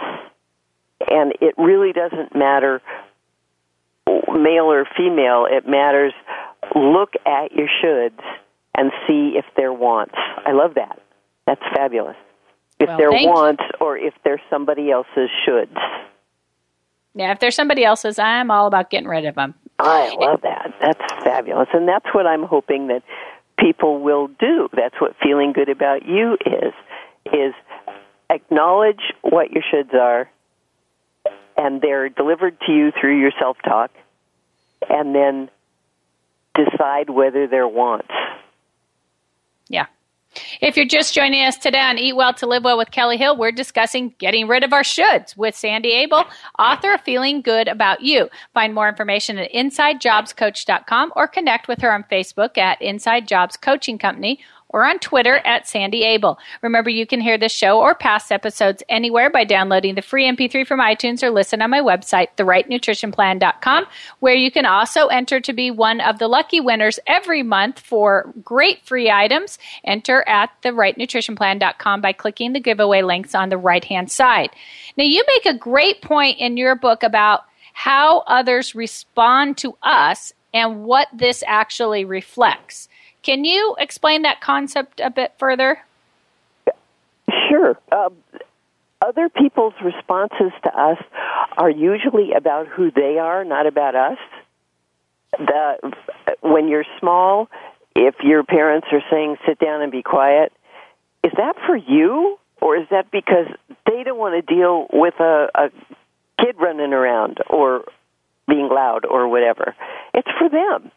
And 1.10 1.34
it 1.42 1.56
really 1.58 1.92
doesn't 1.92 2.36
matter 2.36 2.82
male 4.08 4.66
or 4.66 4.86
female, 4.96 5.48
it 5.50 5.68
matters 5.68 6.14
look 6.76 7.14
at 7.26 7.52
your 7.52 7.68
shoulds 7.84 8.22
and 8.78 8.92
see 9.08 9.34
if 9.36 9.46
they're 9.58 9.74
wants. 9.74 10.16
I 10.18 10.52
love 10.52 10.76
that. 10.76 11.00
That's 11.48 11.62
fabulous. 11.76 12.18
If 12.80 12.90
well, 12.90 12.98
they're 12.98 13.12
wants 13.12 13.64
or 13.80 13.98
if 13.98 14.14
they're 14.24 14.42
somebody 14.52 14.92
else's 14.92 15.30
shoulds. 15.48 15.78
Yeah, 17.16 17.32
if 17.32 17.40
there's 17.40 17.56
somebody 17.56 17.86
else's, 17.86 18.20
I'm 18.20 18.52
all 18.52 18.68
about 18.68 18.90
getting 18.90 19.08
rid 19.08 19.26
of 19.26 19.36
them. 19.36 19.56
I 19.80 20.14
love 20.20 20.42
that. 20.42 20.74
That's 20.82 21.24
fabulous. 21.24 21.70
And 21.74 21.88
that's 21.88 22.06
what 22.14 22.28
I'm 22.28 22.44
hoping 22.44 22.88
that 22.88 23.04
people 23.58 24.02
will 24.02 24.28
do. 24.28 24.70
That's 24.74 24.96
what 25.00 25.16
feeling 25.24 25.54
good 25.54 25.70
about 25.70 26.06
you 26.06 26.38
is 26.46 26.74
is 27.34 27.54
acknowledge 28.30 29.14
what 29.22 29.52
your 29.52 29.64
shoulds 29.64 29.94
are 29.94 30.30
and 31.58 31.82
they're 31.82 32.10
delivered 32.10 32.60
to 32.68 32.72
you 32.72 32.92
through 33.00 33.20
your 33.20 33.32
self-talk 33.40 33.92
and 34.90 35.16
then 35.16 35.50
decide 36.54 37.10
whether 37.10 37.48
they're 37.48 37.68
wants. 37.68 38.12
If 40.62 40.76
you're 40.76 40.86
just 40.86 41.14
joining 41.14 41.44
us 41.46 41.58
today 41.58 41.80
on 41.80 41.98
Eat 41.98 42.14
Well 42.14 42.34
to 42.36 42.48
Live 42.48 42.64
Well 42.64 42.78
with 42.78 42.92
Kellie 42.92 43.18
Hill, 43.18 43.38
we're 43.38 43.52
discussing 43.52 44.14
getting 44.18 44.48
rid 44.48 44.64
of 44.64 44.74
our 44.74 44.84
shoulds 44.84 45.36
with 45.38 45.56
Sandy 45.56 46.04
Abell, 46.04 46.26
author 46.60 46.94
of 46.94 47.02
Feeling 47.02 47.42
Good 47.42 47.68
About 47.68 48.02
You. 48.02 48.30
Find 48.54 48.74
more 48.74 48.90
information 48.90 49.38
at 49.38 49.52
InsideJobsCoach.com 49.52 51.14
or 51.16 51.28
connect 51.28 51.68
with 51.68 51.82
her 51.82 51.94
on 51.94 52.04
Facebook 52.12 52.58
at 52.58 52.82
Inside 52.82 53.28
Jobs 53.28 53.58
Coaching 53.58 53.98
Company 53.98 54.40
or 54.70 54.86
on 54.86 55.00
Twitter 55.00 55.38
at 55.46 55.68
Sandy 55.68 56.04
Abell. 56.04 56.38
Remember, 56.62 56.90
you 56.90 57.06
can 57.06 57.22
hear 57.22 57.38
this 57.38 57.52
show 57.52 57.80
or 57.80 57.96
past 57.96 58.32
episodes 58.32 58.84
anywhere 58.90 59.30
by 59.30 59.44
downloading 59.44 59.96
the 59.96 60.02
free 60.02 60.26
MP3 60.26 60.66
from 60.66 60.80
iTunes 60.80 61.24
or 61.24 61.30
listen 61.30 61.62
on 61.62 61.70
my 61.70 61.82
website, 61.82 62.28
therightnutritionplan.com, 62.38 63.86
where 64.20 64.36
you 64.36 64.52
can 64.52 64.66
also 64.66 65.08
enter 65.08 65.40
to 65.40 65.54
be 65.54 65.72
one 65.72 66.02
of 66.02 66.20
the 66.20 66.28
lucky 66.28 66.60
winners 66.60 67.00
every 67.08 67.44
month 67.44 67.80
for 67.80 68.34
great 68.44 68.86
free 68.86 69.10
items. 69.10 69.58
Enter 69.84 70.28
at 70.28 70.50
therightnutritionplan.com 70.64 72.02
by 72.02 72.12
clicking 72.12 72.54
the 72.54 72.60
giveaway 72.60 73.02
links 73.02 73.36
on 73.36 73.50
the 73.50 73.58
right 73.58 73.86
hand 73.86 74.12
side. 74.12 74.50
Now, 74.98 75.04
you 75.04 75.24
make 75.28 75.46
a 75.46 75.58
great 75.58 76.02
point 76.02 76.40
in 76.40 76.58
your 76.58 76.76
book 76.76 77.04
about 77.04 77.46
how 77.74 78.20
others 78.20 78.74
respond 78.74 79.58
to 79.58 79.78
us 79.84 80.34
and 80.54 80.86
what 80.86 81.10
this 81.14 81.44
actually 81.46 82.06
reflects. 82.06 82.88
Can 83.26 83.44
you 83.44 83.76
explain 83.80 84.22
that 84.22 84.40
concept 84.40 85.02
a 85.04 85.10
bit 85.10 85.34
further? 85.40 85.80
Sure. 87.50 87.76
Um, 87.92 88.14
other 89.02 89.30
people's 89.30 89.74
responses 89.84 90.52
to 90.64 90.70
us 90.70 91.00
are 91.58 91.72
usually 91.72 92.34
about 92.34 92.68
who 92.68 92.92
they 92.92 93.18
are, 93.18 93.44
not 93.44 93.66
about 93.66 93.96
us. 93.96 94.18
The, 95.40 95.92
when 96.42 96.68
you're 96.68 96.86
small, 97.00 97.50
if 97.96 98.14
your 98.22 98.44
parents 98.44 98.88
are 98.92 99.02
saying 99.10 99.38
sit 99.48 99.58
down 99.58 99.82
and 99.82 99.92
be 99.92 100.04
quiet, 100.04 100.54
is 101.24 101.32
that 101.36 101.56
for 101.66 101.76
you 101.76 102.38
or 102.62 102.78
is 102.78 102.86
that 102.92 103.10
because 103.10 103.48
they 103.88 104.04
don't 104.04 104.20
want 104.20 104.36
to 104.36 104.54
deal 104.56 104.86
with 104.94 105.16
a, 105.20 105.48
a 105.56 105.70
kid 106.40 106.58
running 106.60 106.94
around 106.94 107.40
or 107.50 107.86
being 108.48 108.70
loud 108.70 109.04
or 109.04 109.28
whatever? 109.28 109.74
It's 110.14 110.30
for 110.38 110.48
them. 110.48 110.92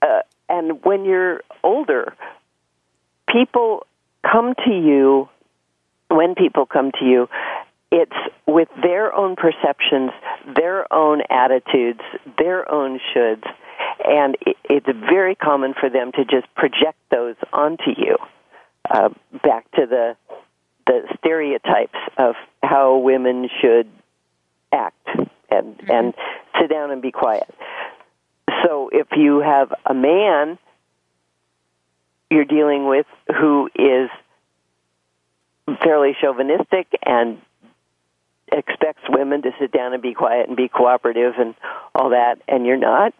Uh, 0.00 0.20
and 0.48 0.84
when 0.84 1.04
you're 1.04 1.42
older, 1.62 2.14
people 3.30 3.86
come 4.30 4.54
to 4.64 4.70
you, 4.70 5.28
when 6.08 6.34
people 6.34 6.66
come 6.66 6.90
to 6.98 7.04
you, 7.04 7.28
it's 7.92 8.12
with 8.46 8.68
their 8.82 9.14
own 9.14 9.36
perceptions, 9.36 10.10
their 10.54 10.92
own 10.92 11.22
attitudes, 11.30 12.00
their 12.38 12.70
own 12.70 12.98
shoulds, 13.14 13.44
and 14.04 14.36
it's 14.64 14.86
very 15.08 15.34
common 15.34 15.74
for 15.78 15.88
them 15.88 16.12
to 16.12 16.24
just 16.24 16.52
project 16.54 16.98
those 17.10 17.36
onto 17.52 17.90
you. 17.96 18.16
Uh, 18.88 19.08
back 19.42 19.68
to 19.72 19.86
the 19.86 20.16
the 20.86 21.02
stereotypes 21.18 21.98
of 22.16 22.36
how 22.62 22.98
women 22.98 23.48
should 23.60 23.88
act 24.72 25.08
and 25.50 25.78
mm-hmm. 25.78 25.90
and 25.90 26.14
sit 26.60 26.70
down 26.70 26.90
and 26.90 27.02
be 27.02 27.10
quiet. 27.10 27.52
So 28.64 28.90
if 28.92 29.08
you 29.16 29.40
have 29.40 29.72
a 29.84 29.94
man 29.94 30.58
you're 32.30 32.44
dealing 32.44 32.88
with 32.88 33.06
who 33.28 33.68
is 33.74 34.10
fairly 35.82 36.16
chauvinistic 36.20 36.86
and 37.04 37.40
expects 38.50 39.02
women 39.08 39.42
to 39.42 39.50
sit 39.60 39.72
down 39.72 39.92
and 39.92 40.02
be 40.02 40.14
quiet 40.14 40.48
and 40.48 40.56
be 40.56 40.68
cooperative 40.68 41.34
and 41.38 41.54
all 41.94 42.10
that, 42.10 42.36
and 42.48 42.66
you're 42.66 42.76
not, 42.76 43.12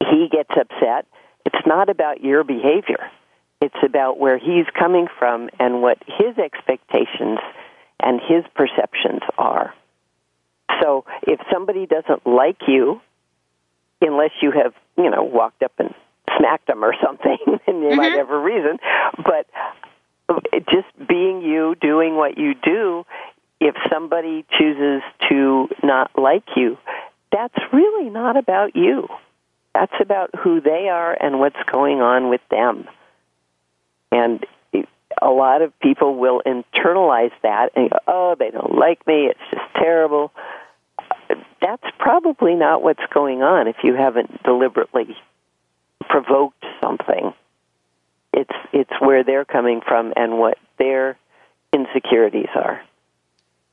he 0.00 0.28
gets 0.30 0.50
upset. 0.50 1.06
It's 1.44 1.66
not 1.66 1.88
about 1.88 2.22
your 2.22 2.44
behavior. 2.44 3.10
It's 3.60 3.76
about 3.84 4.18
where 4.18 4.38
he's 4.38 4.66
coming 4.78 5.06
from 5.18 5.50
and 5.58 5.82
what 5.82 5.98
his 6.06 6.38
expectations 6.38 7.38
and 8.02 8.20
his 8.20 8.44
perceptions 8.54 9.20
are. 9.36 9.74
So 10.80 11.04
if 11.22 11.40
somebody 11.52 11.86
doesn't 11.86 12.26
like 12.26 12.56
you, 12.66 13.00
unless 14.00 14.30
you 14.42 14.50
have, 14.50 14.74
you 14.96 15.10
know, 15.10 15.22
walked 15.22 15.62
up 15.62 15.72
and 15.78 15.94
smacked 16.38 16.66
them 16.66 16.84
or 16.84 16.94
something, 17.04 17.38
and 17.46 17.82
you 17.82 17.88
mm-hmm. 17.88 17.96
might 17.96 18.12
have 18.12 18.30
a 18.30 18.38
reason, 18.38 18.78
but 19.16 19.46
just 20.70 21.08
being 21.08 21.42
you, 21.42 21.74
doing 21.80 22.16
what 22.16 22.38
you 22.38 22.54
do, 22.54 23.04
if 23.60 23.74
somebody 23.92 24.44
chooses 24.58 25.02
to 25.28 25.68
not 25.82 26.10
like 26.16 26.44
you, 26.56 26.78
that's 27.32 27.58
really 27.72 28.10
not 28.10 28.36
about 28.36 28.74
you. 28.74 29.08
That's 29.74 29.92
about 30.00 30.30
who 30.34 30.60
they 30.60 30.88
are 30.88 31.12
and 31.12 31.38
what's 31.38 31.62
going 31.70 32.00
on 32.00 32.28
with 32.28 32.40
them. 32.50 32.88
And 34.10 34.44
a 35.20 35.28
lot 35.28 35.62
of 35.62 35.78
people 35.80 36.16
will 36.16 36.42
internalize 36.46 37.32
that 37.42 37.70
and 37.76 37.90
go, 37.90 37.98
oh, 38.08 38.36
they 38.38 38.50
don't 38.50 38.74
like 38.74 39.06
me, 39.06 39.26
it's 39.26 39.40
just 39.50 39.62
terrible 39.76 40.32
that's 41.60 41.84
probably 41.98 42.54
not 42.54 42.82
what's 42.82 43.02
going 43.12 43.42
on 43.42 43.68
if 43.68 43.76
you 43.82 43.94
haven't 43.94 44.42
deliberately 44.42 45.16
provoked 46.08 46.64
something. 46.82 47.32
It's 48.32 48.54
it's 48.72 48.92
where 49.00 49.24
they're 49.24 49.44
coming 49.44 49.80
from 49.86 50.12
and 50.16 50.38
what 50.38 50.58
their 50.78 51.18
insecurities 51.72 52.48
are. 52.54 52.80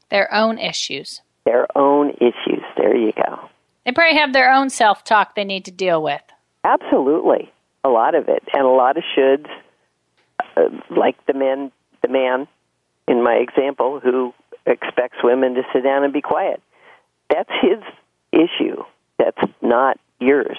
Their 0.09 0.33
own 0.33 0.57
issues. 0.57 1.21
Their 1.45 1.67
own 1.77 2.11
issues. 2.11 2.63
There 2.75 2.95
you 2.95 3.11
go. 3.13 3.49
They 3.85 3.91
probably 3.91 4.17
have 4.17 4.33
their 4.33 4.51
own 4.51 4.69
self 4.69 5.03
talk 5.03 5.35
they 5.35 5.45
need 5.45 5.65
to 5.65 5.71
deal 5.71 6.01
with. 6.01 6.21
Absolutely, 6.63 7.51
a 7.83 7.89
lot 7.89 8.15
of 8.15 8.27
it, 8.27 8.43
and 8.53 8.63
a 8.63 8.69
lot 8.69 8.97
of 8.97 9.03
shoulds, 9.17 9.47
uh, 10.57 10.69
like 10.89 11.23
the 11.25 11.33
men, 11.33 11.71
the 12.01 12.09
man 12.09 12.47
in 13.07 13.23
my 13.23 13.35
example 13.35 13.99
who 14.01 14.33
expects 14.65 15.17
women 15.23 15.53
to 15.55 15.61
sit 15.71 15.83
down 15.83 16.03
and 16.03 16.11
be 16.11 16.21
quiet 16.21 16.61
that's 17.30 17.49
his 17.61 17.80
issue. 18.32 18.84
That's 19.17 19.41
not 19.61 19.99
yours. 20.19 20.57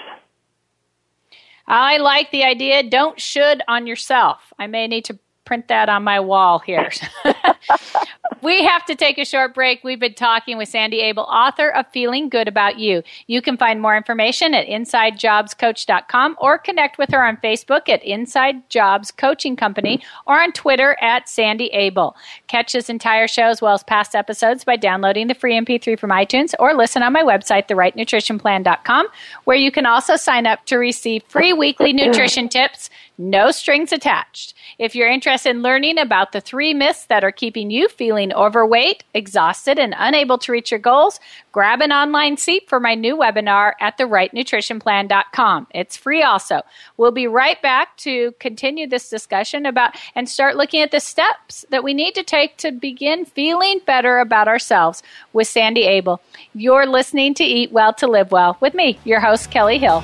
I 1.67 1.97
like 1.97 2.31
the 2.31 2.43
idea. 2.43 2.83
Don't 2.83 3.19
should 3.19 3.61
on 3.67 3.85
yourself. 3.85 4.53
I 4.57 4.67
may 4.67 4.87
need 4.87 5.05
to 5.05 5.19
print 5.45 5.67
that 5.67 5.87
on 5.89 6.03
my 6.03 6.19
wall 6.19 6.59
here. 6.59 6.91
we 8.41 8.63
have 8.63 8.85
to 8.85 8.95
take 8.95 9.17
a 9.17 9.25
short 9.25 9.53
break. 9.53 9.83
We've 9.83 9.99
been 9.99 10.13
talking 10.13 10.57
with 10.57 10.69
Sandy 10.69 11.01
Abell, 11.01 11.25
author 11.25 11.69
of 11.69 11.87
Feeling 11.87 12.29
Good 12.29 12.47
About 12.47 12.79
You. 12.79 13.03
You 13.27 13.41
can 13.41 13.57
find 13.57 13.81
more 13.81 13.97
information 13.97 14.53
at 14.53 14.67
InsideJobsCoach.com 14.67 16.37
or 16.39 16.57
connect 16.57 16.97
with 16.97 17.11
her 17.11 17.23
on 17.23 17.37
Facebook 17.37 17.89
at 17.89 18.03
Inside 18.03 18.69
Jobs 18.69 19.11
Coaching 19.11 19.55
Company 19.55 20.01
or 20.25 20.39
on 20.41 20.51
Twitter 20.51 20.97
at 21.01 21.27
Sandy 21.27 21.69
Abell. 21.73 22.15
Catch 22.47 22.73
this 22.73 22.89
entire 22.89 23.27
show 23.27 23.43
as 23.43 23.61
well 23.61 23.73
as 23.73 23.83
past 23.83 24.15
episodes 24.15 24.63
by 24.63 24.75
downloading 24.75 25.27
the 25.27 25.35
free 25.35 25.53
MP3 25.59 25.99
from 25.99 26.11
iTunes 26.11 26.53
or 26.59 26.73
listen 26.73 27.03
on 27.03 27.13
my 27.13 27.23
website, 27.23 27.67
therightnutritionplan.com, 27.67 29.07
where 29.43 29.57
you 29.57 29.71
can 29.71 29.85
also 29.85 30.15
sign 30.15 30.45
up 30.45 30.65
to 30.65 30.77
receive 30.77 31.23
free 31.27 31.53
weekly 31.53 31.93
nutrition 31.93 32.47
tips 32.47 32.89
no 33.19 33.51
strings 33.51 33.91
attached. 33.91 34.53
If 34.77 34.95
you're 34.95 35.11
interested 35.11 35.49
in 35.49 35.61
learning 35.61 35.99
about 35.99 36.31
the 36.31 36.39
three 36.39 36.73
myths 36.73 37.05
that 37.07 37.23
are 37.23 37.33
keeping 37.33 37.69
you 37.69 37.89
feeling 38.29 38.45
overweight, 38.45 39.03
exhausted, 39.13 39.79
and 39.79 39.95
unable 39.97 40.37
to 40.39 40.51
reach 40.51 40.71
your 40.71 40.79
goals, 40.79 41.19
grab 41.51 41.81
an 41.81 41.91
online 41.91 42.37
seat 42.37 42.67
for 42.67 42.79
my 42.79 42.95
new 42.95 43.17
webinar 43.17 43.73
at 43.79 43.97
therightnutritionplan.com. 43.97 45.67
It's 45.73 45.97
free 45.97 46.23
also. 46.23 46.61
We'll 46.97 47.11
be 47.11 47.27
right 47.27 47.61
back 47.61 47.97
to 47.97 48.33
continue 48.39 48.87
this 48.87 49.09
discussion 49.09 49.65
about 49.65 49.95
and 50.15 50.27
start 50.27 50.55
looking 50.55 50.81
at 50.81 50.91
the 50.91 50.99
steps 50.99 51.65
that 51.69 51.83
we 51.83 51.93
need 51.93 52.15
to 52.15 52.23
take 52.23 52.57
to 52.57 52.71
begin 52.71 53.25
feeling 53.25 53.81
better 53.85 54.19
about 54.19 54.47
ourselves 54.47 55.03
with 55.33 55.47
Sandy 55.47 55.87
Abell. 55.87 56.21
You're 56.53 56.87
listening 56.87 57.33
to 57.35 57.43
Eat 57.43 57.71
Well 57.71 57.93
to 57.93 58.07
Live 58.07 58.31
Well 58.31 58.57
with 58.59 58.73
me, 58.73 58.99
your 59.03 59.19
host, 59.19 59.51
Kellie 59.51 59.79
Hill. 59.79 60.03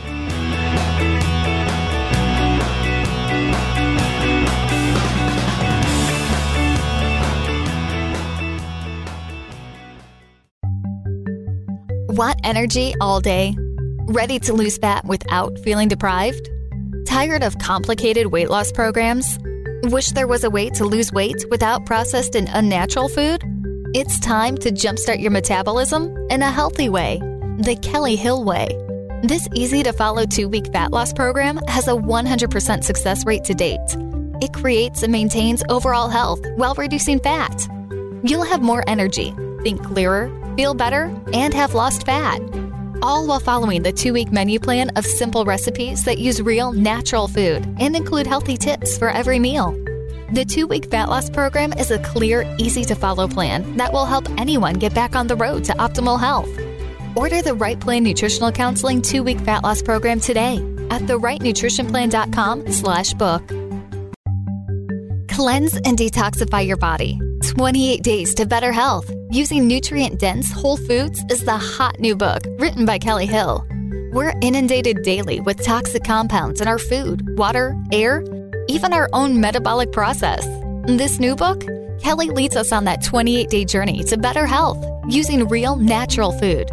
Want 12.15 12.39
energy 12.45 12.93
all 13.01 13.19
day? 13.19 13.57
Ready 14.07 14.39
to 14.39 14.53
lose 14.53 14.77
fat 14.77 15.03
without 15.03 15.59
feeling 15.59 15.89
deprived? 15.89 16.49
Tired 17.05 17.43
of 17.43 17.57
complicated 17.57 18.27
weight 18.27 18.49
loss 18.49 18.71
programs? 18.71 19.37
Wish 19.83 20.11
there 20.11 20.25
was 20.25 20.45
a 20.45 20.49
way 20.49 20.69
to 20.69 20.85
lose 20.85 21.11
weight 21.11 21.43
without 21.49 21.85
processed 21.85 22.35
and 22.35 22.47
unnatural 22.53 23.09
food? 23.09 23.43
It's 23.93 24.17
time 24.21 24.57
to 24.59 24.71
jumpstart 24.71 25.19
your 25.19 25.31
metabolism 25.31 26.15
in 26.29 26.41
a 26.41 26.49
healthy 26.49 26.87
way, 26.87 27.17
the 27.57 27.77
Kellie 27.81 28.15
Hill 28.15 28.45
Way. 28.45 28.69
This 29.23 29.45
easy 29.53 29.83
to 29.83 29.91
follow 29.91 30.25
two 30.25 30.47
week 30.47 30.71
fat 30.71 30.91
loss 30.91 31.11
program 31.11 31.59
has 31.67 31.89
a 31.89 31.95
100% 31.95 32.85
success 32.85 33.25
rate 33.25 33.43
to 33.43 33.53
date. 33.53 33.97
It 34.41 34.53
creates 34.53 35.03
and 35.03 35.11
maintains 35.11 35.63
overall 35.67 36.07
health 36.07 36.39
while 36.55 36.75
reducing 36.75 37.19
fat. 37.19 37.67
You'll 38.23 38.45
have 38.45 38.61
more 38.61 38.85
energy, 38.87 39.35
think 39.63 39.83
clearer, 39.83 40.31
feel 40.55 40.73
better, 40.73 41.13
and 41.33 41.53
have 41.53 41.73
lost 41.73 42.05
fat. 42.05 42.39
all 43.01 43.27
while 43.27 43.39
following 43.39 43.83
the 43.83 43.91
two 43.91 44.13
week 44.13 44.31
menu 44.31 44.59
plan 44.59 44.89
of 44.95 45.05
simple 45.05 45.45
recipes 45.45 46.03
that 46.05 46.17
use 46.17 46.41
real, 46.41 46.71
natural 46.73 47.27
food 47.27 47.63
and 47.79 47.95
include 47.95 48.27
healthy 48.27 48.57
tips 48.57 48.97
for 48.97 49.09
every 49.09 49.39
meal. 49.39 49.71
The 50.33 50.45
two 50.45 50.65
week 50.67 50.89
fat 50.89 51.07
loss 51.09 51.29
program 51.29 51.73
is 51.73 51.91
a 51.91 51.99
clear, 51.99 52.43
easy 52.57 52.83
to 52.85 52.95
follow 52.95 53.27
plan 53.27 53.77
that 53.77 53.93
will 53.93 54.05
help 54.05 54.29
anyone 54.39 54.75
get 54.75 54.93
back 54.93 55.15
on 55.15 55.27
the 55.27 55.35
road 55.35 55.63
to 55.65 55.73
optimal 55.73 56.19
health. 56.19 56.49
Order 57.15 57.41
the 57.41 57.53
Right 57.53 57.79
Plan 57.79 58.03
Nutritional 58.03 58.51
Counseling 58.51 59.01
two 59.01 59.23
week 59.23 59.39
fat 59.39 59.63
loss 59.63 59.81
program 59.81 60.19
today 60.19 60.55
at 60.89 61.01
therightnutritionplan.com 61.03 62.71
slash 62.71 63.13
book. 63.13 63.47
Cleanse 65.29 65.75
and 65.77 65.97
detoxify 65.97 66.65
your 66.65 66.77
body. 66.77 67.19
28 67.43 68.01
Days 68.01 68.33
to 68.35 68.45
Better 68.45 68.71
Health 68.71 69.14
using 69.35 69.67
nutrient 69.67 70.17
dense 70.17 70.49
whole 70.49 70.77
foods 70.77 71.21
is 71.29 71.43
the 71.43 71.57
hot 71.57 71.99
new 71.99 72.15
book 72.15 72.41
written 72.57 72.85
by 72.85 72.97
Kellie 72.97 73.25
Hill. 73.25 73.65
We're 74.13 74.33
inundated 74.41 75.03
daily 75.03 75.41
with 75.41 75.61
toxic 75.61 76.05
compounds 76.05 76.61
in 76.61 76.69
our 76.69 76.79
food, 76.79 77.37
water, 77.37 77.75
air, 77.91 78.23
even 78.69 78.93
our 78.93 79.09
own 79.11 79.41
metabolic 79.41 79.91
process. 79.91 80.45
In 80.87 80.95
this 80.95 81.19
new 81.19 81.35
book, 81.35 81.63
Kellie 82.01 82.29
leads 82.29 82.55
us 82.55 82.71
on 82.71 82.85
that 82.85 83.03
28 83.03 83.49
day 83.49 83.65
journey 83.65 84.05
to 84.05 84.17
better 84.17 84.45
health 84.45 84.83
using 85.09 85.45
real 85.49 85.75
natural 85.75 86.31
food. 86.39 86.69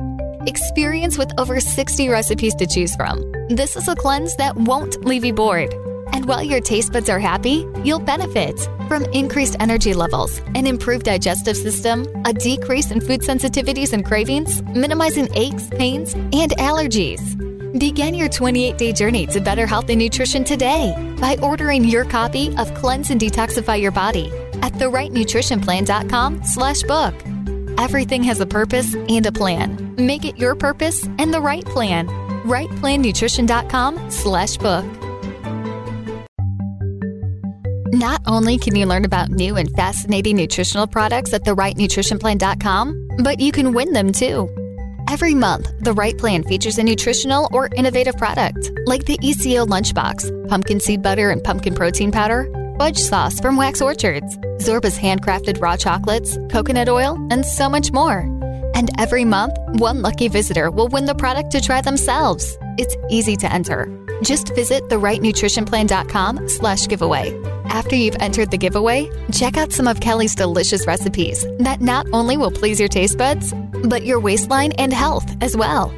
Experience 0.47 1.19
with 1.19 1.33
over 1.39 1.59
60 1.59 2.09
recipes 2.11 2.55
to 2.55 2.67
choose 2.67 2.95
from. 2.95 3.21
This 3.49 3.75
is 3.75 3.89
a 3.89 3.97
cleanse 3.97 4.37
that 4.37 4.57
won't 4.57 5.05
leave 5.05 5.25
you 5.25 5.33
bored. 5.33 5.75
And 6.13 6.27
while 6.27 6.43
your 6.43 6.61
taste 6.61 6.93
buds 6.93 7.09
are 7.09 7.19
happy, 7.19 7.67
you'll 7.85 8.01
benefit 8.01 8.59
from 8.89 9.05
increased 9.07 9.57
energy 9.61 9.95
levels, 9.95 10.41
an 10.55 10.67
improved 10.67 11.07
digestive 11.07 11.57
system, 11.57 12.07
a 12.27 12.33
decrease 12.33 12.91
in 12.91 13.01
food 13.01 13.21
sensitivities 13.21 13.93
and 13.93 14.05
cravings, 14.05 14.63
minimizing 14.63 15.29
aches, 15.35 15.69
pains, 15.71 16.15
and 16.15 16.51
allergies. 16.59 17.23
Begin 17.79 18.15
your 18.15 18.29
28 18.29 18.77
day 18.77 18.93
journey 18.93 19.27
to 19.27 19.41
better 19.41 19.67
health 19.67 19.89
and 19.89 19.99
nutrition 19.99 20.45
today 20.45 20.95
by 21.21 21.37
ordering 21.43 21.85
your 21.85 22.05
copy 22.05 22.55
of 22.57 22.73
Cleanse 22.75 23.11
and 23.11 23.21
Detoxify 23.21 23.81
Your 23.81 23.93
Body 23.93 24.31
at 24.63 24.73
therightnutritionplan.com 24.75 26.45
slash 26.45 26.83
book. 26.83 27.15
Everything 27.79 28.23
has 28.25 28.41
a 28.41 28.47
purpose 28.47 28.95
and 28.95 29.25
a 29.27 29.33
plan. 29.33 29.95
Make 29.97 30.25
it 30.25 30.37
your 30.37 30.55
purpose 30.55 31.05
and 31.19 31.33
the 31.33 31.41
right 31.41 31.65
plan. 31.65 32.09
RightPlanNutrition.com 32.45 34.11
slash 34.11 34.57
book. 34.59 34.85
Not 37.93 38.23
only 38.27 38.57
can 38.57 38.75
you 38.75 38.87
learn 38.87 39.05
about 39.05 39.29
new 39.29 39.57
and 39.57 39.71
fascinating 39.73 40.35
nutritional 40.35 40.87
products 40.87 41.35
at 41.35 41.43
therightnutritionplan.com, 41.43 43.09
but 43.23 43.39
you 43.39 43.53
can 43.53 43.75
win 43.75 43.93
them 43.93 44.13
too. 44.13 44.49
Every 45.11 45.35
month, 45.35 45.71
the 45.79 45.93
Right 45.93 46.17
Plan 46.17 46.43
features 46.43 46.79
a 46.79 46.83
nutritional 46.83 47.51
or 47.53 47.69
innovative 47.77 48.17
product, 48.17 48.71
like 48.87 49.05
the 49.05 49.19
ECO 49.21 49.67
Lunchbox, 49.67 50.49
pumpkin 50.49 50.81
seed 50.81 51.03
butter 51.03 51.29
and 51.29 51.45
pumpkin 51.45 51.75
protein 51.75 52.11
powder, 52.11 52.51
fudge 52.79 52.97
sauce 52.97 53.39
from 53.41 53.59
Wax 53.59 53.83
Orchards, 53.83 54.39
Zorba's 54.57 54.99
handcrafted 54.99 55.61
raw 55.61 55.77
chocolates, 55.77 56.39
coconut 56.49 56.89
oil, 56.89 57.19
and 57.31 57.45
so 57.45 57.69
much 57.69 57.93
more. 57.93 58.21
And 58.75 58.89
every 58.99 59.27
month, 59.27 59.53
one 59.81 60.01
lucky 60.01 60.29
visitor 60.29 60.71
will 60.71 60.89
win 60.89 61.05
the 61.05 61.15
product 61.15 61.51
to 61.51 61.61
try 61.61 61.83
themselves. 61.83 62.57
It's 62.79 62.97
easy 63.11 63.37
to 63.37 63.53
enter. 63.53 63.87
Just 64.23 64.55
visit 64.55 64.85
therightnutritionplan.com 64.85 66.49
slash 66.49 66.87
giveaway. 66.87 67.52
After 67.67 67.97
you've 67.97 68.17
entered 68.21 68.51
the 68.51 68.59
giveaway, 68.59 69.11
check 69.33 69.57
out 69.57 69.73
some 69.73 69.89
of 69.89 70.01
Kellie's 70.01 70.35
delicious 70.35 70.87
recipes 70.87 71.47
that 71.59 71.81
not 71.81 72.07
only 72.13 72.37
will 72.37 72.51
please 72.51 72.79
your 72.79 72.89
taste 72.89 73.19
buds, 73.19 73.55
but 73.85 74.05
your 74.05 74.21
waistline 74.21 74.73
and 74.73 74.93
health 74.93 75.29
as 75.41 75.57
well. 75.57 75.91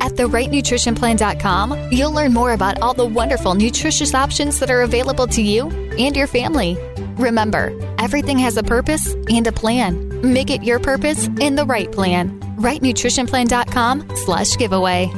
At 0.00 0.12
therightnutritionplan.com, 0.12 1.92
you'll 1.92 2.12
learn 2.12 2.32
more 2.32 2.52
about 2.52 2.80
all 2.80 2.94
the 2.94 3.06
wonderful 3.06 3.54
nutritious 3.54 4.14
options 4.14 4.58
that 4.60 4.70
are 4.70 4.82
available 4.82 5.26
to 5.28 5.42
you 5.42 5.68
and 5.98 6.16
your 6.16 6.26
family. 6.26 6.76
Remember, 7.16 7.72
everything 7.98 8.38
has 8.38 8.56
a 8.56 8.62
purpose 8.62 9.14
and 9.28 9.46
a 9.46 9.52
plan. 9.52 10.08
Make 10.22 10.50
it 10.50 10.62
your 10.62 10.78
purpose 10.80 11.28
in 11.40 11.54
the 11.54 11.64
right 11.64 11.90
plan. 11.90 12.40
rightnutritionplan.com 12.56 14.16
slash 14.16 14.56
giveaway. 14.56 15.10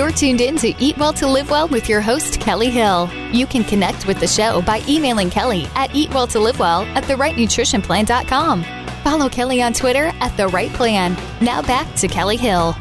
You're 0.00 0.10
tuned 0.10 0.40
in 0.40 0.56
to 0.56 0.72
Eat 0.82 0.96
Well 0.96 1.12
to 1.12 1.26
Live 1.26 1.50
Well 1.50 1.68
with 1.68 1.86
your 1.86 2.00
host, 2.00 2.40
Kellie 2.40 2.70
Hill. 2.70 3.10
You 3.32 3.46
can 3.46 3.62
connect 3.62 4.06
with 4.06 4.18
the 4.18 4.26
show 4.26 4.62
by 4.62 4.82
emailing 4.88 5.28
Kellie 5.28 5.66
at 5.74 5.90
eatwelltolivewell 5.90 6.86
at 6.94 7.04
therightnutritionplan.com. 7.04 8.64
Follow 9.04 9.28
Kellie 9.28 9.60
on 9.60 9.74
Twitter 9.74 10.10
at 10.20 10.34
The 10.38 10.48
Right 10.48 10.72
Plan. 10.72 11.18
Now 11.42 11.60
back 11.60 11.94
to 11.96 12.08
Kellie 12.08 12.38
Hill. 12.38 12.74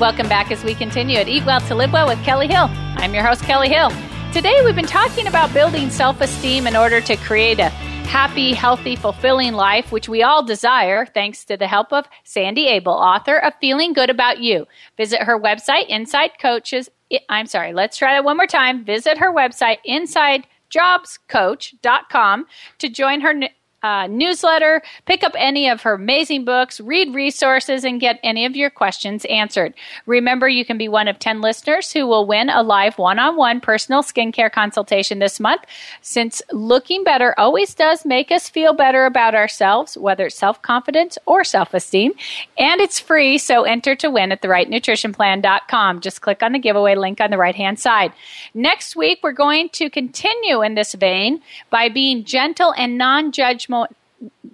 Welcome 0.00 0.30
back 0.30 0.50
as 0.50 0.64
we 0.64 0.74
continue 0.74 1.18
at 1.18 1.28
Eat 1.28 1.44
Well 1.44 1.60
to 1.60 1.74
Live 1.74 1.92
Well 1.92 2.08
with 2.08 2.24
Kellie 2.24 2.48
Hill. 2.48 2.70
I'm 2.96 3.12
your 3.12 3.22
host, 3.22 3.42
Kellie 3.42 3.68
Hill. 3.68 3.92
Today 4.32 4.58
we've 4.64 4.74
been 4.74 4.86
talking 4.86 5.26
about 5.26 5.52
building 5.52 5.90
self 5.90 6.22
esteem 6.22 6.66
in 6.66 6.74
order 6.74 7.02
to 7.02 7.16
create 7.16 7.60
a 7.60 7.70
happy, 8.12 8.52
healthy, 8.52 8.94
fulfilling 8.94 9.54
life, 9.54 9.90
which 9.90 10.06
we 10.06 10.22
all 10.22 10.44
desire, 10.44 11.06
thanks 11.06 11.46
to 11.46 11.56
the 11.56 11.66
help 11.66 11.90
of 11.94 12.04
Sandy 12.24 12.68
Abell, 12.68 12.92
author 12.92 13.38
of 13.38 13.54
Feeling 13.58 13.94
Good 13.94 14.10
About 14.10 14.38
You. 14.38 14.66
Visit 14.98 15.22
her 15.22 15.40
website, 15.40 15.86
Inside 15.88 16.32
Coaches. 16.38 16.90
I'm 17.30 17.46
sorry, 17.46 17.72
let's 17.72 17.96
try 17.96 18.12
that 18.12 18.22
one 18.22 18.36
more 18.36 18.46
time. 18.46 18.84
Visit 18.84 19.16
her 19.16 19.32
website, 19.32 19.78
InsideJobsCoach.com, 19.88 22.46
to 22.80 22.88
join 22.90 23.22
her 23.22 23.34
uh, 23.82 24.06
newsletter, 24.06 24.80
pick 25.06 25.24
up 25.24 25.32
any 25.36 25.68
of 25.68 25.82
her 25.82 25.94
amazing 25.94 26.44
books, 26.44 26.80
read 26.80 27.12
resources, 27.14 27.84
and 27.84 28.00
get 28.00 28.20
any 28.22 28.44
of 28.46 28.54
your 28.54 28.70
questions 28.70 29.24
answered. 29.24 29.74
Remember, 30.06 30.48
you 30.48 30.64
can 30.64 30.78
be 30.78 30.88
one 30.88 31.08
of 31.08 31.18
10 31.18 31.40
listeners 31.40 31.92
who 31.92 32.06
will 32.06 32.26
win 32.26 32.48
a 32.48 32.62
live 32.62 32.96
one 32.98 33.18
on 33.18 33.36
one 33.36 33.60
personal 33.60 34.02
skincare 34.02 34.52
consultation 34.52 35.18
this 35.18 35.40
month. 35.40 35.62
Since 36.00 36.42
looking 36.52 37.02
better 37.02 37.34
always 37.36 37.74
does 37.74 38.04
make 38.04 38.30
us 38.30 38.48
feel 38.48 38.72
better 38.72 39.04
about 39.04 39.34
ourselves, 39.34 39.98
whether 39.98 40.26
it's 40.26 40.38
self 40.38 40.62
confidence 40.62 41.18
or 41.26 41.42
self 41.42 41.74
esteem, 41.74 42.12
and 42.56 42.80
it's 42.80 43.00
free, 43.00 43.36
so 43.36 43.64
enter 43.64 43.96
to 43.96 44.10
win 44.10 44.30
at 44.30 44.42
therightnutritionplan.com. 44.42 46.00
Just 46.00 46.20
click 46.20 46.42
on 46.42 46.52
the 46.52 46.58
giveaway 46.58 46.94
link 46.94 47.20
on 47.20 47.30
the 47.30 47.38
right 47.38 47.56
hand 47.56 47.80
side. 47.80 48.12
Next 48.54 48.94
week, 48.94 49.20
we're 49.22 49.32
going 49.32 49.70
to 49.70 49.90
continue 49.90 50.62
in 50.62 50.74
this 50.74 50.94
vein 50.94 51.40
by 51.70 51.88
being 51.88 52.22
gentle 52.24 52.72
and 52.76 52.96
non 52.96 53.32
judgmental 53.32 53.71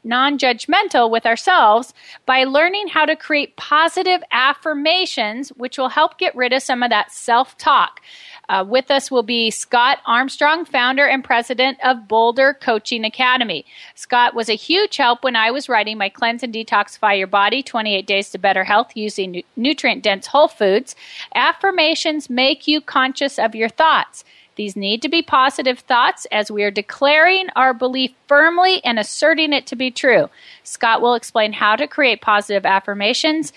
non 0.05 0.39
judgmental 0.39 1.11
with 1.11 1.27
ourselves 1.27 1.93
by 2.25 2.45
learning 2.45 2.89
how 2.89 3.05
to 3.05 3.17
create 3.17 3.57
positive 3.57 4.23
affirmations, 4.33 5.51
which 5.51 5.77
will 5.77 5.91
help 5.91 6.19
get 6.19 6.35
rid 6.35 6.53
of 6.53 6.63
some 6.63 6.83
of 6.83 6.91
that 6.91 7.13
self 7.13 7.57
talk. 7.59 8.01
Uh, 8.49 8.65
with 8.67 8.91
us 8.91 9.11
will 9.11 9.23
be 9.23 9.51
Scott 9.51 9.99
Armstrong, 10.07 10.65
founder 10.65 11.07
and 11.07 11.23
president 11.23 11.77
of 11.85 12.09
Boulder 12.09 12.55
Coaching 12.55 13.05
Academy. 13.05 13.67
Scott 13.95 14.35
was 14.35 14.49
a 14.49 14.55
huge 14.55 14.97
help 14.97 15.23
when 15.23 15.37
I 15.37 15.51
was 15.51 15.69
writing 15.69 15.99
my 15.99 16.09
Cleanse 16.09 16.43
and 16.43 16.55
Detoxify 16.55 17.19
Your 17.19 17.27
Body 17.27 17.63
28 17.63 18.07
Days 18.07 18.31
to 18.31 18.39
Better 18.39 18.65
Health 18.65 18.97
using 18.97 19.33
nu- 19.33 19.43
nutrient 19.57 20.03
dense 20.03 20.29
whole 20.29 20.49
foods. 20.49 20.97
Affirmations 21.35 22.31
make 22.31 22.67
you 22.67 22.81
conscious 22.81 23.39
of 23.39 23.55
your 23.55 23.69
thoughts. 23.69 24.25
These 24.59 24.75
need 24.75 25.03
to 25.03 25.09
be 25.09 25.23
positive 25.23 25.79
thoughts 25.79 26.27
as 26.33 26.51
we 26.51 26.65
are 26.65 26.71
declaring 26.73 27.47
our 27.55 27.73
belief 27.73 28.11
firmly 28.27 28.85
and 28.85 28.99
asserting 28.99 29.53
it 29.53 29.69
to 29.69 29.77
be 29.77 29.93
true. 29.93 30.29
Scott 30.65 31.01
will 31.01 31.15
explain 31.15 31.53
how 31.53 31.77
to 31.77 31.87
create 31.87 32.21
positive 32.21 32.67
affirmations, 32.67 33.53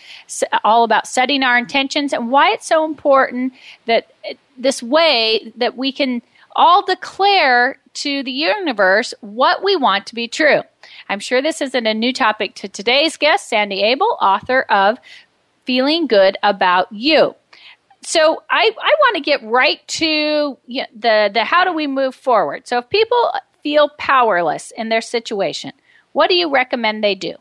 all 0.64 0.84
about 0.84 1.08
setting 1.08 1.41
our 1.41 1.58
intentions, 1.58 2.14
and 2.14 2.30
why 2.30 2.52
it's 2.52 2.68
so 2.68 2.86
important 2.86 3.52
that 3.88 4.12
this 4.60 4.84
way 4.84 5.52
that 5.56 5.76
we 5.76 5.91
can 5.91 6.22
all 6.56 6.86
declare 6.86 7.80
to 7.95 8.22
the 8.22 8.32
universe 8.32 9.16
what 9.22 9.64
we 9.64 9.76
want 9.76 10.06
to 10.06 10.14
be 10.14 10.28
true. 10.28 10.62
I'm 11.10 11.20
sure 11.20 11.41
this 11.41 11.62
isn't 11.62 11.88
a 11.88 11.95
new 11.95 12.14
topic 12.14 12.54
to 12.56 12.68
today's 12.68 13.18
guest, 13.18 13.49
Sandy 13.49 13.82
Abell, 13.91 14.20
author 14.22 14.68
of 14.70 14.99
Feeling 15.66 16.06
Good 16.06 16.38
About 16.43 16.91
You 16.91 17.34
so 18.04 18.43
I, 18.49 18.72
I 18.82 18.95
want 18.99 19.16
to 19.16 19.22
get 19.22 19.43
right 19.43 19.86
to 19.88 20.58
you 20.66 20.82
know, 20.82 20.86
the, 20.95 21.30
the 21.34 21.43
how 21.43 21.64
do 21.64 21.74
we 21.74 21.88
move 21.88 22.16
forward. 22.16 22.68
So 22.68 22.80
if 22.80 22.89
people 22.89 23.32
feel 23.62 23.89
powerless 23.97 24.72
in 24.76 24.89
their 24.89 25.02
situation, 25.02 25.72
what 26.14 26.30
do 26.30 26.36
you 26.36 26.52
recommend 26.52 27.04
they 27.04 27.16
do? 27.16 27.36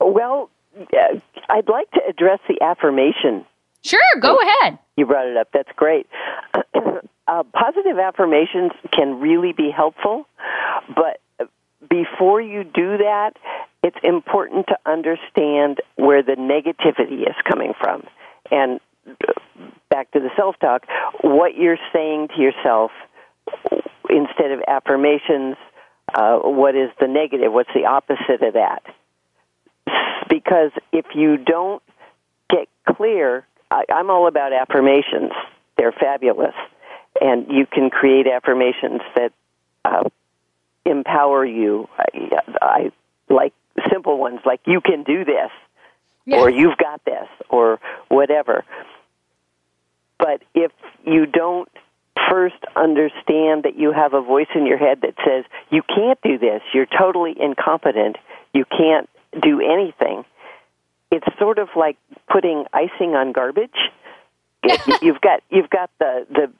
Well, 0.00 0.50
I'd 1.48 1.68
like 1.68 1.90
to 1.92 2.00
address 2.08 2.40
the 2.48 2.62
affirmation. 2.62 3.44
Sure, 3.82 4.00
go 4.20 4.38
ahead. 4.38 4.78
You 4.96 5.06
brought 5.06 5.26
it 5.26 5.36
up. 5.36 5.48
That's 5.52 5.70
great. 5.74 6.06
uh, 6.54 7.42
positive 7.52 7.98
affirmations 7.98 8.72
can 8.92 9.20
really 9.20 9.52
be 9.52 9.70
helpful, 9.70 10.26
but 10.94 11.20
before 11.88 12.40
you 12.40 12.62
do 12.62 12.98
that, 12.98 13.32
it's 13.82 13.96
important 14.04 14.68
to 14.68 14.78
understand 14.86 15.80
where 15.96 16.22
the 16.22 16.36
negativity 16.36 17.22
is 17.22 17.34
coming 17.48 17.72
from. 17.80 18.04
And 18.50 18.80
back 19.90 20.10
to 20.12 20.20
the 20.20 20.30
self 20.36 20.56
talk, 20.60 20.86
what 21.22 21.56
you're 21.56 21.78
saying 21.92 22.28
to 22.36 22.42
yourself 22.42 22.90
instead 24.08 24.52
of 24.52 24.60
affirmations 24.68 25.56
Uh, 26.14 26.40
what 26.40 26.74
is 26.74 26.90
the 27.00 27.08
negative? 27.08 27.50
What's 27.52 27.72
the 27.74 27.86
opposite 27.86 28.42
of 28.42 28.54
that? 28.54 28.82
Because 30.28 30.72
if 30.92 31.06
you 31.14 31.38
don't 31.38 31.82
get 32.50 32.68
clear, 32.84 33.46
I, 33.70 33.84
I'm 33.88 34.10
all 34.10 34.26
about 34.26 34.52
affirmations. 34.52 35.32
They're 35.78 35.92
fabulous. 35.92 36.54
And 37.18 37.46
you 37.48 37.64
can 37.66 37.88
create 37.88 38.26
affirmations 38.26 39.00
that 39.14 39.32
uh, 39.86 40.04
empower 40.84 41.46
you. 41.46 41.88
I, 41.96 42.40
I 42.60 42.92
like 43.30 43.54
simple 43.90 44.18
ones 44.18 44.40
like, 44.44 44.60
you 44.66 44.80
can 44.82 45.02
do 45.04 45.24
this, 45.24 45.50
Or 46.30 46.50
you've 46.50 46.76
got 46.76 47.04
this, 47.04 47.28
or 47.48 47.80
whatever. 48.08 48.64
But 50.18 50.42
if 50.54 50.70
you 51.04 51.26
don't 51.26 51.68
first 52.30 52.62
understand 52.76 53.64
that 53.64 53.76
you 53.76 53.92
have 53.92 54.14
a 54.14 54.22
voice 54.22 54.46
in 54.54 54.66
your 54.66 54.78
head 54.78 55.00
that 55.02 55.14
says, 55.26 55.44
you 55.70 55.82
can't 55.82 56.18
do 56.22 56.38
this, 56.38 56.62
you're 56.72 56.86
totally 56.86 57.34
incompetent, 57.38 58.16
you 58.54 58.64
can't 58.64 59.08
do 59.40 59.60
anything, 59.60 60.24
it's 61.10 61.26
sort 61.38 61.58
of 61.58 61.68
like 61.76 61.98
putting 62.30 62.64
icing 62.72 63.14
on 63.14 63.32
garbage. 63.32 63.76
You've 65.02 65.20
got 65.20 65.42
you've 65.50 65.68
got 65.68 65.90
the 65.98 66.24
the 66.30 66.52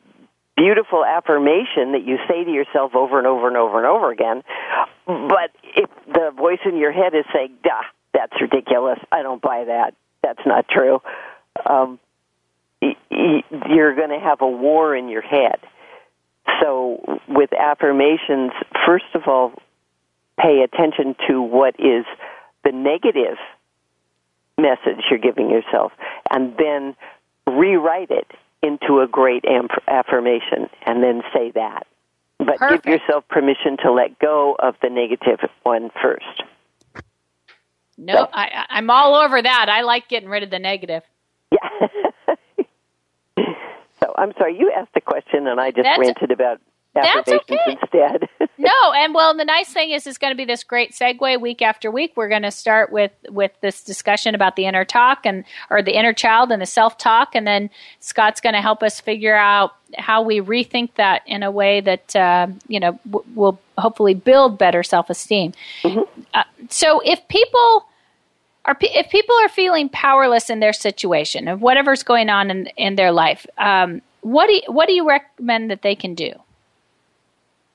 beautiful 0.56 1.04
affirmation 1.04 1.92
that 1.92 2.02
you 2.04 2.18
say 2.28 2.44
to 2.44 2.50
yourself 2.50 2.94
over 2.96 3.16
and 3.18 3.26
over 3.26 3.46
and 3.48 3.56
over 3.56 3.78
and 3.78 3.86
over 3.86 4.10
again, 4.10 4.42
but 5.06 5.50
if 5.76 5.88
the 6.12 6.32
voice 6.36 6.58
in 6.64 6.76
your 6.76 6.90
head 6.90 7.14
is 7.14 7.24
saying, 7.32 7.52
"Duh, 7.62 7.70
that's 8.22 8.40
ridiculous. 8.40 8.98
I 9.10 9.22
don't 9.22 9.42
buy 9.42 9.64
that. 9.64 9.94
That's 10.22 10.46
not 10.46 10.68
true," 10.68 11.00
um, 11.66 11.98
you're 12.80 13.94
going 13.94 14.10
to 14.10 14.20
have 14.20 14.40
a 14.40 14.48
war 14.48 14.94
in 14.96 15.08
your 15.08 15.22
head. 15.22 15.58
So, 16.60 17.20
with 17.28 17.52
affirmations, 17.52 18.52
first 18.86 19.04
of 19.14 19.22
all, 19.26 19.52
pay 20.38 20.64
attention 20.64 21.14
to 21.28 21.42
what 21.42 21.74
is 21.78 22.04
the 22.64 22.72
negative 22.72 23.38
message 24.58 25.04
you're 25.10 25.18
giving 25.18 25.50
yourself, 25.50 25.92
and 26.30 26.56
then 26.56 26.94
rewrite 27.46 28.10
it 28.10 28.30
into 28.62 29.00
a 29.00 29.08
great 29.08 29.44
affirmation, 29.88 30.68
and 30.86 31.02
then 31.02 31.22
say 31.34 31.50
that. 31.52 31.86
But 32.38 32.58
Perfect. 32.58 32.84
give 32.84 33.00
yourself 33.00 33.26
permission 33.28 33.76
to 33.84 33.92
let 33.92 34.18
go 34.18 34.56
of 34.58 34.74
the 34.82 34.90
negative 34.90 35.40
one 35.64 35.90
first. 36.00 36.42
No, 38.04 38.28
I, 38.32 38.44
I- 38.44 38.66
I'm 38.70 38.90
all 38.90 39.14
over 39.14 39.40
that. 39.40 39.66
I 39.68 39.82
like 39.82 40.08
getting 40.08 40.28
rid 40.28 40.42
of 40.42 40.50
the 40.50 40.58
negative. 40.58 41.02
Yeah. 41.52 41.86
so 44.00 44.12
I'm 44.16 44.32
sorry, 44.38 44.58
you 44.58 44.72
asked 44.76 44.90
a 44.96 45.00
question, 45.00 45.46
and 45.46 45.60
I 45.60 45.70
just 45.70 45.84
That's- 45.84 45.98
ranted 45.98 46.30
about 46.30 46.60
that's 46.94 47.08
affirmations 47.08 47.58
okay. 47.66 47.78
instead. 47.80 48.28
No, 48.58 48.92
and 48.92 49.12
well, 49.14 49.34
the 49.36 49.46
nice 49.46 49.72
thing 49.72 49.90
is, 49.90 50.06
it's 50.06 50.18
going 50.18 50.30
to 50.30 50.36
be 50.36 50.44
this 50.44 50.62
great 50.62 50.92
segue 50.92 51.40
week 51.40 51.62
after 51.62 51.90
week. 51.90 52.12
We're 52.14 52.28
going 52.28 52.42
to 52.42 52.50
start 52.52 52.92
with 52.92 53.10
with 53.28 53.50
this 53.60 53.82
discussion 53.82 54.36
about 54.36 54.54
the 54.54 54.66
inner 54.66 54.84
talk 54.84 55.24
and 55.24 55.44
or 55.68 55.82
the 55.82 55.98
inner 55.98 56.12
child 56.12 56.52
and 56.52 56.60
the 56.62 56.66
self 56.66 56.96
talk, 56.96 57.34
and 57.34 57.44
then 57.44 57.70
Scott's 57.98 58.40
going 58.40 58.52
to 58.54 58.60
help 58.60 58.82
us 58.84 59.00
figure 59.00 59.34
out 59.34 59.72
how 59.96 60.22
we 60.22 60.40
rethink 60.40 60.94
that 60.94 61.22
in 61.26 61.42
a 61.42 61.50
way 61.50 61.80
that 61.80 62.14
uh, 62.14 62.46
you 62.68 62.78
know 62.78 63.00
w- 63.10 63.24
will 63.34 63.58
hopefully 63.78 64.14
build 64.14 64.58
better 64.58 64.82
self 64.84 65.10
esteem. 65.10 65.54
Uh, 65.82 66.44
so, 66.68 67.00
if 67.00 67.26
people 67.26 67.86
are 68.64 68.76
if 68.80 69.10
people 69.10 69.34
are 69.42 69.48
feeling 69.48 69.88
powerless 69.88 70.50
in 70.50 70.60
their 70.60 70.72
situation 70.72 71.48
of 71.48 71.60
whatever's 71.60 72.02
going 72.02 72.28
on 72.28 72.50
in 72.50 72.66
in 72.76 72.96
their 72.96 73.12
life, 73.12 73.46
um, 73.58 74.02
what 74.20 74.46
do 74.46 74.54
you, 74.54 74.62
what 74.66 74.86
do 74.86 74.92
you 74.92 75.08
recommend 75.08 75.70
that 75.70 75.82
they 75.82 75.94
can 75.94 76.14
do? 76.14 76.32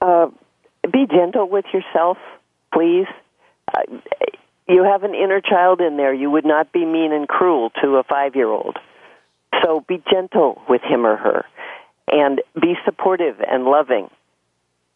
uh, 0.02 0.28
be 0.92 1.06
gentle 1.10 1.50
with 1.50 1.66
yourself, 1.74 2.18
please. 2.74 3.08
Uh, 3.74 3.82
you 4.68 4.84
have 4.84 5.04
an 5.04 5.16
inner 5.16 5.42
child 5.42 5.82
in 5.82 5.98
there. 5.98 6.14
You 6.14 6.30
would 6.30 6.46
not 6.46 6.72
be 6.72 6.86
mean 6.86 7.14
and 7.14 7.28
cruel 7.28 7.72
to 7.82 7.96
a 7.98 8.04
five 8.04 8.36
year 8.36 8.50
old. 8.50 8.78
So 9.64 9.84
be 9.88 10.02
gentle 10.12 10.62
with 10.70 10.82
him 10.82 11.06
or 11.06 11.16
her. 11.16 11.46
And 12.10 12.42
be 12.62 12.76
supportive 12.86 13.38
and 13.40 13.66
loving, 13.66 14.10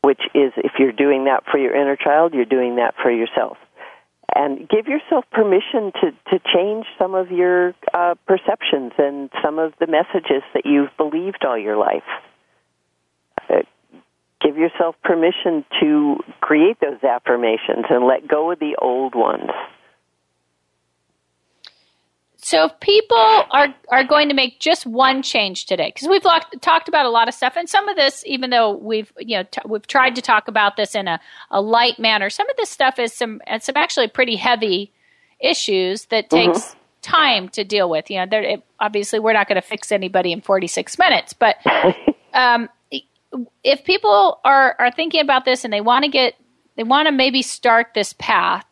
which 0.02 0.22
is, 0.34 0.54
if 0.58 0.74
you're 0.80 0.94
doing 0.94 1.26
that 1.26 1.44
for 1.50 1.58
your 1.58 1.76
inner 1.76 1.96
child, 1.96 2.34
you're 2.34 2.46
doing 2.46 2.78
that 2.78 2.96
for 3.02 3.12
yourself. 3.12 3.58
And 4.34 4.68
give 4.70 4.88
yourself 4.88 5.26
permission 5.32 5.92
to, 6.02 6.12
to 6.30 6.40
change 6.54 6.86
some 6.98 7.16
of 7.16 7.32
your 7.32 7.74
uh, 7.94 8.16
perceptions 8.26 8.94
and 8.98 9.30
some 9.44 9.60
of 9.60 9.74
the 9.80 9.88
messages 9.88 10.42
that 10.54 10.66
you've 10.66 10.96
believed 10.98 11.44
all 11.46 11.58
your 11.58 11.76
life. 11.78 12.08
Uh, 13.50 13.64
give 14.42 14.58
yourself 14.58 14.96
permission 15.04 15.66
to 15.82 16.18
create 16.40 16.78
those 16.80 17.04
affirmations 17.04 17.86
and 17.90 18.06
let 18.06 18.28
go 18.28 18.52
of 18.52 18.60
the 18.60 18.78
old 18.82 19.16
ones. 19.16 19.52
So 22.44 22.66
if 22.66 22.80
people 22.80 23.18
are 23.18 23.74
are 23.90 24.04
going 24.04 24.28
to 24.30 24.34
make 24.34 24.60
just 24.60 24.88
one 24.88 25.22
change 25.22 25.68
today, 25.68 25.92
because 25.94 26.08
we've 26.08 26.26
locked, 26.26 26.60
talked 26.62 26.88
about 26.88 27.06
a 27.06 27.10
lot 27.10 27.28
of 27.28 27.36
stuff, 27.36 27.54
and 27.56 27.70
some 27.70 27.88
of 27.88 27.96
this, 27.96 28.24
even 28.26 28.50
though 28.50 28.72
we've 28.72 29.12
you 29.20 29.38
know 29.38 29.44
t- 29.44 29.62
we've 29.66 29.86
tried 29.86 30.16
to 30.16 30.24
talk 30.24 30.48
about 30.48 30.76
this 30.76 30.96
in 30.96 31.08
a, 31.08 31.20
a 31.52 31.62
light 31.62 32.00
manner, 32.00 32.32
some 32.32 32.50
of 32.50 32.58
this 32.58 32.70
stuff 32.70 32.98
is 32.98 33.14
some 33.14 33.42
and 33.46 33.62
some 33.62 33.78
actually 33.78 34.08
pretty 34.08 34.36
heavy 34.36 34.92
issues 35.40 36.06
that 36.06 36.32
takes 36.32 36.76
time 37.04 37.48
to 37.50 37.64
deal 37.64 37.90
with. 37.90 38.10
You 38.10 38.18
know, 38.20 38.26
there, 38.26 38.42
it, 38.42 38.64
obviously 38.80 39.20
we're 39.20 39.34
not 39.34 39.48
going 39.48 39.62
to 39.62 39.68
fix 39.68 39.92
anybody 39.92 40.32
in 40.32 40.42
forty 40.42 40.68
six 40.68 40.98
minutes, 40.98 41.34
but 41.34 41.58
um, 42.34 42.70
if 43.64 43.84
people 43.86 44.40
are 44.44 44.76
are 44.80 44.92
thinking 44.92 45.22
about 45.22 45.46
this 45.46 45.64
and 45.64 45.72
they 45.72 45.82
want 45.82 46.06
to 46.06 46.10
get 46.10 46.34
they 46.76 46.84
want 46.84 47.08
to 47.08 47.12
maybe 47.12 47.44
start 47.44 47.90
this 47.94 48.14
path 48.14 48.66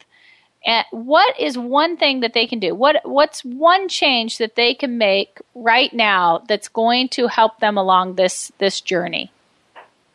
and 0.65 0.85
what 0.91 1.39
is 1.39 1.57
one 1.57 1.95
thing 1.95 2.19
that 2.19 2.33
they 2.33 2.45
can 2.45 2.59
do? 2.59 2.75
What 2.75 2.97
what's 3.03 3.43
one 3.45 3.87
change 3.87 4.37
that 4.39 4.55
they 4.55 4.73
can 4.73 4.97
make 4.97 5.39
right 5.55 5.93
now 5.93 6.43
that's 6.47 6.67
going 6.67 7.09
to 7.09 7.27
help 7.27 7.59
them 7.59 7.77
along 7.77 8.15
this 8.15 8.51
this 8.57 8.81
journey? 8.81 9.31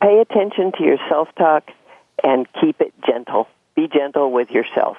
Pay 0.01 0.19
attention 0.19 0.71
to 0.77 0.83
your 0.83 0.97
self 1.09 1.29
talk 1.35 1.71
and 2.23 2.47
keep 2.61 2.79
it 2.79 2.93
gentle. 3.05 3.47
Be 3.75 3.87
gentle 3.87 4.31
with 4.31 4.51
yourself. 4.51 4.97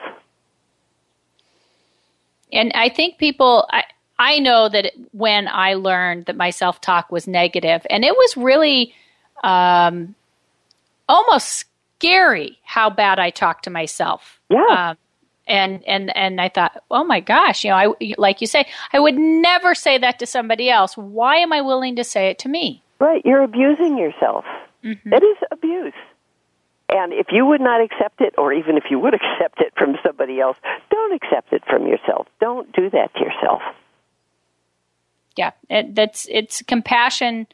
And 2.52 2.72
I 2.74 2.88
think 2.88 3.18
people 3.18 3.66
I 3.70 3.84
I 4.18 4.38
know 4.40 4.68
that 4.68 4.92
when 5.12 5.46
I 5.46 5.74
learned 5.74 6.26
that 6.26 6.36
my 6.36 6.50
self 6.50 6.80
talk 6.80 7.12
was 7.12 7.28
negative, 7.28 7.86
and 7.88 8.04
it 8.04 8.12
was 8.12 8.36
really 8.36 8.94
um, 9.44 10.14
almost 11.08 11.66
scary 11.98 12.58
how 12.64 12.90
bad 12.90 13.18
I 13.18 13.30
talked 13.30 13.64
to 13.64 13.70
myself. 13.70 14.40
Yeah. 14.48 14.90
Um, 14.90 14.96
and 15.46 15.82
and 15.86 16.14
and 16.16 16.40
I 16.40 16.48
thought, 16.48 16.82
oh 16.90 17.04
my 17.04 17.20
gosh, 17.20 17.64
you 17.64 17.70
know, 17.70 17.76
I 17.76 18.14
like 18.18 18.40
you 18.40 18.46
say, 18.46 18.66
I 18.92 19.00
would 19.00 19.16
never 19.16 19.74
say 19.74 19.98
that 19.98 20.18
to 20.18 20.26
somebody 20.26 20.70
else. 20.70 20.96
Why 20.96 21.36
am 21.36 21.52
I 21.52 21.60
willing 21.60 21.96
to 21.96 22.04
say 22.04 22.28
it 22.28 22.38
to 22.40 22.48
me? 22.48 22.82
Right, 22.98 23.22
you're 23.24 23.42
abusing 23.42 23.98
yourself. 23.98 24.44
Mm-hmm. 24.82 25.12
It 25.12 25.22
is 25.22 25.36
abuse. 25.50 25.94
And 26.88 27.12
if 27.12 27.26
you 27.32 27.44
would 27.44 27.60
not 27.60 27.82
accept 27.82 28.20
it, 28.20 28.34
or 28.38 28.52
even 28.52 28.76
if 28.76 28.84
you 28.90 28.98
would 28.98 29.14
accept 29.20 29.60
it 29.60 29.72
from 29.76 29.96
somebody 30.04 30.40
else, 30.40 30.56
don't 30.90 31.14
accept 31.14 31.52
it 31.52 31.62
from 31.66 31.86
yourself. 31.86 32.26
Don't 32.40 32.72
do 32.72 32.90
that 32.90 33.12
to 33.14 33.20
yourself. 33.20 33.62
Yeah, 35.36 35.50
it, 35.68 35.94
that's 35.94 36.26
it's 36.30 36.62
compassion 36.62 37.46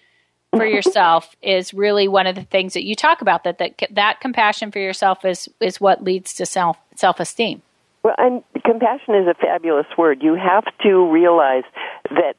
for 0.54 0.66
yourself 0.66 1.34
is 1.42 1.74
really 1.74 2.06
one 2.08 2.26
of 2.26 2.36
the 2.36 2.44
things 2.44 2.74
that 2.74 2.84
you 2.84 2.94
talk 2.94 3.20
about. 3.22 3.44
That 3.44 3.58
that 3.58 3.82
that 3.90 4.20
compassion 4.20 4.70
for 4.70 4.78
yourself 4.78 5.24
is 5.24 5.48
is 5.60 5.80
what 5.80 6.04
leads 6.04 6.34
to 6.34 6.46
self 6.46 6.78
self 6.94 7.18
esteem. 7.18 7.62
Well, 8.02 8.14
and 8.18 8.42
compassion 8.64 9.14
is 9.14 9.28
a 9.28 9.34
fabulous 9.34 9.86
word. 9.96 10.22
You 10.22 10.34
have 10.34 10.64
to 10.82 11.10
realize 11.10 11.64
that 12.10 12.34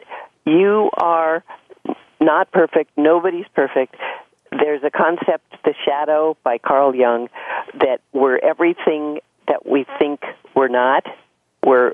you 0.45 0.89
are 0.97 1.43
not 2.19 2.51
perfect. 2.51 2.91
Nobody's 2.97 3.45
perfect. 3.55 3.95
There's 4.51 4.83
a 4.83 4.91
concept, 4.91 5.45
the 5.63 5.73
shadow 5.85 6.37
by 6.43 6.57
Carl 6.57 6.93
Jung, 6.93 7.29
that 7.79 8.01
we're 8.11 8.37
everything 8.37 9.19
that 9.47 9.65
we 9.65 9.85
think 9.99 10.21
we're 10.55 10.67
not. 10.67 11.05
We're 11.65 11.93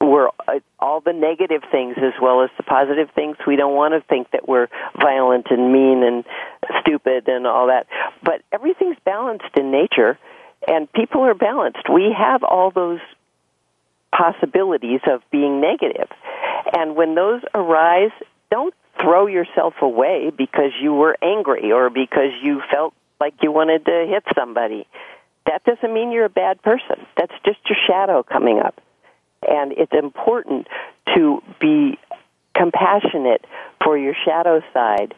we're 0.00 0.28
uh, 0.48 0.60
all 0.78 1.00
the 1.00 1.12
negative 1.12 1.62
things 1.70 1.96
as 1.98 2.14
well 2.20 2.42
as 2.42 2.50
the 2.56 2.62
positive 2.62 3.10
things. 3.14 3.36
We 3.46 3.56
don't 3.56 3.74
want 3.74 3.94
to 3.94 4.00
think 4.08 4.30
that 4.32 4.48
we're 4.48 4.68
violent 5.00 5.46
and 5.50 5.72
mean 5.72 6.02
and 6.02 6.24
stupid 6.80 7.28
and 7.28 7.46
all 7.46 7.68
that. 7.68 7.86
But 8.22 8.42
everything's 8.50 8.96
balanced 9.04 9.56
in 9.56 9.70
nature, 9.70 10.18
and 10.66 10.92
people 10.92 11.22
are 11.22 11.34
balanced. 11.34 11.88
We 11.92 12.14
have 12.16 12.42
all 12.42 12.70
those 12.70 13.00
possibilities 14.12 15.00
of 15.06 15.22
being 15.30 15.60
negative. 15.60 16.08
And 16.76 16.96
when 16.96 17.14
those 17.14 17.42
arise, 17.54 18.10
don't 18.50 18.74
throw 19.00 19.26
yourself 19.26 19.74
away 19.80 20.30
because 20.36 20.72
you 20.80 20.92
were 20.92 21.16
angry 21.22 21.72
or 21.72 21.90
because 21.90 22.32
you 22.42 22.60
felt 22.70 22.94
like 23.20 23.34
you 23.42 23.52
wanted 23.52 23.84
to 23.86 24.06
hit 24.08 24.24
somebody. 24.36 24.86
That 25.46 25.64
doesn't 25.64 25.92
mean 25.92 26.12
you're 26.12 26.26
a 26.26 26.28
bad 26.28 26.60
person. 26.62 27.06
That's 27.16 27.32
just 27.44 27.58
your 27.68 27.78
shadow 27.86 28.22
coming 28.22 28.60
up. 28.60 28.80
And 29.46 29.72
it's 29.72 29.92
important 29.92 30.68
to 31.14 31.42
be 31.60 31.98
compassionate 32.54 33.44
for 33.82 33.96
your 33.96 34.14
shadow 34.24 34.60
side 34.74 35.14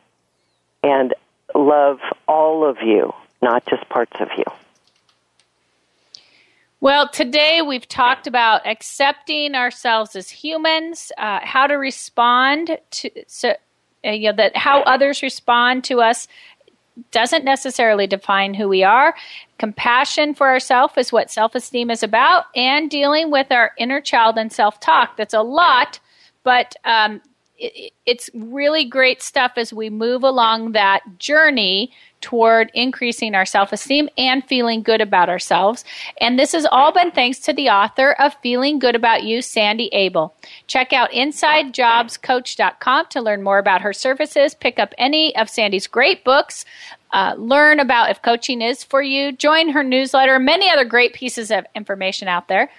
and 0.85 1.15
love 1.55 1.99
all 2.29 2.69
of 2.69 2.79
you 2.83 3.13
not 3.43 3.67
just 3.67 3.87
parts 3.89 4.13
of 4.21 4.29
you. 4.39 4.45
Well, 6.83 7.09
today 7.09 7.63
we've 7.63 7.87
talked 7.87 8.27
about 8.27 8.67
accepting 8.67 9.55
ourselves 9.55 10.17
as 10.17 10.29
humans, 10.29 11.13
uh, 11.17 11.39
how 11.41 11.69
to 11.69 11.75
respond 11.75 12.77
to 12.91 13.11
so, 13.29 13.55
uh, 14.05 14.11
you 14.11 14.31
know, 14.31 14.37
that 14.37 14.57
how 14.57 14.83
others 14.83 15.23
respond 15.23 15.85
to 15.85 16.01
us 16.01 16.27
doesn't 17.13 17.45
necessarily 17.45 18.09
define 18.09 18.53
who 18.53 18.69
we 18.69 18.83
are. 18.83 19.15
Compassion 19.59 20.35
for 20.35 20.49
ourselves 20.49 20.95
is 20.97 21.13
what 21.13 21.31
self 21.31 21.55
esteem 21.55 21.89
is 21.89 22.03
about, 22.03 22.47
and 22.57 22.91
dealing 22.91 23.31
with 23.31 23.53
our 23.53 23.71
inner 23.79 24.01
child 24.01 24.37
and 24.37 24.53
self 24.53 24.81
talk. 24.81 25.17
That's 25.17 25.35
a 25.35 25.43
lot, 25.43 26.01
but 26.43 26.75
um, 26.85 27.23
it, 27.59 27.93
it's 28.07 28.29
really 28.35 28.85
great 28.85 29.23
stuff 29.23 29.53
as 29.57 29.73
we 29.73 29.89
move 29.89 30.25
along 30.25 30.73
that 30.73 31.03
journey 31.19 31.93
toward 32.23 32.71
increasing 32.73 33.35
our 33.35 33.45
self 33.45 33.73
esteem 33.73 34.09
and 34.17 34.43
feeling 34.45 34.83
good 34.83 35.03
about 35.03 35.29
ourselves. 35.29 35.85
And 36.21 36.39
this 36.39 36.53
has 36.53 36.65
all 36.71 36.93
been 36.93 37.11
thanks 37.11 37.39
to 37.41 37.53
the 37.53 37.69
author 37.69 38.13
of 38.13 38.35
Feeling 38.43 38.79
Good 38.79 38.95
About 38.95 39.25
You, 39.25 39.43
Sandy 39.43 39.91
Abell. 39.93 40.35
Check 40.67 40.93
out 40.95 41.11
InsideJobsCoach.com 41.11 43.07
to 43.11 43.21
learn 43.21 43.43
more 43.43 43.59
about 43.59 43.83
her 43.83 43.93
services, 43.93 44.55
pick 44.55 44.79
up 44.79 44.95
any 44.97 45.37
of 45.37 45.51
Sandy's 45.51 45.87
great 45.87 46.25
books. 46.25 46.65
Uh, 47.11 47.35
learn 47.37 47.79
about 47.79 48.09
if 48.09 48.23
coaching 48.23 48.63
is 48.63 48.83
for 48.83 49.03
you, 49.03 49.33
join 49.33 49.69
her 49.69 49.83
newsletter, 49.83 50.39
many 50.39 50.71
other 50.71 50.87
great 50.87 51.13
pieces 51.13 51.51
of 51.51 51.67
information 51.75 52.27
out 52.27 52.49
there 52.49 52.71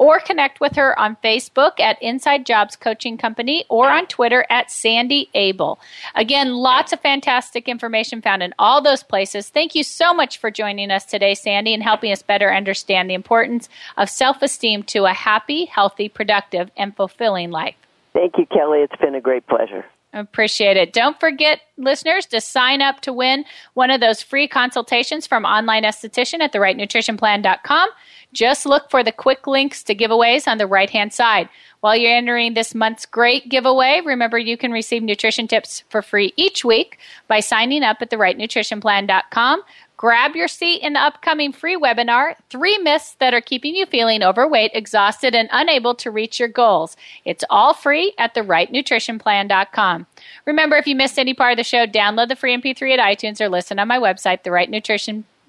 or 0.00 0.18
connect 0.18 0.60
with 0.60 0.76
her 0.76 0.98
on 0.98 1.14
Facebook 1.22 1.78
at 1.78 2.02
Inside 2.02 2.46
Jobs 2.46 2.74
Coaching 2.74 3.18
Company 3.18 3.66
or 3.68 3.86
on 3.90 4.06
Twitter 4.06 4.46
at 4.48 4.70
Sandy 4.70 5.28
Abell. 5.34 5.78
Again, 6.14 6.54
lots 6.54 6.94
of 6.94 7.00
fantastic 7.00 7.68
information 7.68 8.22
found 8.22 8.42
in 8.42 8.54
all 8.58 8.80
those 8.80 9.02
places. 9.02 9.50
Thank 9.50 9.74
you 9.74 9.84
so 9.84 10.14
much 10.14 10.38
for 10.38 10.50
joining 10.50 10.90
us 10.90 11.04
today, 11.04 11.34
Sandy, 11.34 11.74
and 11.74 11.82
helping 11.82 12.12
us 12.12 12.22
better 12.22 12.50
understand 12.50 13.10
the 13.10 13.14
importance 13.14 13.68
of 13.98 14.08
self 14.08 14.40
esteem 14.40 14.84
to 14.84 15.04
a 15.04 15.12
happy, 15.12 15.66
healthy, 15.66 16.08
productive, 16.08 16.70
and 16.78 16.96
fulfilling 16.96 17.50
life. 17.50 17.76
Thank 18.14 18.38
you, 18.38 18.46
Kellie. 18.46 18.80
It's 18.80 18.96
been 19.02 19.14
a 19.14 19.20
great 19.20 19.46
pleasure. 19.48 19.84
Appreciate 20.12 20.76
it. 20.76 20.92
Don't 20.92 21.18
forget, 21.20 21.60
listeners, 21.76 22.26
to 22.26 22.40
sign 22.40 22.82
up 22.82 23.00
to 23.02 23.12
win 23.12 23.44
one 23.74 23.90
of 23.90 24.00
those 24.00 24.20
free 24.20 24.48
consultations 24.48 25.24
from 25.24 25.44
online 25.44 25.84
esthetician 25.84 26.40
at 26.40 26.52
therightnutritionplan.com. 26.52 27.88
Just 28.32 28.66
look 28.66 28.90
for 28.90 29.04
the 29.04 29.12
quick 29.12 29.46
links 29.46 29.84
to 29.84 29.94
giveaways 29.94 30.48
on 30.48 30.58
the 30.58 30.66
right 30.66 30.90
hand 30.90 31.12
side. 31.12 31.48
While 31.80 31.96
you're 31.96 32.14
entering 32.14 32.54
this 32.54 32.74
month's 32.74 33.06
great 33.06 33.48
giveaway, 33.48 34.00
remember 34.04 34.38
you 34.38 34.56
can 34.56 34.72
receive 34.72 35.02
nutrition 35.02 35.46
tips 35.46 35.84
for 35.88 36.02
free 36.02 36.32
each 36.36 36.64
week 36.64 36.98
by 37.28 37.38
signing 37.40 37.84
up 37.84 37.98
at 38.02 38.10
therightnutritionplan.com. 38.10 39.62
Grab 40.00 40.34
your 40.34 40.48
seat 40.48 40.80
in 40.80 40.94
the 40.94 40.98
upcoming 40.98 41.52
free 41.52 41.76
webinar, 41.76 42.34
Three 42.48 42.78
Myths 42.78 43.16
That 43.18 43.34
Are 43.34 43.42
Keeping 43.42 43.76
You 43.76 43.84
Feeling 43.84 44.22
Overweight, 44.22 44.70
Exhausted, 44.72 45.34
and 45.34 45.50
Unable 45.52 45.94
to 45.96 46.10
Reach 46.10 46.40
Your 46.40 46.48
Goals. 46.48 46.96
It's 47.26 47.44
all 47.50 47.74
free 47.74 48.14
at 48.16 48.34
therightnutritionplan.com. 48.34 50.06
Remember, 50.46 50.76
if 50.76 50.86
you 50.86 50.96
missed 50.96 51.18
any 51.18 51.34
part 51.34 51.52
of 51.52 51.58
the 51.58 51.64
show, 51.64 51.84
download 51.86 52.28
the 52.28 52.36
free 52.36 52.56
MP3 52.56 52.96
at 52.96 53.18
iTunes 53.18 53.42
or 53.42 53.50
listen 53.50 53.78
on 53.78 53.88
my 53.88 53.98
website, 53.98 54.42
The 54.42 54.48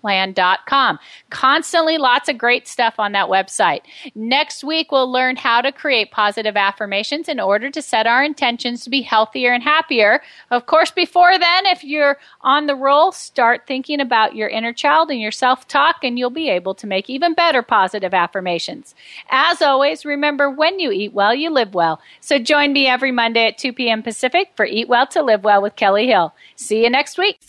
Plan.com. 0.01 0.97
Constantly 1.29 1.97
lots 1.99 2.27
of 2.27 2.37
great 2.37 2.67
stuff 2.67 2.95
on 2.97 3.11
that 3.11 3.29
website. 3.29 3.81
Next 4.15 4.63
week, 4.63 4.91
we'll 4.91 5.11
learn 5.11 5.35
how 5.35 5.61
to 5.61 5.71
create 5.71 6.11
positive 6.11 6.57
affirmations 6.57 7.29
in 7.29 7.39
order 7.39 7.69
to 7.69 7.81
set 7.81 8.07
our 8.07 8.23
intentions 8.23 8.83
to 8.83 8.89
be 8.89 9.03
healthier 9.03 9.53
and 9.53 9.61
happier. 9.61 10.21
Of 10.49 10.65
course, 10.65 10.89
before 10.89 11.37
then, 11.37 11.67
if 11.67 11.83
you're 11.83 12.17
on 12.41 12.65
the 12.65 12.75
roll, 12.75 13.11
start 13.11 13.67
thinking 13.67 13.99
about 13.99 14.35
your 14.35 14.49
inner 14.49 14.73
child 14.73 15.11
and 15.11 15.21
your 15.21 15.31
self 15.31 15.67
talk, 15.67 15.97
and 16.03 16.17
you'll 16.17 16.31
be 16.31 16.49
able 16.49 16.73
to 16.75 16.87
make 16.87 17.09
even 17.09 17.35
better 17.35 17.61
positive 17.61 18.13
affirmations. 18.13 18.95
As 19.29 19.61
always, 19.61 20.03
remember 20.03 20.49
when 20.49 20.79
you 20.79 20.91
eat 20.91 21.13
well, 21.13 21.35
you 21.35 21.51
live 21.51 21.75
well. 21.75 22.01
So 22.21 22.39
join 22.39 22.73
me 22.73 22.87
every 22.87 23.11
Monday 23.11 23.47
at 23.47 23.59
2 23.59 23.73
p.m. 23.73 24.01
Pacific 24.01 24.51
for 24.55 24.65
Eat 24.65 24.87
Well 24.87 25.05
to 25.07 25.21
Live 25.21 25.43
Well 25.43 25.61
with 25.61 25.75
Kellie 25.75 26.07
Hill. 26.07 26.33
See 26.55 26.83
you 26.83 26.89
next 26.89 27.19
week. 27.19 27.39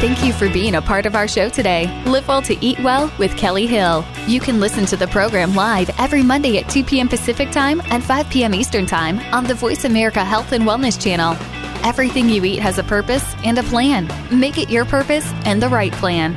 Thank 0.00 0.22
you 0.22 0.32
for 0.32 0.48
being 0.48 0.76
a 0.76 0.80
part 0.80 1.06
of 1.06 1.16
our 1.16 1.26
show 1.26 1.48
today. 1.48 1.88
Live 2.06 2.28
Well 2.28 2.40
to 2.42 2.56
Eat 2.64 2.78
Well 2.78 3.12
with 3.18 3.36
Kellie 3.36 3.66
Hill. 3.66 4.04
You 4.28 4.38
can 4.38 4.60
listen 4.60 4.86
to 4.86 4.96
the 4.96 5.08
program 5.08 5.56
live 5.56 5.90
every 5.98 6.22
Monday 6.22 6.56
at 6.58 6.70
2 6.70 6.84
p.m. 6.84 7.08
Pacific 7.08 7.50
Time 7.50 7.82
and 7.86 8.04
5 8.04 8.30
p.m. 8.30 8.54
Eastern 8.54 8.86
Time 8.86 9.18
on 9.34 9.42
the 9.42 9.54
Voice 9.54 9.84
America 9.84 10.24
Health 10.24 10.52
and 10.52 10.62
Wellness 10.62 11.02
channel. 11.02 11.32
Everything 11.84 12.28
you 12.28 12.44
eat 12.44 12.60
has 12.60 12.78
a 12.78 12.84
purpose 12.84 13.24
and 13.44 13.58
a 13.58 13.64
plan. 13.64 14.08
Make 14.30 14.56
it 14.56 14.70
your 14.70 14.84
purpose 14.84 15.28
and 15.44 15.60
the 15.60 15.68
right 15.68 15.92
plan. 15.94 16.36